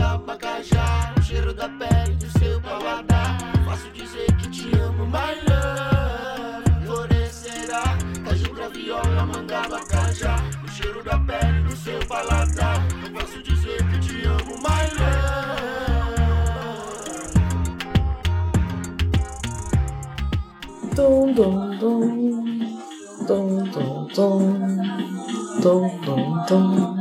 [0.01, 6.85] Abacajá O cheiro da pele do seu paladar Faço dizer que te amo, my love
[6.85, 12.81] Florescerá Rádio pra viola, manga abacajá O cheiro da pele seu paladar
[13.13, 15.49] Faço dizer que te amo, my love
[20.95, 22.79] Dum, dum, dum.
[23.27, 24.67] Dum, dum, dum.
[25.61, 26.95] Dum, dum, dum.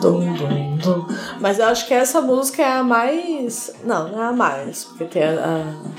[0.00, 1.06] Dum, dum, dum.
[1.40, 3.74] Mas eu acho que essa música é a mais.
[3.84, 4.84] Não, não é a mais.
[4.84, 5.30] Porque tem a.
[5.30, 5.94] a-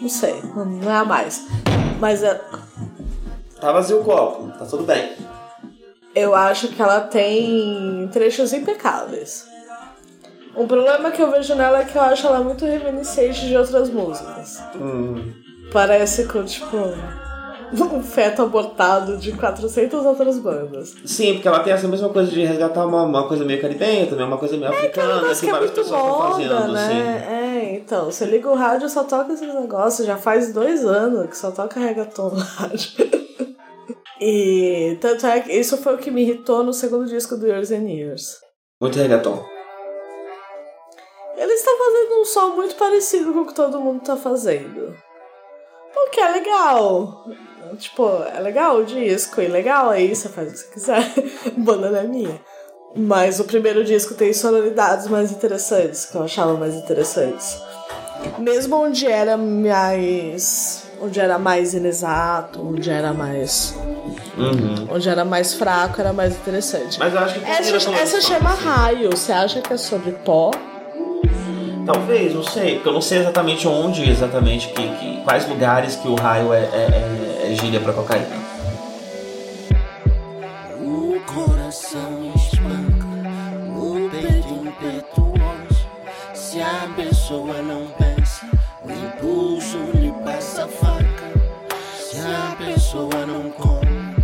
[0.00, 1.46] Não sei, não não é a mais.
[2.00, 2.40] Mas é-
[3.60, 5.12] Tá vazio o copo, tá tudo bem.
[6.14, 9.46] Eu acho que ela tem trechos impecáveis.
[10.56, 13.90] Um problema que eu vejo nela é que eu acho ela muito reminiscente de outras
[13.90, 14.62] músicas.
[15.72, 16.76] Parece com, tipo,
[17.72, 20.94] um feto abortado de 400 outras bandas.
[21.04, 24.24] Sim, porque ela tem essa mesma coisa de resgatar uma, uma coisa meio caribenha também,
[24.24, 26.84] uma coisa meio africana, Mas que é várias muito pessoas moda, fazendo, né?
[26.84, 27.34] assim.
[27.34, 30.06] É, então, você liga o rádio só toca esses negócios.
[30.06, 32.90] Já faz dois anos que só toca reggaeton no rádio.
[34.20, 37.70] E tanto é que isso foi o que me irritou no segundo disco do Years
[37.70, 38.38] and Years.
[38.80, 39.44] Muito reggaeton.
[41.36, 44.96] Eles estão fazendo um som muito parecido com o que todo mundo tá fazendo.
[45.96, 47.24] O que é legal.
[47.78, 51.14] Tipo, é legal o disco, e legal aí, você faz o que você quiser.
[51.58, 52.40] Banda não é minha.
[52.94, 57.58] Mas o primeiro disco tem sonoridades mais interessantes, que eu achava mais interessantes.
[58.38, 60.84] Mesmo onde era mais.
[61.04, 63.76] Onde era mais inexato, onde era mais.
[64.90, 66.98] Onde era mais fraco, era mais interessante.
[66.98, 68.64] Mas eu acho que Essa, essa chama assim.
[68.64, 69.10] raio.
[69.10, 70.50] Você acha que é sobre pó?
[71.86, 76.08] Talvez, não sei, porque eu não sei exatamente onde, exatamente, que, que- quais lugares que
[76.08, 78.26] o raio é, é, é, é gíria pra cocaína.
[80.80, 83.06] O coração espanca,
[83.76, 85.86] o peito impetuoso.
[86.32, 88.46] Se a pessoa não pensa,
[89.14, 91.32] o impulso lhe passa a faca.
[91.96, 94.14] Se a pessoa não come,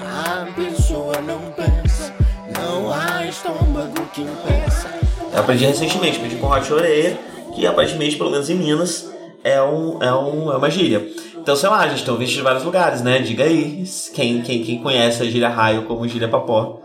[0.00, 2.12] a pessoa não pensa.
[2.56, 4.88] Não há estômago que impeça.
[5.32, 7.18] Eu aprendi recentemente, pedi com Hot Orelha
[7.54, 9.12] que aparentemente, pelo menos em Minas,
[9.44, 11.06] é, um, é, um, é uma gíria.
[11.36, 13.20] Então, sei lá, a gente tem ouvintes de vários lugares, né?
[13.20, 16.80] Diga aí quem, quem, quem conhece a gíria raio como gíria papó.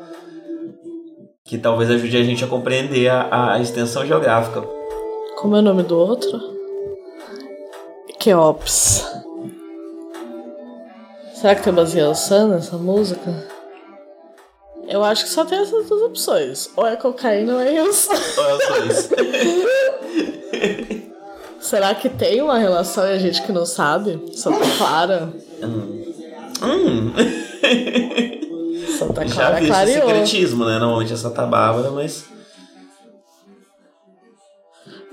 [1.43, 4.61] Que talvez ajude a gente a compreender a, a extensão geográfica.
[5.37, 6.58] Como é o nome do outro?
[8.19, 9.05] Keops.
[11.35, 13.47] Será que tem baseação nessa música?
[14.87, 16.69] Eu acho que só tem essas duas opções.
[16.75, 18.09] Ou é cocaína ou é isso.
[18.11, 19.09] Ou é dois.
[21.61, 24.31] Será que tem uma relação e a gente que não sabe?
[24.35, 25.29] Santa Clara.
[25.63, 27.13] hum.
[28.97, 30.07] Santa Já Clara vi esse clareou.
[30.07, 30.79] secretismo, né?
[30.79, 32.25] Normalmente é Santa Bárbara, mas.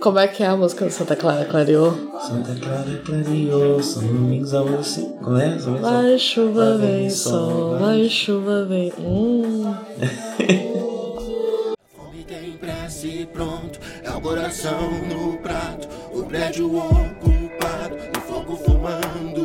[0.00, 1.92] Como é que é a música do Santa Clara clareou?
[2.20, 5.06] Santa Clara clareou, São Domingos amanheceu.
[5.22, 5.58] Como é?
[5.58, 8.92] São Domingos Vai chuva, vem sol, vai chuva, vem.
[8.98, 9.74] Hum.
[11.96, 14.78] Fome tem prece pronto, é o coração
[15.08, 19.35] no prato, o prédio ocupado, e fogo fumando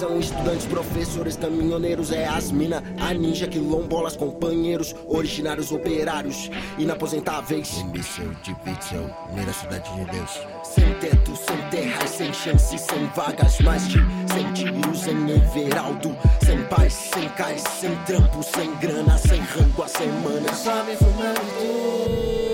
[0.00, 7.76] São estudantes, professores, caminhoneiros, é as mina, a ninja, quilombolas, companheiros, originários, operários, inaposentáveis.
[7.80, 10.40] Imbecil de Witzel, primeira cidade de Deus.
[10.64, 13.98] Sem teto, sem terra, sem chance, sem vagas, mais de
[14.32, 16.16] sem tiros em Everaldo.
[16.46, 20.54] Sem paz, sem cais, sem trampo, sem grana, sem rango a semana.
[20.54, 22.49] Só me fumando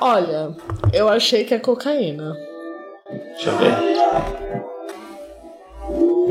[0.00, 0.50] Olha,
[0.92, 2.36] eu achei que é cocaína.
[3.34, 3.74] Deixa eu ver.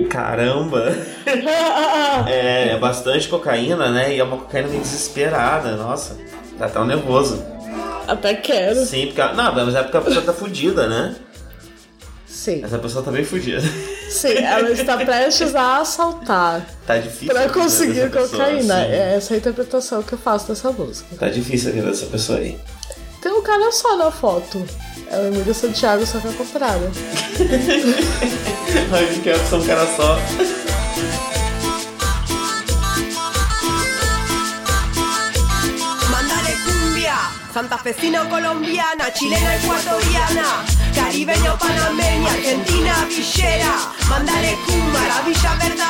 [0.10, 0.86] Caramba!
[2.28, 4.16] É, é bastante cocaína, né?
[4.16, 6.16] E é uma cocaína meio desesperada, nossa.
[6.58, 7.44] Tá tão nervoso.
[8.08, 8.86] Até quero.
[8.86, 9.22] Sim, porque.
[9.34, 11.16] Não, mas é porque a pessoa tá fudida, né?
[12.26, 12.64] Sim.
[12.64, 13.62] Essa pessoa tá bem fudida.
[14.10, 17.34] Sim, ela está prestes a assaltar Tá difícil.
[17.34, 18.76] pra conseguir pessoa, cocaína.
[18.86, 18.92] sim.
[18.92, 21.16] É essa a interpretação que eu faço dessa música.
[21.18, 22.58] Tá difícil a vida dessa pessoa aí.
[23.26, 24.64] Tem um cara só na foto.
[25.10, 26.92] É o Emílio Santiago, só que ao contrário.
[28.94, 30.20] Ai, que quero ser um cara só.
[36.12, 37.18] Mándale cumbia,
[37.52, 43.92] santafesina o colombiana, chilena ecuatoriana, caribeña o panameña, argentina villera.
[44.08, 45.85] Mándale cumbia, maravilla verdadera,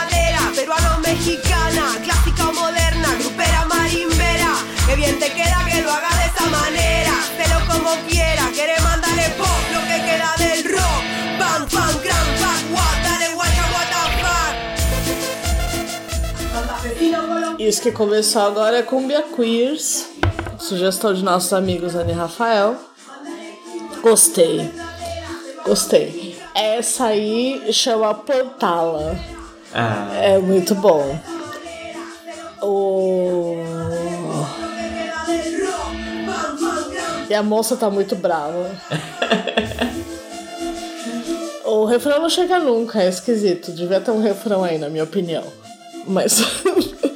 [17.86, 20.07] que começou agora é Cumbia Queers.
[20.57, 22.76] Sugestão de nossos amigos Ana e Rafael.
[24.02, 24.72] Gostei.
[25.64, 26.36] Gostei.
[26.56, 29.16] Essa aí chama Plantala.
[29.72, 31.20] Ah, É muito bom.
[32.60, 33.57] O...
[37.30, 38.72] E a moça tá muito brava.
[41.64, 43.72] o refrão não chega nunca, é esquisito.
[43.72, 45.44] Devia ter um refrão aí, na minha opinião.
[46.07, 46.41] Mas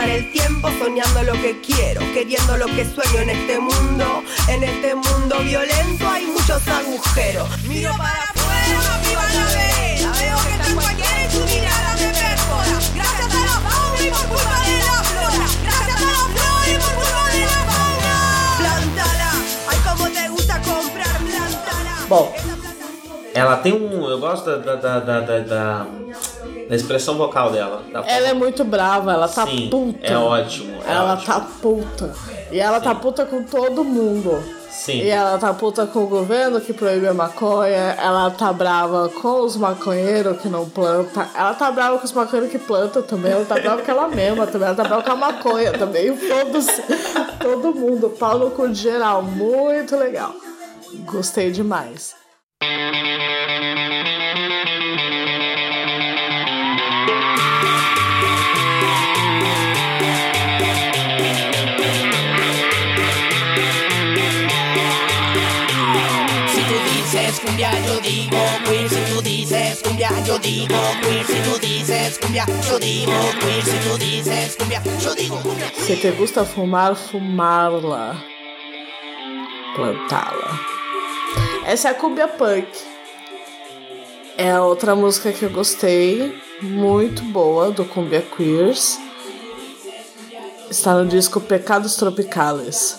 [0.00, 4.22] pasar el tiempo soñando lo que quiero, queriendo lo que sueño en este mundo.
[4.48, 7.48] En este mundo violento hay muchos agujeros.
[7.64, 10.12] Miro para afuera, viva la vereda.
[10.12, 12.78] Veo que está en cualquiera y tu mirada me perfora.
[12.94, 15.46] Gracias a la fauna y por culpa de la flora.
[15.64, 18.56] Gracias a la flor y por culpa de la fauna.
[18.58, 19.32] Plantala,
[19.68, 22.06] ay como te gusta comprar, plantala.
[22.08, 22.28] Bom,
[23.34, 24.08] ela tem um.
[24.08, 25.86] Eu gosto da, da, da, da, da,
[26.68, 27.82] da expressão vocal dela.
[28.06, 30.06] Ela é muito brava, ela tá Sim, puta.
[30.06, 30.74] é ótimo.
[30.86, 31.26] é Ela ótimo.
[31.26, 32.14] tá puta.
[32.50, 34.42] E ela tá puta com todo mundo.
[34.70, 35.02] Sim.
[35.02, 37.94] E ela tá puta com o governo que proíbe a maconha.
[37.98, 41.26] Ela tá brava com os maconheiros que não plantam.
[41.34, 43.32] Ela tá brava com os maconheiros que plantam também.
[43.32, 44.68] Ela tá brava com ela mesma também.
[44.68, 46.16] Ela tá brava com a maconha também.
[46.16, 46.82] Foda-se.
[47.40, 48.10] Todo mundo.
[48.10, 49.22] Pau no cu de geral.
[49.22, 50.34] Muito legal.
[51.04, 52.14] Gostei demais.
[67.10, 68.88] Si cumbia, yo digo queer.
[68.88, 71.26] Si tú dices cumbia, yo digo queer.
[71.26, 73.64] Si tú dices cumbia, yo digo queer.
[73.64, 75.72] Si tú dices cumbia, yo digo cumbia.
[75.74, 78.24] Se te gusta fumar, fumá-la.
[79.74, 80.79] Plantá-la.
[81.66, 82.66] Essa é a Cumbia Punk.
[84.36, 86.34] É outra música que eu gostei.
[86.62, 88.98] Muito boa, do Cumbia Queers.
[90.70, 92.98] Está no disco Pecados Tropicales.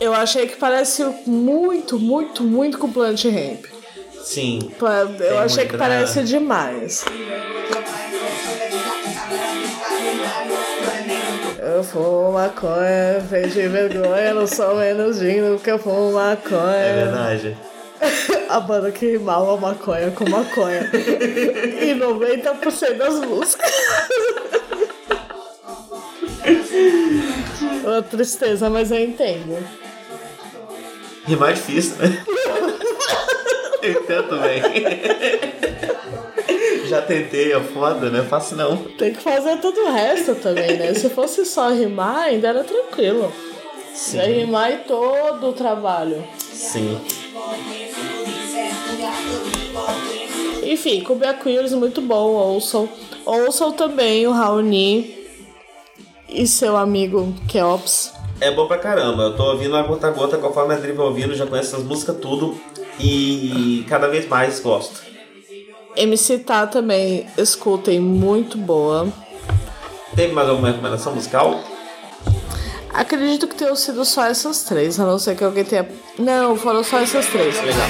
[0.00, 3.66] Eu achei que parece muito, muito, muito com Plant Ramp.
[4.22, 4.70] Sim.
[5.18, 7.04] Eu achei que parece demais.
[11.58, 16.76] Eu fumo maconha, vem de vergonha, não sou menos digno que eu fumo maconha.
[16.76, 17.56] É verdade.
[18.48, 20.90] A banda que rimava maconha com maconha.
[21.80, 23.70] e 90% das músicas.
[27.84, 29.56] Uma tristeza, mas eu entendo.
[31.26, 32.24] Rimar é difícil, né?
[33.82, 34.62] Eu tento bem.
[36.86, 38.76] Já tentei, é foda, não é fácil não.
[38.76, 40.92] Tem que fazer todo o resto também, né?
[40.92, 43.32] Se fosse só rimar, ainda era tranquilo.
[43.94, 44.20] Sim.
[44.20, 46.22] Rimar e todo o trabalho.
[46.38, 47.00] Sim.
[50.70, 52.30] Enfim, Cumbia Queers, muito bom.
[52.30, 52.88] Ouçam.
[53.26, 55.18] Ouçam também o Raoni
[56.28, 58.12] e seu amigo Keops.
[58.40, 59.24] É bom pra caramba.
[59.24, 61.84] Eu tô ouvindo a gota a gota, conforme a Adri vai ouvindo, já conheço essas
[61.84, 62.56] músicas tudo.
[63.00, 65.02] E cada vez mais gosto.
[65.96, 69.08] MC Tá também, escutem, muito boa.
[70.14, 71.60] Teve mais alguma recomendação musical?
[72.92, 75.88] Acredito que tenham sido só essas três, a não ser que alguém tenha.
[76.18, 77.54] Não, foram só essas três.
[77.62, 77.88] Legal.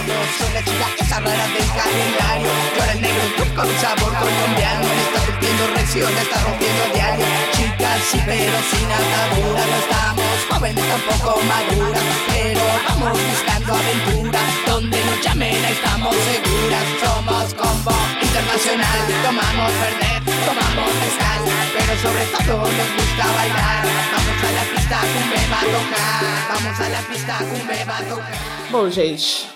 [14.70, 16.86] Donde nos llamen, estamos seguras.
[17.02, 18.98] Somos combo internacional.
[19.26, 20.10] Tomamos verde,
[20.46, 21.40] tomamos mezcal.
[21.74, 23.82] Pero sobre todo nos gusta bailar.
[24.14, 26.22] Vamos a la pista, cumbe va a tocar.
[26.54, 28.70] Vamos a la pista, cumbe va a tocar.
[28.70, 29.48] Bom, gente,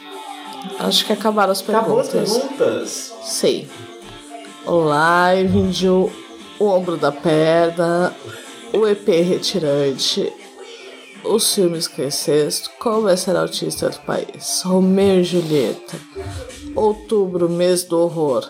[0.80, 2.32] acho que acabaram as Acabou as perguntas.
[2.32, 3.12] perguntas?
[3.24, 3.68] Sei.
[4.66, 6.10] O live de o
[6.58, 8.12] ombro da perna,
[8.72, 10.32] o EP retirante,
[11.24, 15.98] os filmes que sexto, como é ser autista do país, Romeu e Julieta,
[16.74, 18.48] outubro, mês do horror.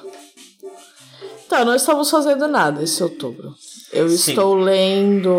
[1.46, 3.54] Então, não estamos fazendo nada esse outubro.
[3.92, 4.32] Eu Sim.
[4.32, 5.30] estou lendo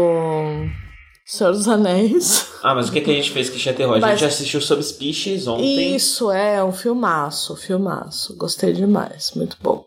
[1.26, 2.53] Senhor dos Anéis.
[2.64, 4.03] Ah, mas o que, que a gente fez que tinha terror?
[4.03, 5.95] A gente assistiu Subspecies ontem.
[5.95, 8.36] Isso é um filmaço, filmaço.
[8.38, 9.86] Gostei demais, muito bom.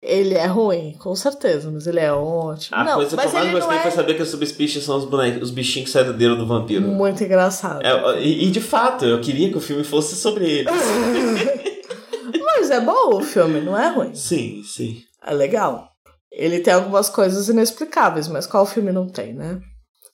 [0.00, 2.76] Ele é ruim, com certeza, mas ele é ótimo.
[2.76, 4.96] A não, coisa que mas eu mais gostei é foi saber que os Subspecies são
[4.96, 6.86] os, bonecos, os bichinhos que saem do dedo do vampiro.
[6.86, 7.84] muito engraçado.
[7.84, 10.72] É, e, e de fato, eu queria que o filme fosse sobre eles.
[12.44, 14.14] Mas é bom o filme, não é ruim.
[14.14, 15.02] sim, sim.
[15.24, 15.88] É legal.
[16.30, 19.58] Ele tem algumas coisas inexplicáveis, mas qual filme não tem, né?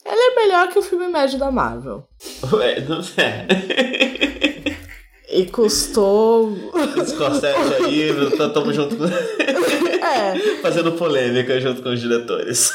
[0.07, 2.07] Ele é melhor que o filme médio da Marvel.
[2.53, 3.47] Ué, não é.
[5.35, 6.57] E custou.
[7.05, 8.09] Scorsese aí,
[8.55, 9.05] tamo junto com...
[10.07, 10.39] é.
[10.63, 12.71] fazendo polêmica junto com os diretores.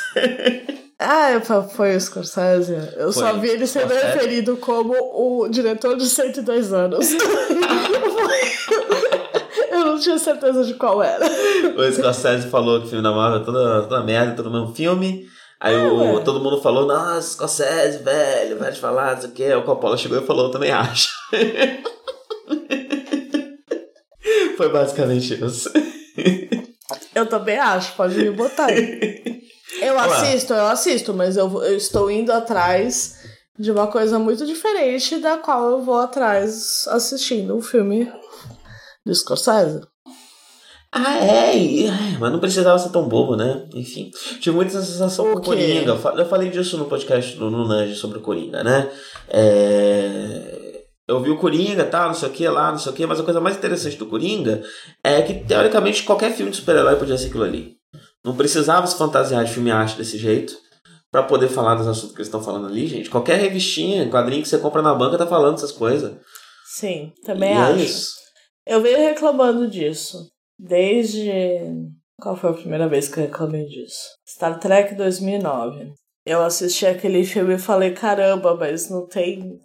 [1.00, 2.74] Ah, é, foi- o Scorsese.
[2.98, 3.24] Eu Foi.
[3.24, 4.14] só vi ele sendo Scorsese.
[4.14, 7.08] referido como o diretor de 102 anos.
[9.72, 11.26] Eu não tinha certeza de qual era.
[11.78, 15.26] O Scorsese falou que o filme da Marvel é toda, toda merda, todo mesmo filme.
[15.62, 16.24] Aí o, ué.
[16.24, 19.54] todo mundo falou, nossa, Scorsese, velho, vai te falar, não sei o que.
[19.54, 21.10] O Coppola chegou e falou, eu também acho.
[24.58, 25.70] Foi basicamente isso.
[27.16, 29.42] Eu também acho, pode me botar aí.
[29.82, 30.22] Eu Olha lá.
[30.22, 33.16] assisto, eu assisto, mas eu, eu estou indo atrás
[33.58, 38.12] de uma coisa muito diferente da qual eu vou atrás assistindo um filme
[39.06, 39.82] do Scorsese.
[40.92, 43.68] Ah, é, e- é, mas não precisava ser tão bobo, né?
[43.76, 44.10] Enfim,
[44.40, 45.42] tive muita sensação com?
[45.42, 45.92] Coringa.
[46.18, 48.90] Eu falei disso no podcast do no Nudge sobre o Coringa, né?
[49.28, 50.59] É,
[51.10, 53.20] Eu vi o Coringa, tá, não sei o que lá, não sei o que, mas
[53.20, 54.62] a coisa mais interessante do Coringa
[55.04, 57.76] é que, teoricamente, qualquer filme de super-herói podia ser aquilo ali.
[58.24, 60.54] Não precisava se fantasiar de filme arte desse jeito.
[61.12, 63.10] pra poder falar dos assuntos que eles estão falando ali, gente.
[63.10, 66.16] Qualquer revistinha, quadrinho que você compra na banca tá falando essas coisas.
[66.66, 67.80] Sim, também E é acho.
[67.84, 68.12] isso.
[68.68, 70.30] Eu venho reclamando disso.
[70.60, 71.32] Desde.
[72.22, 73.98] Qual foi a primeira vez que eu reclamei disso?
[74.28, 75.94] Star Trek 2009.
[76.26, 79.58] Eu assisti aquele filme e falei: caramba, mas não tem.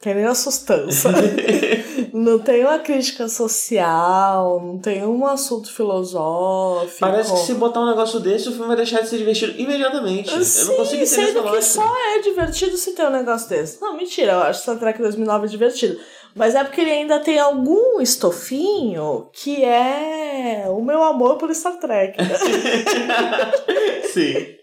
[0.00, 1.10] Tem nem a sustância.
[2.14, 7.00] não tem uma crítica social, não tem um assunto filosófico.
[7.00, 10.30] Parece que se botar um negócio desse, o filme vai deixar de ser divertido imediatamente.
[10.30, 13.80] eu não Sim, consigo entender sendo que só é divertido se tem um negócio desse.
[13.80, 15.98] Não, mentira, eu acho Star Trek 2009 divertido.
[16.32, 21.76] Mas é porque ele ainda tem algum estofinho que é o meu amor por Star
[21.80, 22.16] Trek.
[24.14, 24.57] Sim.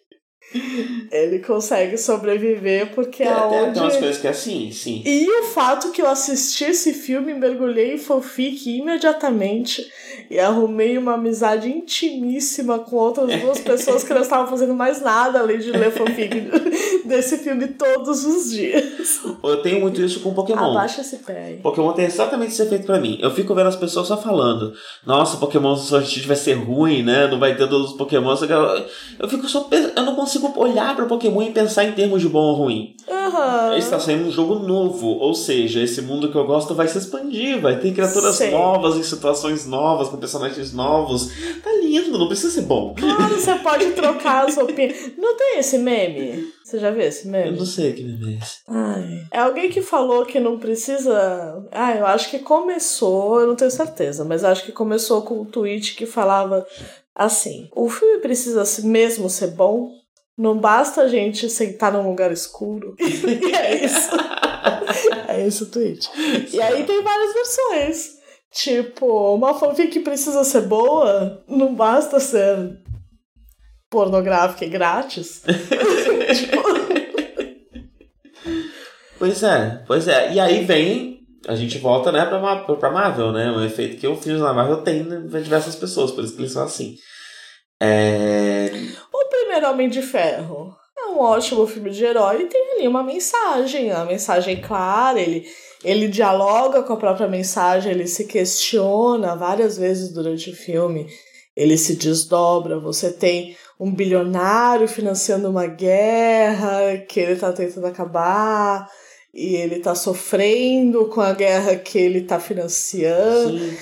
[1.11, 3.73] Ele consegue sobreviver porque Tem, tem, aonde...
[3.73, 5.02] tem umas coisas que é assim, sim.
[5.06, 9.86] E o fato que eu assisti esse filme, mergulhei em fanfic imediatamente
[10.30, 15.40] e arrumei uma amizade intimíssima com outras duas pessoas que não estavam fazendo mais nada
[15.40, 16.49] além de ler fanfic
[17.06, 19.22] desse filme todos os dias.
[19.44, 20.72] Eu tenho muito isso com Pokémon.
[20.72, 21.57] Abaixa esse pé aí.
[21.57, 23.19] Pokémon tem exatamente esse efeito pra mim.
[23.22, 24.73] Eu fico vendo as pessoas só falando,
[25.06, 27.27] nossa, Pokémon Sword vai ser ruim, né?
[27.27, 28.36] Não vai ter todos os Pokémon.
[29.19, 32.39] Eu, fico só Eu não consigo olhar pra Pokémon e pensar em termos de bom
[32.39, 32.95] ou ruim.
[33.09, 33.77] Aham.
[33.77, 37.59] Está saindo um jogo novo, ou seja, esse mundo que eu gosto vai se expandir,
[37.61, 38.51] vai ter criaturas Sei.
[38.51, 41.30] novas em situações novas, com personagens novos.
[41.63, 42.93] Tá lindo, não precisa ser bom.
[42.97, 45.11] Claro, você pode trocar as roupinhas.
[45.17, 46.47] Não tem esse meme?
[46.63, 47.57] Você já viu esse Eu meme?
[47.57, 48.57] não sei que meme é esse.
[48.67, 49.22] Ai.
[49.31, 51.63] É alguém que falou que não precisa.
[51.72, 55.45] Ah, eu acho que começou, eu não tenho certeza, mas acho que começou com um
[55.45, 56.65] tweet que falava
[57.13, 59.89] assim: o filme precisa mesmo ser bom.
[60.38, 62.95] Não basta a gente sentar num lugar escuro.
[62.99, 64.12] e é isso.
[65.28, 66.10] É esse o tweet.
[66.52, 68.16] E aí tem várias versões.
[68.52, 72.80] Tipo, uma fanfic precisa ser boa, não basta ser
[73.90, 75.44] pornográfica e grátis.
[79.18, 80.34] Pois é, pois é.
[80.34, 81.16] E aí vem.
[81.48, 83.52] A gente volta, né, pra, pra Marvel, né?
[83.52, 86.52] Um efeito que o filme da Marvel tem em diversas pessoas, por isso que eles
[86.52, 86.95] são assim.
[87.80, 88.72] É.
[89.56, 93.90] Primeiro Homem de Ferro é um ótimo filme de herói e tem ali uma mensagem,
[93.90, 95.48] uma mensagem clara, ele,
[95.82, 101.07] ele dialoga com a própria mensagem, ele se questiona várias vezes durante o filme,
[101.56, 108.90] ele se desdobra, você tem um bilionário financiando uma guerra que ele tá tentando acabar
[109.34, 113.57] e ele tá sofrendo com a guerra que ele tá financiando.
[113.57, 113.77] Sim.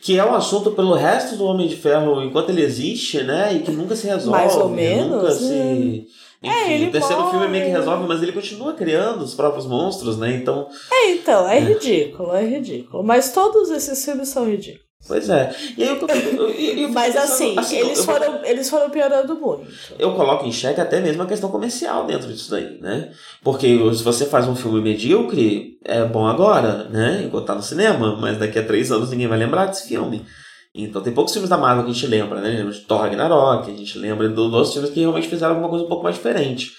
[0.00, 3.54] Que é um assunto pelo resto do Homem de Ferro enquanto ele existe, né?
[3.54, 4.30] E que nunca se resolve.
[4.30, 5.44] Mais ou Nunca menos, se.
[5.52, 6.02] né?
[6.42, 7.80] Enfim, É, ele o terceiro filme meio que morre.
[7.80, 10.34] resolve, mas ele continua criando os próprios monstros, né?
[10.34, 13.02] Então, É, então, é ridículo, é ridículo.
[13.02, 14.85] Mas todos esses filmes são ridículos.
[15.06, 15.54] Pois é.
[15.76, 19.34] E aí eu, eu, eu, eu Mas pensando, assim, eu- eles, foram, eles foram piorando
[19.34, 19.66] muito.
[19.98, 23.12] eu coloco em xeque até mesmo a questão comercial dentro disso daí, né?
[23.42, 27.22] Porque se você faz um filme medíocre, é bom agora, né?
[27.24, 30.24] Enquanto tá no cinema, mas daqui a três anos ninguém vai lembrar desse filme.
[30.74, 32.48] Então tem poucos filmes da Marvel que a gente lembra, né?
[32.48, 35.52] A gente lembra de Thor Ragnarok, a gente lembra do- dos filmes que realmente fizeram
[35.54, 36.70] alguma coisa um pouco mais diferente.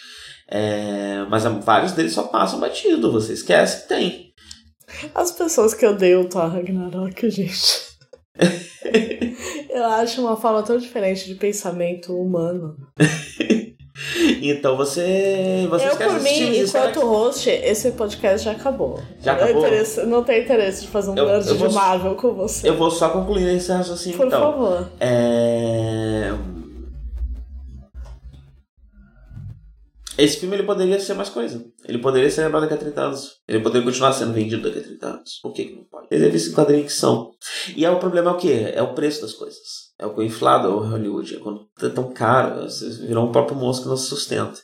[0.50, 4.28] É, mas vários deles só passam batido, você esquece que tem.
[5.16, 7.87] As pessoas que odeiam Thor Ragnarok, gente.
[9.70, 12.76] Eu acho uma forma tão diferente de pensamento humano.
[14.40, 15.66] Então você.
[15.70, 19.00] você eu, por mim, enquanto host, esse podcast já acabou.
[19.22, 19.64] Já acabou?
[20.06, 22.70] Não tem interesse de fazer um Eu- nerd eu vou- de Marvel com você.
[22.70, 24.40] Eu vou só concluir esse raciocínio Por então.
[24.40, 24.88] favor.
[25.00, 26.32] É...
[30.18, 31.64] Esse filme ele poderia ser mais coisa.
[31.88, 33.32] Ele poderia ser lembrado daqui a 30 anos.
[33.48, 35.40] Ele poderia continuar sendo vendido daqui a 30 anos.
[35.44, 36.08] Por que, que não pode?
[36.10, 37.32] Ele visto em quadrinhos que são.
[37.76, 38.72] E aí o problema é o quê?
[38.74, 39.60] É o preço das coisas.
[40.00, 41.36] É o que inflado o Hollywood.
[41.36, 44.60] É quando é tão caro, você virou um próprio monstro que não se sustenta.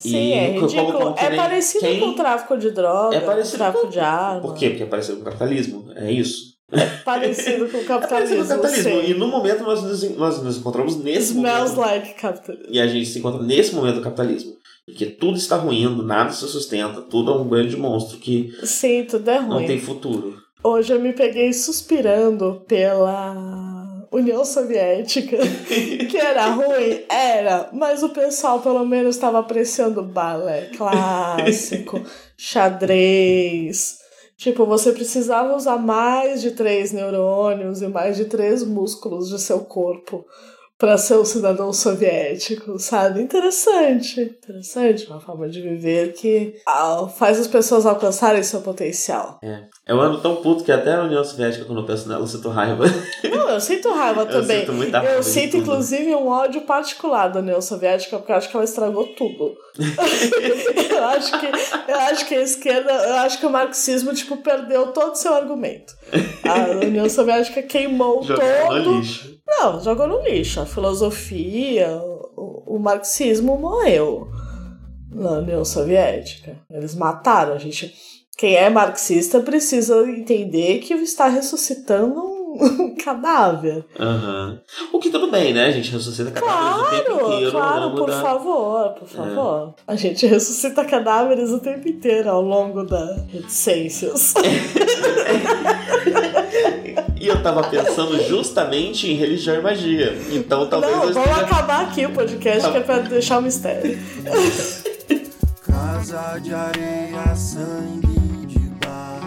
[0.00, 0.92] Sim, é como- ridículo.
[0.98, 4.40] como é parecido quem- com o tráfico de droga, É parecido tráfico com- de arma.
[4.42, 4.70] Por quê?
[4.70, 5.92] Porque é parecido com o capitalismo.
[5.94, 6.51] É isso.
[7.04, 8.36] Parecido com o É parecido capitalismo.
[8.36, 9.00] com o capitalismo.
[9.02, 9.10] sim.
[9.10, 11.80] E no momento nós nos, nós nos encontramos nesse Smells momento.
[11.90, 12.66] like capitalism.
[12.70, 14.52] E a gente se encontra nesse momento do capitalismo.
[14.86, 19.30] Porque tudo está ruindo, nada se sustenta, tudo é um grande monstro que Sim, tudo
[19.30, 19.66] é não ruim.
[19.66, 20.36] tem futuro.
[20.64, 25.36] Hoje eu me peguei suspirando pela União Soviética,
[26.10, 32.00] que era ruim, era, mas o pessoal pelo menos estava apreciando balé clássico,
[32.36, 33.98] xadrez.
[34.42, 39.60] Tipo, você precisava usar mais de três neurônios e mais de três músculos de seu
[39.60, 40.26] corpo
[40.82, 43.22] para ser um cidadão soviético, sabe?
[43.22, 49.38] Interessante, interessante, uma forma de viver que ah, faz as pessoas alcançarem seu potencial.
[49.44, 49.60] É.
[49.86, 52.48] Eu ando tão puto que até a União Soviética, quando eu penso nela, eu sinto
[52.48, 52.84] raiva.
[53.30, 54.58] Não, eu sinto raiva Eu também.
[54.58, 58.50] sinto muita raiva Eu sinto, inclusive, um ódio particular da União Soviética, porque eu acho
[58.50, 59.54] que ela estragou tudo.
[59.78, 61.46] eu, acho que,
[61.92, 65.32] eu acho que a esquerda, eu acho que o marxismo, tipo, perdeu todo o seu
[65.32, 65.94] argumento.
[66.44, 68.96] A União Soviética queimou Jogou todo.
[68.96, 69.31] lixo.
[69.60, 70.60] Não, jogou no lixo.
[70.60, 72.00] A filosofia,
[72.36, 74.28] o, o marxismo morreu
[75.10, 76.56] na União Soviética.
[76.70, 77.54] Eles mataram.
[77.54, 77.92] A gente,
[78.36, 83.84] quem é marxista precisa entender que está ressuscitando um cadáver.
[83.98, 84.60] Aham.
[84.92, 85.66] O que tudo bem, né?
[85.66, 87.50] A gente ressuscita cadáveres o tempo Claro, inteiro.
[87.52, 88.20] claro, por da...
[88.20, 89.74] favor, por favor.
[89.86, 94.34] A gente ressuscita cadáveres o tempo inteiro ao longo das reticências.
[97.22, 100.12] E eu tava pensando justamente em religião e magia.
[100.32, 101.46] Então talvez Não, eu vamos esteja...
[101.46, 103.96] acabar aqui o podcast que é pra deixar o mistério.
[105.64, 109.20] Casa de areia, sangue de bar.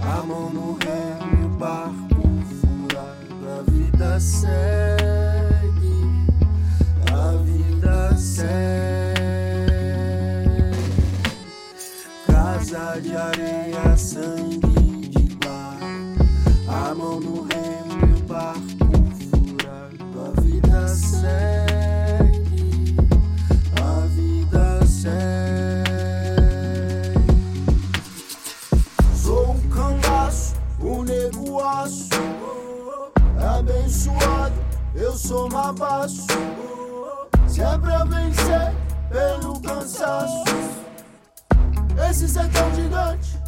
[0.00, 2.22] A mão no remo, o barco
[2.62, 3.58] furado.
[3.58, 4.56] A vida segue,
[7.12, 8.72] a vida segue.
[12.26, 14.71] Casa de areia, sangue.
[16.92, 18.60] A mão no remo, e o barco
[19.30, 19.96] furado.
[20.20, 22.44] A vida segue.
[23.80, 25.22] A vida segue.
[29.14, 32.10] Sou um cangaço, um nego aço.
[33.58, 34.54] Abençoado,
[34.94, 36.26] eu sou mabaço.
[37.48, 38.74] Se é pra vencer
[39.08, 40.44] pelo cansaço.
[42.10, 43.40] Esse sertão gigante.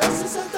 [0.00, 0.49] Esse sertão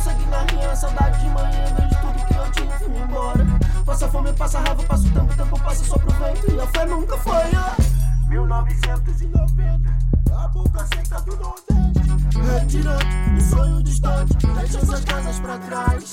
[0.00, 1.64] seguir na linha, saudade de manhã.
[1.76, 3.46] Vejo tudo que eu tinha, fui embora.
[3.84, 6.52] Passa fome, passa raiva, passa o tempo, o tempo passa só pro vento.
[6.52, 8.28] E a fé nunca foi, ó.
[8.28, 9.90] 1990,
[10.34, 12.38] a boca seca do Nordeste.
[12.38, 16.12] Retirante, um sonho distante, deixa essas casas pra trás.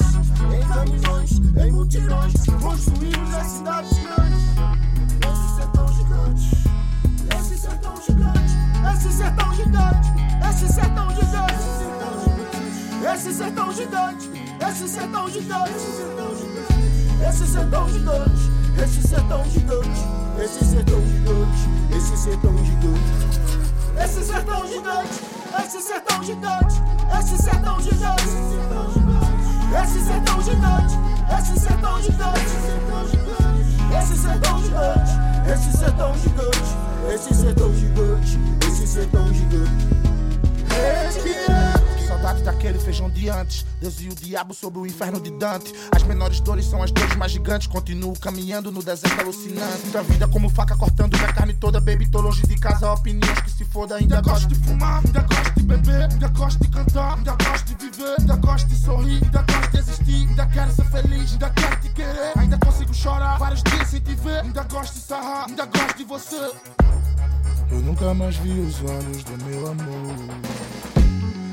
[0.54, 4.46] Em caminhões, em mutirões, construímos as cidades grandes.
[5.32, 6.70] Esse sertão gigante,
[7.38, 8.54] esse sertão gigante,
[8.94, 10.10] esse sertão gigante,
[10.50, 12.05] esse sertão gigante,
[13.14, 14.30] esse sertão gigante,
[14.68, 18.52] esse sertão gigante, esse sertão gigante,
[18.82, 20.02] esse sertão gigante,
[20.44, 21.62] esse sertão gigante,
[21.94, 23.02] esse sertão gigante,
[24.04, 25.22] esse sertão gigante,
[25.60, 26.82] esse sertão gigante,
[27.20, 28.42] esse sertão gigante,
[29.78, 30.96] esse sertão gigante,
[31.38, 32.46] esse sertão gigante,
[33.98, 35.12] esse sertão gigante,
[35.54, 36.72] esse sertão gigante,
[37.14, 39.96] esse sertão gigante, esse sertão gigante.
[42.16, 43.66] Saudade daquele feijão de antes.
[43.82, 45.74] Deus e o diabo sobre o inferno de Dante.
[45.94, 47.68] As menores dores são as dores mais gigantes.
[47.68, 49.88] Continuo caminhando no deserto alucinante.
[49.92, 51.82] Da vida como faca cortando minha carne toda.
[51.82, 52.90] Baby, tô longe de casa.
[52.90, 53.98] Opiniões que se foda.
[53.98, 56.10] Ainda gosto de fumar, ainda gosto de beber.
[56.10, 58.16] Ainda gosto de cantar, ainda gosto de viver.
[58.18, 60.28] Ainda gosto de sorrir, ainda gosto de existir.
[60.30, 62.32] Ainda quero ser feliz, ainda quero te querer.
[62.38, 64.40] Ainda consigo chorar vários dias sem te ver.
[64.40, 66.52] Ainda gosto de sarrar, ainda gosto de você.
[67.72, 70.75] Eu nunca mais vi os olhos do meu amor.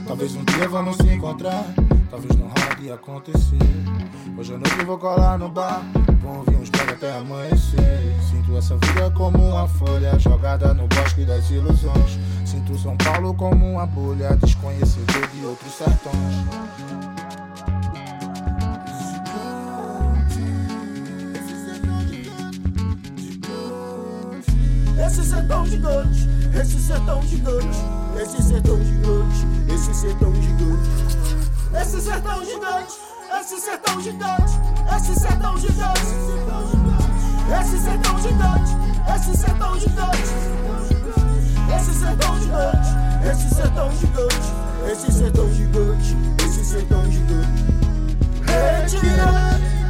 [0.07, 1.65] Talvez um dia vamos se encontrar,
[2.11, 3.59] talvez não role de acontecer.
[4.37, 5.83] Hoje à noite vou colar no bar,
[6.20, 8.15] vou ouvir uns pega até amanhecer.
[8.31, 12.19] Sinto essa vida como uma folha jogada no bosque das ilusões.
[12.45, 16.15] Sinto São Paulo como uma bolha, desconhecedor de outros sertões.
[25.07, 26.29] Esse sertão gigante,
[26.61, 27.79] esse sertão gigante,
[28.20, 30.90] esse sertão gigante, esse sertão gigante.
[31.80, 32.94] Esse sertão gigante,
[33.40, 34.52] esse sertão gigante,
[34.97, 36.22] esse sertão gigante.
[37.60, 38.72] Esse sertão gigante,
[39.14, 40.22] esse sertão gigante.
[41.74, 42.89] Esse sertão gigante,
[43.30, 44.52] esse sertão gigante,
[44.90, 47.64] esse sertão gigante, esse sertão gigante.
[48.47, 49.81] Retirante.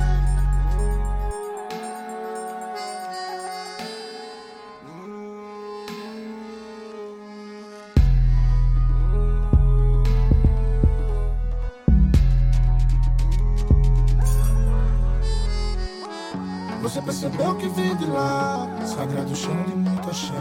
[17.52, 20.32] Percebeu que vim de lá, sagrado chão de muito axé.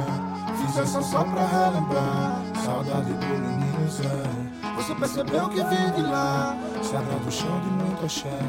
[0.60, 4.76] Fiz essa só pra relembrar, saudade do menino Zé.
[4.76, 8.40] Você percebeu que vim de lá, sagrado chão de muito axé.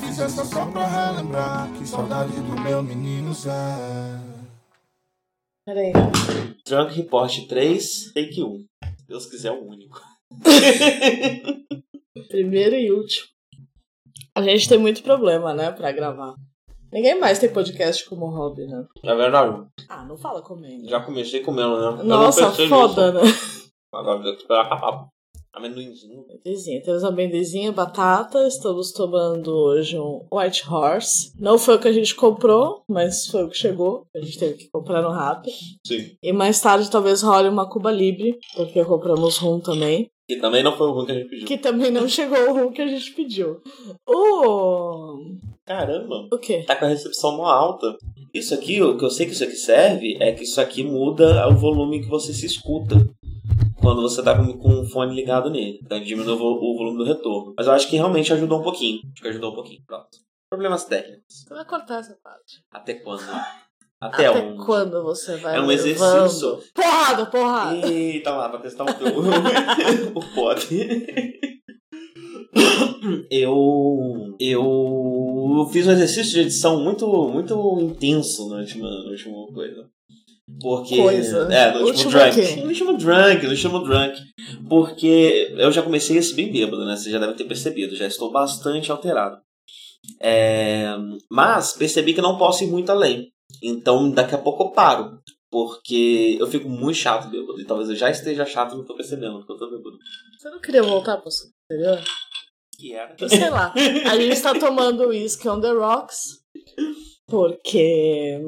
[0.00, 3.52] Fiz essa só pra relembrar, que saudade do meu menino Zé.
[5.64, 5.92] Peraí.
[6.66, 8.58] Drunk Report 3, take 1.
[8.98, 10.00] Se Deus quiser, o único.
[12.28, 13.26] Primeiro e último.
[14.34, 16.34] A gente tem muito problema, né, pra gravar.
[16.92, 18.84] Ninguém mais tem podcast como hobby, né?
[19.02, 19.66] É verdade.
[19.88, 20.88] Ah, não fala comendo.
[20.88, 22.02] Já comecei comendo, né?
[22.02, 23.24] Nossa, foda, nisso.
[23.24, 23.68] né?
[23.92, 25.08] Agora eu esperar.
[25.52, 26.24] Amendoinzinho.
[26.28, 26.82] Amendoizinho.
[26.82, 28.46] Temos amendoizinho, batata.
[28.46, 31.32] Estamos tomando hoje um White Horse.
[31.38, 34.06] Não foi o que a gente comprou, mas foi o que chegou.
[34.14, 35.50] A gente teve que comprar no Rappi.
[35.86, 36.16] Sim.
[36.22, 40.10] E mais tarde talvez role uma Cuba Libre, porque compramos rum também.
[40.28, 41.46] E também não foi o ruim que a gente pediu.
[41.46, 43.62] Que também não chegou o rum que a gente pediu.
[44.06, 45.36] O.
[45.64, 46.28] Caramba.
[46.30, 46.64] O quê?
[46.66, 47.96] Tá com a recepção mó alta.
[48.34, 51.48] Isso aqui, o que eu sei que isso aqui serve é que isso aqui muda
[51.48, 52.96] o volume que você se escuta.
[53.80, 55.80] Quando você tá com, com o fone ligado nele.
[55.82, 57.54] Então diminui o, o volume do retorno.
[57.56, 59.00] Mas eu acho que realmente ajudou um pouquinho.
[59.12, 59.82] Acho que ajudou um pouquinho.
[59.86, 60.18] Pronto.
[60.50, 61.44] Problemas técnicos.
[61.46, 62.62] Você vai cortar essa parte.
[62.70, 63.22] Até quando?
[64.00, 64.64] Até, Até onde?
[64.64, 65.86] quando você vai É um levando?
[65.88, 66.58] exercício.
[66.74, 67.86] Porrada, porrada.
[67.88, 69.08] Eita lá, pra testar o teu.
[70.14, 70.68] o pod.
[73.30, 74.36] Eu.
[74.38, 79.88] Eu fiz um exercício de edição muito, muito intenso no último, no último coisa.
[80.60, 80.96] Porque.
[80.96, 81.52] Coisa.
[81.52, 82.56] É, no último Último drunk.
[82.62, 84.18] No último drunk, no último drunk.
[84.68, 86.96] Porque eu já comecei esse bem bêbado, né?
[86.96, 87.96] Você já deve ter percebido.
[87.96, 89.38] Já estou bastante alterado.
[90.22, 90.94] É,
[91.30, 93.28] mas percebi que não posso ir muito além.
[93.62, 95.20] Então daqui a pouco eu paro.
[95.50, 97.60] Porque eu fico muito chato bêbado.
[97.60, 99.98] E talvez eu já esteja chato e não tô percebendo porque eu tô bêbado.
[100.38, 102.04] Você não queria voltar pro seu anterior?
[102.78, 103.16] Que era.
[103.28, 103.72] Sei lá.
[104.10, 106.42] A gente tá tomando whisky on the rocks.
[107.26, 108.38] Porque.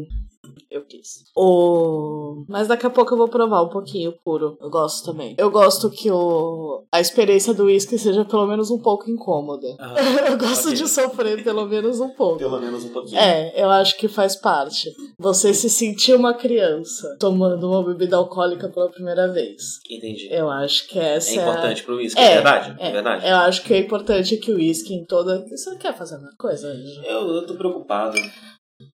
[0.70, 1.24] Eu quis.
[1.36, 2.44] O...
[2.48, 4.56] Mas daqui a pouco eu vou provar um pouquinho puro.
[4.60, 5.34] Eu gosto também.
[5.36, 6.84] Eu gosto que o...
[6.92, 9.66] a experiência do whisky seja pelo menos um pouco incômoda.
[10.30, 10.74] eu gosto ok.
[10.74, 12.38] de sofrer pelo menos um pouco.
[12.38, 13.18] Pelo menos um pouquinho.
[13.18, 14.94] É, eu acho que faz parte.
[15.18, 19.80] Você se sentir uma criança tomando uma bebida alcoólica pela primeira vez.
[19.90, 20.28] Entendi.
[20.30, 22.76] Eu acho que essa É é, a- importante pro uísque, É, é, verdade?
[22.78, 23.26] É, é, verdade.
[23.26, 25.44] Eu acho que é importante que o uísque em toda.
[25.48, 26.72] Você não quer fazer uma coisa?
[27.04, 28.16] Eu, eu tô preocupado.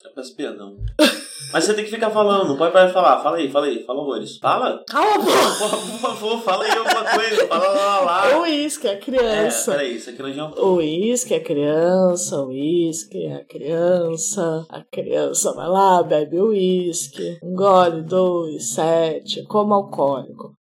[0.04, 0.76] Eu peço perdão.
[1.52, 3.20] Mas você tem que ficar falando, não pode parar de falar.
[3.22, 4.38] Fala aí, fala aí, fala horrores.
[4.38, 4.84] Fala!
[4.88, 5.76] Calma, porra!
[5.78, 7.46] Por favor, fala aí alguma coisa.
[7.48, 8.38] Fala lá, lá, lá.
[8.38, 9.72] O uísque é É, criança.
[9.72, 10.60] peraí, isso aqui não adianta.
[10.62, 14.64] O uísque é criança, o uísque é criança.
[14.68, 17.38] A criança vai lá, bebe o uísque.
[17.42, 20.54] Engole dois, sete, como alcoólico.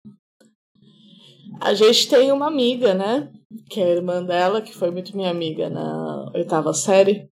[1.60, 3.28] A gente tem uma amiga, né?
[3.70, 7.28] Que é a irmã dela, que foi muito minha amiga na oitava série.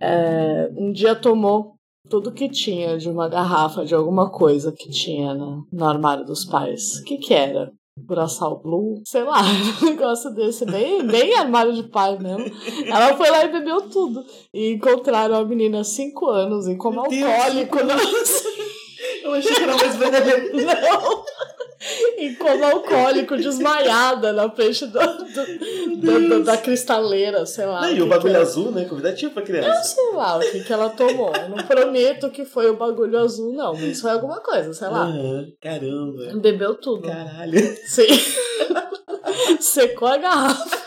[0.00, 1.75] É, um dia tomou
[2.08, 6.44] tudo que tinha de uma garrafa de alguma coisa que tinha no, no armário dos
[6.44, 7.00] pais.
[7.00, 7.70] O que que era?
[8.06, 9.00] Curaçao Blue?
[9.06, 9.40] Sei lá,
[9.82, 12.44] um negócio desse, bem, bem armário de pai mesmo.
[12.86, 14.24] Ela foi lá e bebeu tudo.
[14.52, 17.78] E encontraram a menina há 5 anos em coma Deus, alcoólico.
[19.22, 20.66] Eu achei que era mais velho.
[20.66, 21.24] não!
[22.18, 27.82] Em coma alcoólico, desmaiada na frente do, do- do- da cristaleira, sei lá.
[27.82, 28.42] Não, e o bagulho que é.
[28.42, 28.86] azul, né?
[28.86, 29.82] Convidativo pra Eu criança.
[29.94, 31.32] sei lá o que, que ela tomou.
[31.36, 33.74] Eu não prometo que foi o bagulho azul, não.
[33.74, 35.02] Mas foi alguma coisa, sei lá.
[35.04, 36.32] Aham, caramba.
[36.40, 37.06] Bebeu tudo.
[37.08, 37.58] Caralho.
[37.86, 38.06] Sim.
[39.60, 40.86] Secou a garrafa.